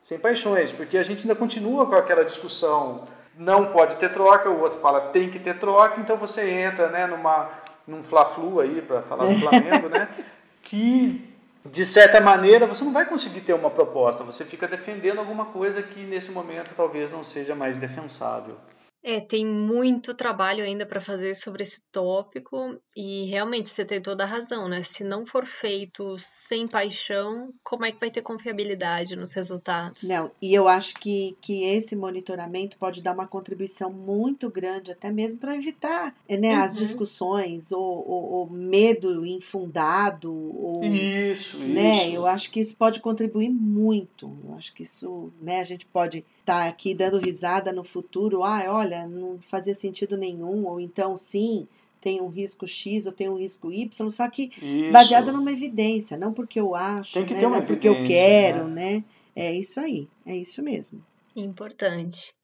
Sem 0.00 0.16
paixões, 0.16 0.70
porque 0.70 0.96
a 0.96 1.02
gente 1.02 1.22
ainda 1.22 1.34
continua 1.34 1.86
com 1.86 1.96
aquela 1.96 2.24
discussão 2.24 3.04
não 3.36 3.72
pode 3.72 3.96
ter 3.96 4.12
troca, 4.12 4.50
o 4.50 4.60
outro 4.60 4.80
fala 4.80 5.08
tem 5.08 5.30
que 5.30 5.38
ter 5.38 5.58
troca, 5.58 6.00
então 6.00 6.16
você 6.16 6.48
entra, 6.48 6.88
né, 6.88 7.06
numa 7.06 7.50
num 7.86 8.02
fla-flu 8.02 8.60
aí 8.60 8.80
para 8.80 9.02
falar 9.02 9.26
do 9.26 9.38
Flamengo, 9.38 9.88
né? 9.88 10.08
Que 10.62 11.30
de 11.62 11.84
certa 11.84 12.20
maneira 12.22 12.66
você 12.66 12.82
não 12.84 12.92
vai 12.92 13.04
conseguir 13.04 13.42
ter 13.42 13.52
uma 13.52 13.70
proposta, 13.70 14.24
você 14.24 14.46
fica 14.46 14.66
defendendo 14.66 15.18
alguma 15.18 15.46
coisa 15.46 15.82
que 15.82 16.00
nesse 16.00 16.30
momento 16.30 16.72
talvez 16.74 17.10
não 17.10 17.22
seja 17.22 17.54
mais 17.54 17.76
defensável. 17.76 18.56
É, 19.04 19.20
tem 19.20 19.46
muito 19.46 20.14
trabalho 20.14 20.64
ainda 20.64 20.86
para 20.86 20.98
fazer 20.98 21.34
sobre 21.34 21.62
esse 21.62 21.82
tópico 21.92 22.80
e 22.96 23.26
realmente 23.26 23.68
você 23.68 23.84
tem 23.84 24.00
toda 24.00 24.24
a 24.24 24.26
razão, 24.26 24.66
né? 24.66 24.82
Se 24.82 25.04
não 25.04 25.26
for 25.26 25.44
feito 25.44 26.16
sem 26.16 26.66
paixão, 26.66 27.52
como 27.62 27.84
é 27.84 27.92
que 27.92 28.00
vai 28.00 28.10
ter 28.10 28.22
confiabilidade 28.22 29.14
nos 29.14 29.34
resultados? 29.34 30.04
Não, 30.04 30.30
e 30.40 30.54
eu 30.54 30.66
acho 30.66 30.94
que, 30.94 31.36
que 31.42 31.64
esse 31.64 31.94
monitoramento 31.94 32.78
pode 32.78 33.02
dar 33.02 33.12
uma 33.12 33.26
contribuição 33.26 33.92
muito 33.92 34.48
grande, 34.48 34.92
até 34.92 35.12
mesmo 35.12 35.38
para 35.38 35.54
evitar 35.54 36.14
né, 36.26 36.56
uhum. 36.56 36.62
as 36.62 36.74
discussões 36.74 37.72
ou, 37.72 38.08
ou, 38.08 38.32
ou, 38.32 38.50
medo 38.50 39.26
infundado. 39.26 40.32
Ou, 40.32 40.82
isso, 40.82 41.58
né? 41.58 42.06
isso. 42.06 42.16
Eu 42.16 42.26
acho 42.26 42.50
que 42.50 42.58
isso 42.58 42.74
pode 42.74 43.00
contribuir 43.00 43.50
muito. 43.50 44.34
Eu 44.48 44.54
acho 44.54 44.72
que 44.72 44.82
isso, 44.82 45.30
né, 45.42 45.60
a 45.60 45.64
gente 45.64 45.84
pode 45.84 46.24
tá 46.44 46.66
aqui 46.66 46.94
dando 46.94 47.18
risada 47.18 47.72
no 47.72 47.82
futuro, 47.82 48.42
ah, 48.44 48.64
olha, 48.68 49.06
não 49.06 49.38
fazia 49.40 49.74
sentido 49.74 50.16
nenhum, 50.16 50.66
ou 50.66 50.78
então 50.78 51.16
sim, 51.16 51.66
tem 52.00 52.20
um 52.20 52.28
risco 52.28 52.66
X 52.66 53.06
ou 53.06 53.12
tem 53.12 53.28
um 53.28 53.38
risco 53.38 53.72
Y, 53.72 54.10
só 54.10 54.28
que 54.28 54.52
isso. 54.60 54.92
baseado 54.92 55.32
numa 55.32 55.50
evidência, 55.50 56.18
não 56.18 56.32
porque 56.34 56.60
eu 56.60 56.74
acho, 56.74 57.20
né, 57.24 57.40
não 57.40 57.64
porque 57.64 57.88
eu 57.88 58.04
quero, 58.04 58.68
né? 58.68 58.96
né? 58.96 59.04
É 59.34 59.52
isso 59.52 59.80
aí, 59.80 60.08
é 60.26 60.36
isso 60.36 60.62
mesmo. 60.62 61.04
Importante. 61.34 62.34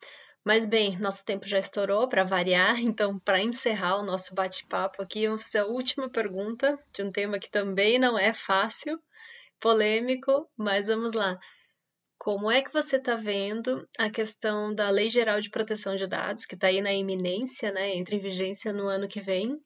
Mas 0.43 0.65
bem, 0.65 0.99
nosso 0.99 1.25
tempo 1.25 1.47
já 1.47 1.59
estourou 1.59 2.09
para 2.09 2.25
variar, 2.25 2.81
então 2.81 3.19
para 3.19 3.43
encerrar 3.43 3.99
o 3.99 4.03
nosso 4.03 4.35
bate-papo 4.35 5.03
aqui, 5.03 5.27
vamos 5.27 5.43
fazer 5.43 5.59
a 5.59 5.67
última 5.67 6.09
pergunta 6.09 6.79
de 6.95 7.03
um 7.03 7.13
tema 7.13 7.39
que 7.39 7.51
também 7.51 7.99
não 7.99 8.19
é 8.19 8.33
fácil, 8.33 8.99
polêmico, 9.61 10.49
mas 10.57 10.87
vamos 10.87 11.13
lá. 11.13 11.39
Como 12.21 12.51
é 12.51 12.61
que 12.61 12.71
você 12.71 12.97
está 12.97 13.15
vendo 13.15 13.89
a 13.99 14.11
questão 14.11 14.75
da 14.75 14.91
Lei 14.91 15.09
Geral 15.09 15.41
de 15.41 15.49
Proteção 15.49 15.97
de 15.97 16.07
Dados, 16.07 16.45
que 16.45 16.55
está 16.55 16.67
aí 16.67 16.83
na 16.83 16.93
iminência, 16.93 17.73
né, 17.73 17.97
entre 17.97 18.19
vigência 18.19 18.75
no 18.75 18.89
ano 18.89 19.09
que 19.09 19.23
vem, 19.23 19.59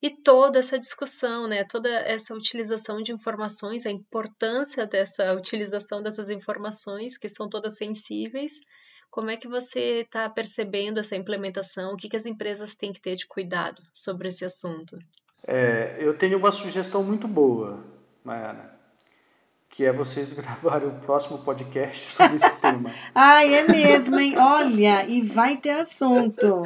e 0.00 0.08
toda 0.08 0.58
essa 0.58 0.78
discussão, 0.78 1.46
né, 1.46 1.64
toda 1.64 1.90
essa 1.90 2.32
utilização 2.32 3.02
de 3.02 3.12
informações, 3.12 3.84
a 3.84 3.90
importância 3.90 4.86
dessa 4.86 5.34
utilização 5.34 6.02
dessas 6.02 6.30
informações, 6.30 7.18
que 7.18 7.28
são 7.28 7.46
todas 7.46 7.76
sensíveis, 7.76 8.52
como 9.10 9.28
é 9.28 9.36
que 9.36 9.46
você 9.46 10.00
está 10.00 10.30
percebendo 10.30 10.98
essa 10.98 11.14
implementação? 11.14 11.92
O 11.92 11.96
que, 11.98 12.08
que 12.08 12.16
as 12.16 12.24
empresas 12.24 12.74
têm 12.74 12.90
que 12.90 13.02
ter 13.02 13.16
de 13.16 13.26
cuidado 13.26 13.82
sobre 13.92 14.28
esse 14.28 14.46
assunto? 14.46 14.96
É, 15.46 15.98
eu 16.00 16.16
tenho 16.16 16.38
uma 16.38 16.52
sugestão 16.52 17.04
muito 17.04 17.28
boa, 17.28 17.84
Mayana 18.24 18.81
que 19.72 19.84
é 19.84 19.92
vocês 19.92 20.32
gravarem 20.34 20.88
o 20.88 20.92
próximo 20.92 21.38
podcast 21.38 22.14
sobre 22.14 22.36
esse 22.36 22.60
tema. 22.60 22.90
Ai, 23.14 23.54
é 23.54 23.64
mesmo, 23.64 24.20
hein? 24.20 24.36
Olha, 24.38 25.04
e 25.06 25.22
vai 25.22 25.56
ter 25.56 25.70
assunto. 25.70 26.62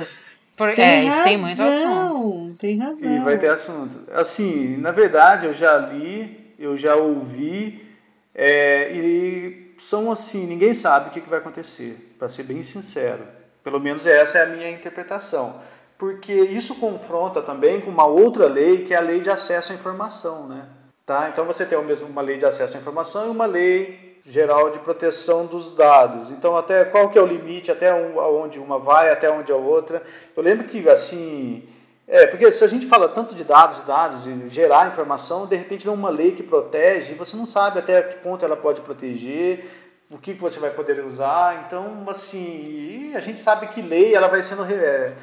Por, 0.57 0.75
tem 0.75 1.07
é, 1.07 1.09
razão, 1.09 1.25
tem 1.25 1.37
muito 1.39 1.63
assunto. 1.63 2.57
Tem 2.59 2.79
razão. 2.79 3.17
E 3.17 3.21
vai 3.21 3.39
ter 3.39 3.51
assunto. 3.51 4.11
Assim, 4.13 4.77
na 4.79 4.91
verdade, 4.91 5.47
eu 5.47 5.55
já 5.55 5.77
li, 5.77 6.55
eu 6.59 6.77
já 6.77 6.97
ouvi, 6.97 7.87
é, 8.35 8.91
e 8.93 9.75
são 9.79 10.11
assim, 10.11 10.47
ninguém 10.47 10.75
sabe 10.75 11.09
o 11.09 11.13
que, 11.13 11.21
que 11.21 11.29
vai 11.29 11.39
acontecer, 11.39 12.15
para 12.19 12.29
ser 12.29 12.43
bem 12.43 12.63
sincero. 12.63 13.23
Pelo 13.63 13.79
menos 13.79 14.07
essa 14.07 14.39
é 14.39 14.43
a 14.43 14.47
minha 14.47 14.71
interpretação. 14.71 15.61
Porque 15.99 16.33
isso 16.33 16.75
confronta 16.75 17.41
também 17.41 17.81
com 17.81 17.91
uma 17.91 18.07
outra 18.07 18.47
lei, 18.47 18.85
que 18.85 18.95
é 18.95 18.97
a 18.97 19.01
lei 19.01 19.21
de 19.21 19.31
acesso 19.31 19.73
à 19.73 19.75
informação, 19.75 20.49
né? 20.49 20.67
Tá? 21.07 21.29
Então 21.29 21.45
você 21.45 21.65
tem 21.65 21.81
mesmo 21.85 22.09
uma 22.09 22.21
lei 22.21 22.37
de 22.37 22.45
acesso 22.45 22.77
à 22.77 22.81
informação 22.81 23.29
e 23.29 23.31
uma 23.31 23.47
lei 23.47 24.19
geral 24.27 24.71
de 24.71 24.81
proteção 24.81 25.47
dos 25.47 25.73
dados. 25.73 26.33
Então 26.33 26.57
até 26.57 26.85
qual 26.85 27.11
que 27.11 27.17
é 27.17 27.23
o 27.23 27.27
limite, 27.27 27.71
até 27.71 27.95
onde 27.95 28.59
uma 28.59 28.77
vai, 28.77 29.09
até 29.13 29.31
onde 29.31 29.53
a 29.53 29.57
outra. 29.57 30.03
Eu 30.37 30.43
lembro 30.43 30.67
que 30.67 30.89
assim, 30.89 31.63
é, 32.09 32.27
porque 32.27 32.51
se 32.51 32.65
a 32.65 32.67
gente 32.67 32.89
fala 32.89 33.09
tanto 33.09 33.37
de 33.37 33.45
dados, 33.45 33.83
dados, 33.83 34.25
de 34.25 34.49
gerar 34.49 34.89
informação, 34.89 35.47
de 35.47 35.55
repente 35.55 35.85
vem 35.85 35.95
uma 35.95 36.11
lei 36.11 36.33
que 36.33 36.43
protege 36.43 37.13
e 37.13 37.17
você 37.17 37.37
não 37.37 37.47
sabe 37.47 37.79
até 37.79 38.03
que 38.03 38.19
ponto 38.19 38.45
ela 38.45 38.57
pode 38.57 38.81
proteger, 38.81 39.65
o 40.11 40.19
que 40.19 40.33
você 40.33 40.59
vai 40.59 40.71
poder 40.71 41.05
usar. 41.05 41.65
Então, 41.67 42.05
assim, 42.09 43.13
a 43.15 43.21
gente 43.21 43.41
sabe 43.41 43.69
que 43.69 43.81
lei 43.81 44.13
ela 44.13 44.27
vai 44.27 44.43
sendo, 44.43 44.65
é, 44.65 45.15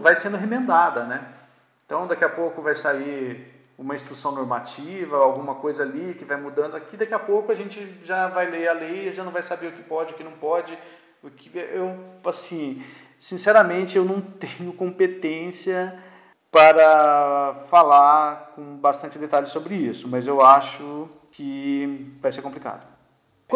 vai 0.00 0.14
sendo 0.14 0.38
remendada, 0.38 1.04
né? 1.04 1.26
Então, 1.84 2.06
daqui 2.06 2.24
a 2.24 2.28
pouco 2.28 2.62
vai 2.62 2.74
sair 2.74 3.59
uma 3.80 3.94
instrução 3.94 4.32
normativa, 4.32 5.16
alguma 5.16 5.54
coisa 5.54 5.82
ali 5.82 6.14
que 6.14 6.24
vai 6.24 6.36
mudando 6.36 6.76
aqui, 6.76 6.98
daqui 6.98 7.14
a 7.14 7.18
pouco 7.18 7.50
a 7.50 7.54
gente 7.54 7.98
já 8.04 8.28
vai 8.28 8.48
ler 8.48 8.68
a 8.68 8.74
lei, 8.74 9.10
já 9.10 9.24
não 9.24 9.32
vai 9.32 9.42
saber 9.42 9.68
o 9.68 9.72
que 9.72 9.82
pode, 9.82 10.12
o 10.12 10.16
que 10.16 10.22
não 10.22 10.32
pode, 10.32 10.78
o 11.22 11.30
que 11.30 11.50
eu 11.56 11.98
assim, 12.26 12.84
sinceramente 13.18 13.96
eu 13.96 14.04
não 14.04 14.20
tenho 14.38 14.74
competência 14.74 15.98
para 16.52 17.64
falar 17.70 18.52
com 18.54 18.76
bastante 18.76 19.18
detalhe 19.18 19.46
sobre 19.46 19.74
isso, 19.74 20.06
mas 20.06 20.26
eu 20.26 20.42
acho 20.42 21.08
que 21.32 22.12
vai 22.20 22.30
ser 22.30 22.42
complicado. 22.42 22.86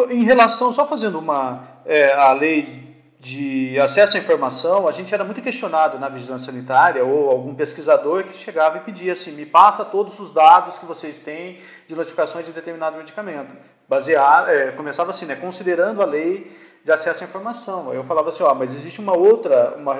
Em 0.09 0.23
relação, 0.23 0.71
só 0.71 0.87
fazendo 0.87 1.19
uma, 1.19 1.67
é, 1.85 2.13
a 2.13 2.33
lei 2.33 2.84
de 3.25 3.79
acesso 3.79 4.17
à 4.17 4.19
informação, 4.19 4.87
a 4.87 4.91
gente 4.91 5.11
era 5.11 5.23
muito 5.23 5.41
questionado 5.41 5.97
na 5.97 6.07
vigilância 6.07 6.51
sanitária 6.51 7.03
ou 7.03 7.31
algum 7.31 7.55
pesquisador 7.55 8.23
que 8.25 8.37
chegava 8.37 8.77
e 8.77 8.81
pedia 8.81 9.13
assim, 9.13 9.31
me 9.31 9.47
passa 9.47 9.83
todos 9.83 10.19
os 10.19 10.31
dados 10.31 10.77
que 10.77 10.85
vocês 10.85 11.17
têm 11.17 11.59
de 11.87 11.95
notificações 11.95 12.45
de 12.45 12.51
determinado 12.51 12.97
medicamento. 12.97 13.51
Basear, 13.89 14.47
é, 14.49 14.71
começava 14.73 15.09
assim, 15.09 15.25
né, 15.25 15.35
considerando 15.35 16.03
a 16.03 16.05
lei 16.05 16.55
de 16.83 16.91
acesso 16.91 17.23
à 17.23 17.27
informação. 17.27 17.91
Eu 17.91 18.03
falava 18.03 18.29
assim, 18.29 18.43
ó, 18.43 18.53
mas 18.53 18.75
existe 18.75 18.99
uma 18.99 19.17
outra, 19.17 19.75
uma, 19.75 19.95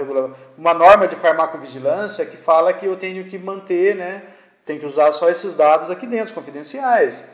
uma 0.55 0.73
norma 0.75 1.07
de 1.07 1.15
farmacovigilância 1.15 2.27
que 2.27 2.37
fala 2.37 2.73
que 2.73 2.85
eu 2.85 2.95
tenho 2.95 3.25
que 3.25 3.39
manter, 3.39 3.95
né, 3.95 4.21
tem 4.63 4.77
que 4.77 4.85
usar 4.85 5.11
só 5.13 5.31
esses 5.31 5.55
dados 5.55 5.89
aqui 5.89 6.05
dentro, 6.05 6.31
confidenciais. 6.31 7.27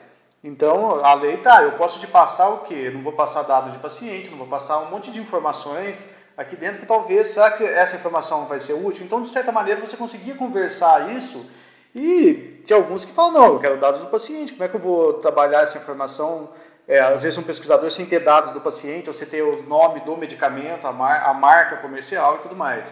Então, 0.43 1.05
a 1.05 1.13
lei 1.13 1.37
tá, 1.37 1.61
eu 1.61 1.73
posso 1.73 1.99
te 1.99 2.07
passar 2.07 2.49
o 2.49 2.59
quê? 2.59 2.89
não 2.91 3.01
vou 3.01 3.13
passar 3.13 3.43
dados 3.43 3.73
de 3.73 3.79
paciente, 3.79 4.29
não 4.29 4.39
vou 4.39 4.47
passar 4.47 4.79
um 4.79 4.89
monte 4.89 5.11
de 5.11 5.19
informações 5.19 6.03
aqui 6.35 6.55
dentro 6.55 6.79
que 6.79 6.85
talvez, 6.85 7.27
será 7.27 7.51
que 7.51 7.63
essa 7.63 7.95
informação 7.95 8.45
vai 8.47 8.59
ser 8.59 8.73
útil? 8.73 9.05
Então, 9.05 9.21
de 9.21 9.29
certa 9.29 9.51
maneira, 9.51 9.79
você 9.79 9.95
conseguia 9.95 10.33
conversar 10.33 11.15
isso 11.15 11.47
e 11.93 12.63
tinha 12.65 12.77
alguns 12.77 13.05
que 13.05 13.13
falam, 13.13 13.33
não, 13.33 13.53
eu 13.53 13.59
quero 13.59 13.79
dados 13.79 14.01
do 14.01 14.07
paciente, 14.07 14.53
como 14.53 14.63
é 14.63 14.67
que 14.67 14.75
eu 14.75 14.79
vou 14.79 15.13
trabalhar 15.15 15.61
essa 15.61 15.77
informação? 15.77 16.49
É, 16.87 16.99
às 16.99 17.21
vezes 17.21 17.37
um 17.37 17.43
pesquisador 17.43 17.89
sem 17.91 18.07
ter 18.07 18.19
dados 18.19 18.51
do 18.51 18.59
paciente, 18.59 19.07
ou 19.07 19.13
você 19.13 19.25
ter 19.25 19.43
os 19.43 19.65
nomes 19.67 20.03
do 20.03 20.17
medicamento, 20.17 20.87
a, 20.87 20.91
mar, 20.91 21.23
a 21.23 21.33
marca 21.33 21.77
comercial 21.77 22.37
e 22.37 22.39
tudo 22.39 22.55
mais. 22.55 22.91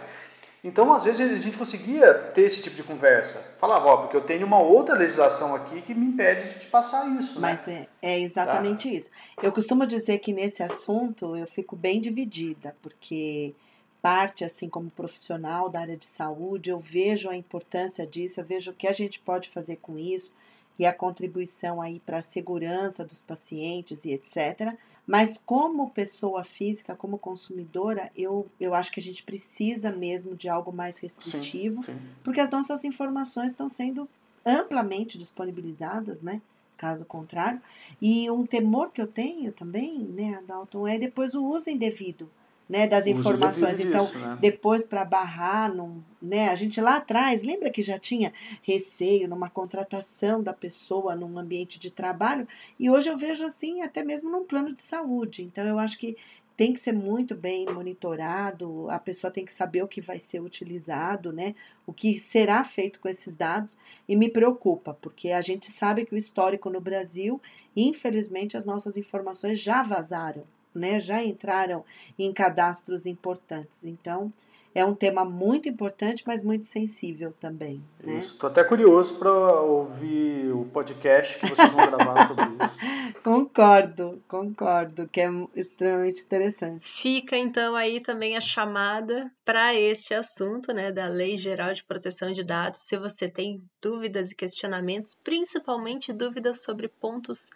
Então, 0.62 0.92
às 0.92 1.04
vezes, 1.04 1.20
a 1.20 1.38
gente 1.38 1.56
conseguia 1.56 2.12
ter 2.12 2.42
esse 2.42 2.62
tipo 2.62 2.76
de 2.76 2.82
conversa. 2.82 3.56
Falava, 3.58 3.86
ó, 3.86 3.96
porque 3.98 4.16
eu 4.16 4.20
tenho 4.20 4.46
uma 4.46 4.62
outra 4.62 4.94
legislação 4.94 5.54
aqui 5.54 5.80
que 5.80 5.94
me 5.94 6.06
impede 6.06 6.58
de 6.58 6.66
passar 6.66 7.08
isso. 7.18 7.40
Né? 7.40 7.40
Mas 7.40 7.66
é, 7.66 7.88
é 8.02 8.20
exatamente 8.20 8.88
tá? 8.88 8.94
isso. 8.94 9.10
Eu 9.42 9.52
costumo 9.52 9.86
dizer 9.86 10.18
que 10.18 10.32
nesse 10.32 10.62
assunto 10.62 11.34
eu 11.34 11.46
fico 11.46 11.74
bem 11.74 11.98
dividida, 11.98 12.76
porque 12.82 13.54
parte, 14.02 14.44
assim, 14.44 14.68
como 14.68 14.90
profissional 14.90 15.68
da 15.68 15.80
área 15.80 15.96
de 15.96 16.06
saúde, 16.06 16.70
eu 16.70 16.78
vejo 16.78 17.30
a 17.30 17.36
importância 17.36 18.06
disso, 18.06 18.40
eu 18.40 18.44
vejo 18.44 18.70
o 18.70 18.74
que 18.74 18.86
a 18.86 18.92
gente 18.92 19.18
pode 19.20 19.48
fazer 19.48 19.76
com 19.76 19.98
isso 19.98 20.32
e 20.78 20.86
a 20.86 20.92
contribuição 20.92 21.80
aí 21.80 22.00
para 22.00 22.18
a 22.18 22.22
segurança 22.22 23.04
dos 23.04 23.22
pacientes 23.22 24.04
e 24.04 24.12
etc. 24.12 24.74
Mas 25.10 25.40
como 25.44 25.90
pessoa 25.90 26.44
física, 26.44 26.94
como 26.94 27.18
consumidora, 27.18 28.12
eu, 28.16 28.46
eu 28.60 28.72
acho 28.74 28.92
que 28.92 29.00
a 29.00 29.02
gente 29.02 29.24
precisa 29.24 29.90
mesmo 29.90 30.36
de 30.36 30.48
algo 30.48 30.72
mais 30.72 30.98
restritivo, 30.98 31.84
sim, 31.84 31.92
sim. 31.94 32.00
porque 32.22 32.40
as 32.40 32.48
nossas 32.48 32.84
informações 32.84 33.50
estão 33.50 33.68
sendo 33.68 34.08
amplamente 34.46 35.18
disponibilizadas, 35.18 36.20
né? 36.20 36.40
Caso 36.76 37.04
contrário. 37.04 37.60
E 38.00 38.30
um 38.30 38.46
temor 38.46 38.92
que 38.92 39.02
eu 39.02 39.06
tenho 39.08 39.50
também, 39.52 39.98
né, 39.98 40.36
Adalton, 40.36 40.86
é 40.86 40.96
depois 40.96 41.34
o 41.34 41.44
uso 41.44 41.68
indevido 41.68 42.30
né, 42.70 42.86
das 42.86 43.08
informações. 43.08 43.80
Então, 43.80 44.06
disso, 44.06 44.18
né? 44.18 44.38
depois 44.40 44.84
para 44.84 45.04
barrar, 45.04 45.74
num, 45.74 46.00
né, 46.22 46.48
a 46.50 46.54
gente 46.54 46.80
lá 46.80 46.98
atrás, 46.98 47.42
lembra 47.42 47.68
que 47.68 47.82
já 47.82 47.98
tinha 47.98 48.32
receio 48.62 49.28
numa 49.28 49.50
contratação 49.50 50.40
da 50.40 50.52
pessoa 50.52 51.16
num 51.16 51.36
ambiente 51.36 51.80
de 51.80 51.90
trabalho? 51.90 52.46
E 52.78 52.88
hoje 52.88 53.10
eu 53.10 53.18
vejo 53.18 53.44
assim, 53.44 53.82
até 53.82 54.04
mesmo 54.04 54.30
num 54.30 54.44
plano 54.44 54.72
de 54.72 54.78
saúde. 54.78 55.42
Então, 55.42 55.66
eu 55.66 55.80
acho 55.80 55.98
que 55.98 56.16
tem 56.56 56.72
que 56.72 56.78
ser 56.78 56.92
muito 56.92 57.34
bem 57.34 57.66
monitorado, 57.72 58.88
a 58.88 59.00
pessoa 59.00 59.32
tem 59.32 59.44
que 59.44 59.52
saber 59.52 59.82
o 59.82 59.88
que 59.88 60.00
vai 60.00 60.20
ser 60.20 60.40
utilizado, 60.40 61.32
né? 61.32 61.56
O 61.86 61.92
que 61.92 62.16
será 62.20 62.62
feito 62.62 63.00
com 63.00 63.08
esses 63.08 63.34
dados 63.34 63.76
e 64.06 64.14
me 64.14 64.30
preocupa, 64.30 64.94
porque 65.00 65.30
a 65.30 65.40
gente 65.40 65.72
sabe 65.72 66.04
que 66.04 66.14
o 66.14 66.18
histórico 66.18 66.70
no 66.70 66.80
Brasil, 66.80 67.40
infelizmente, 67.74 68.56
as 68.56 68.64
nossas 68.64 68.96
informações 68.96 69.58
já 69.58 69.82
vazaram, 69.82 70.44
né, 70.74 70.98
já 70.98 71.22
entraram 71.22 71.84
em 72.18 72.32
cadastros 72.32 73.06
importantes. 73.06 73.84
Então, 73.84 74.32
é 74.74 74.84
um 74.84 74.94
tema 74.94 75.24
muito 75.24 75.68
importante, 75.68 76.22
mas 76.26 76.44
muito 76.44 76.66
sensível 76.66 77.32
também. 77.40 77.82
Né? 78.02 78.18
Estou 78.18 78.48
até 78.48 78.62
curioso 78.62 79.14
para 79.14 79.30
ouvir 79.32 80.52
o 80.52 80.64
podcast 80.66 81.38
que 81.38 81.48
vocês 81.48 81.72
vão 81.72 81.86
gravar 81.86 82.28
sobre 82.28 82.44
isso. 82.44 83.20
concordo, 83.22 84.22
concordo, 84.28 85.08
que 85.08 85.20
é 85.20 85.28
extremamente 85.56 86.22
interessante. 86.22 86.88
Fica 86.88 87.36
então 87.36 87.74
aí 87.74 88.00
também 88.00 88.36
a 88.36 88.40
chamada 88.40 89.30
para 89.44 89.74
este 89.74 90.14
assunto, 90.14 90.72
né, 90.72 90.92
da 90.92 91.06
Lei 91.06 91.36
Geral 91.36 91.72
de 91.72 91.82
Proteção 91.82 92.32
de 92.32 92.44
Dados. 92.44 92.82
Se 92.82 92.96
você 92.96 93.28
tem 93.28 93.62
dúvidas 93.82 94.30
e 94.30 94.36
questionamentos, 94.36 95.16
principalmente 95.24 96.12
dúvidas 96.12 96.62
sobre 96.62 96.88
pontos 96.88 97.50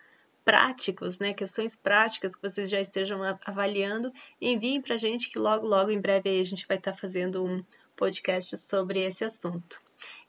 práticos, 0.45 1.19
né, 1.19 1.33
questões 1.33 1.75
práticas 1.75 2.37
que 2.37 2.43
vocês 2.43 2.69
já 2.69 2.81
estejam 2.81 3.21
avaliando, 3.45 4.13
enviem 4.41 4.81
para 4.81 4.95
a 4.95 4.99
gente 4.99 5.31
que 5.31 5.39
logo, 5.39 5.67
logo 5.67 5.91
em 5.91 6.01
breve 6.01 6.41
a 6.41 6.45
gente 6.45 6.67
vai 6.67 6.77
estar 6.77 6.93
tá 6.93 6.99
fazendo 6.99 7.45
um 7.45 7.65
podcast 7.97 8.57
sobre 8.59 9.01
esse 9.01 9.25
assunto. 9.25 9.81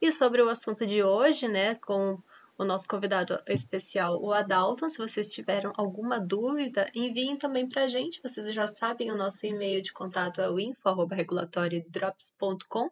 E 0.01 0.11
sobre 0.11 0.41
o 0.41 0.49
assunto 0.49 0.85
de 0.85 1.03
hoje, 1.03 1.47
né, 1.47 1.75
com 1.75 2.17
o 2.57 2.63
nosso 2.63 2.87
convidado 2.87 3.37
especial, 3.47 4.21
o 4.21 4.31
Adalton. 4.31 4.87
Se 4.87 4.97
vocês 4.97 5.29
tiveram 5.29 5.73
alguma 5.75 6.17
dúvida, 6.19 6.89
enviem 6.95 7.35
também 7.37 7.67
para 7.67 7.83
a 7.83 7.87
gente. 7.87 8.21
Vocês 8.21 8.53
já 8.53 8.67
sabem, 8.67 9.11
o 9.11 9.17
nosso 9.17 9.45
e-mail 9.45 9.81
de 9.81 9.91
contato 9.91 10.39
é 10.41 10.49
o 10.49 10.57
info.regulatoriodrops.com 10.59 12.89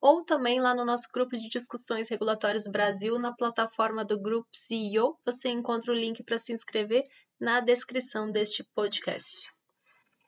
ou 0.00 0.24
também 0.24 0.60
lá 0.60 0.74
no 0.74 0.84
nosso 0.84 1.08
grupo 1.12 1.36
de 1.36 1.48
discussões 1.48 2.08
regulatórios 2.08 2.66
Brasil, 2.66 3.16
na 3.18 3.32
plataforma 3.32 4.04
do 4.04 4.20
Grupo 4.20 4.48
CEO. 4.52 5.16
Você 5.24 5.48
encontra 5.48 5.92
o 5.92 5.94
link 5.94 6.22
para 6.22 6.38
se 6.38 6.52
inscrever 6.52 7.04
na 7.40 7.60
descrição 7.60 8.30
deste 8.30 8.62
podcast. 8.62 9.52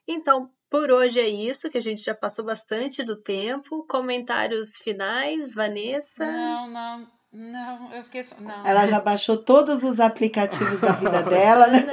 Então, 0.09 0.51
por 0.71 0.91
hoje 0.91 1.19
é 1.19 1.29
isso, 1.29 1.69
que 1.69 1.79
a 1.79 1.83
gente 1.83 2.03
já 2.03 2.15
passou 2.15 2.45
bastante 2.45 3.05
do 3.05 3.21
tempo. 3.21 3.85
Comentários 3.89 4.77
finais, 4.77 5.53
Vanessa? 5.53 6.31
Não, 6.31 6.71
não. 6.71 7.17
Não, 7.37 7.93
eu 7.93 8.03
fiquei. 8.05 8.25
Não. 8.41 8.65
Ela 8.67 8.87
já 8.87 8.99
baixou 8.99 9.37
todos 9.37 9.83
os 9.83 10.01
aplicativos 10.01 10.81
da 10.81 10.93
vida 10.93 11.23
dela, 11.23 11.67
né? 11.67 11.81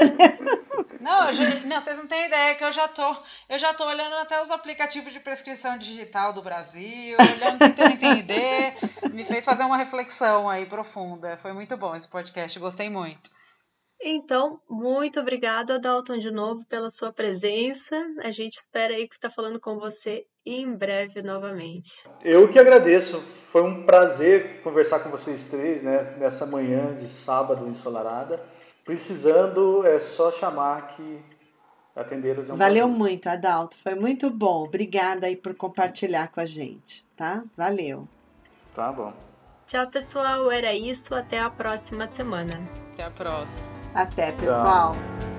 Não, 1.01 1.33
já, 1.33 1.59
não, 1.65 1.81
vocês 1.81 1.97
não 1.97 2.07
têm 2.07 2.27
ideia 2.27 2.55
que 2.55 2.63
eu 2.63 2.71
já 2.71 2.87
tô, 2.87 3.13
eu 3.49 3.59
já 3.59 3.73
tô 3.73 3.85
olhando 3.85 4.15
até 4.15 4.41
os 4.41 4.49
aplicativos 4.49 5.11
de 5.11 5.19
prescrição 5.19 5.77
digital 5.77 6.31
do 6.31 6.41
Brasil, 6.41 7.17
olhando 7.19 7.59
tentando 7.59 7.91
entender, 7.91 8.75
me 9.11 9.25
fez 9.25 9.43
fazer 9.43 9.63
uma 9.63 9.75
reflexão 9.75 10.47
aí 10.47 10.65
profunda. 10.65 11.35
Foi 11.35 11.51
muito 11.51 11.75
bom 11.75 11.93
esse 11.93 12.07
podcast, 12.07 12.57
gostei 12.57 12.89
muito. 12.89 13.29
Então, 14.01 14.61
muito 14.69 15.19
obrigada, 15.19 15.77
Dalton, 15.77 16.19
de 16.19 16.31
novo 16.31 16.63
pela 16.67 16.89
sua 16.89 17.11
presença. 17.11 17.97
A 18.23 18.31
gente 18.31 18.55
espera 18.55 18.93
aí 18.93 19.05
que 19.05 19.15
está 19.15 19.29
falando 19.29 19.59
com 19.59 19.77
você 19.77 20.25
em 20.45 20.73
breve 20.73 21.21
novamente. 21.21 22.05
Eu 22.23 22.49
que 22.49 22.59
agradeço. 22.59 23.19
Foi 23.51 23.61
um 23.61 23.83
prazer 23.83 24.61
conversar 24.63 24.99
com 24.99 25.09
vocês 25.09 25.45
três 25.45 25.81
né, 25.81 26.15
nessa 26.17 26.45
manhã 26.45 26.93
de 26.95 27.07
sábado 27.07 27.67
ensolarada. 27.67 28.41
Precisando, 28.83 29.85
é 29.85 29.99
só 29.99 30.31
chamar 30.31 30.87
que 30.87 31.19
atendê-los 31.95 32.49
é 32.49 32.53
um 32.53 32.55
Valeu 32.55 32.85
prazer. 32.85 32.97
muito, 32.97 33.27
Adalto. 33.29 33.77
Foi 33.77 33.95
muito 33.95 34.29
bom. 34.29 34.63
Obrigada 34.65 35.27
aí 35.27 35.35
por 35.35 35.55
compartilhar 35.55 36.29
com 36.29 36.39
a 36.41 36.45
gente, 36.45 37.05
tá? 37.15 37.43
Valeu. 37.55 38.07
Tá 38.75 38.91
bom. 38.91 39.13
Tchau, 39.67 39.87
pessoal. 39.87 40.51
Era 40.51 40.73
isso. 40.75 41.15
Até 41.15 41.39
a 41.39 41.49
próxima 41.49 42.07
semana. 42.07 42.59
Até 42.93 43.03
a 43.03 43.11
próxima. 43.11 43.67
Até, 43.93 44.31
pessoal. 44.31 44.93
Tchau. 44.93 45.32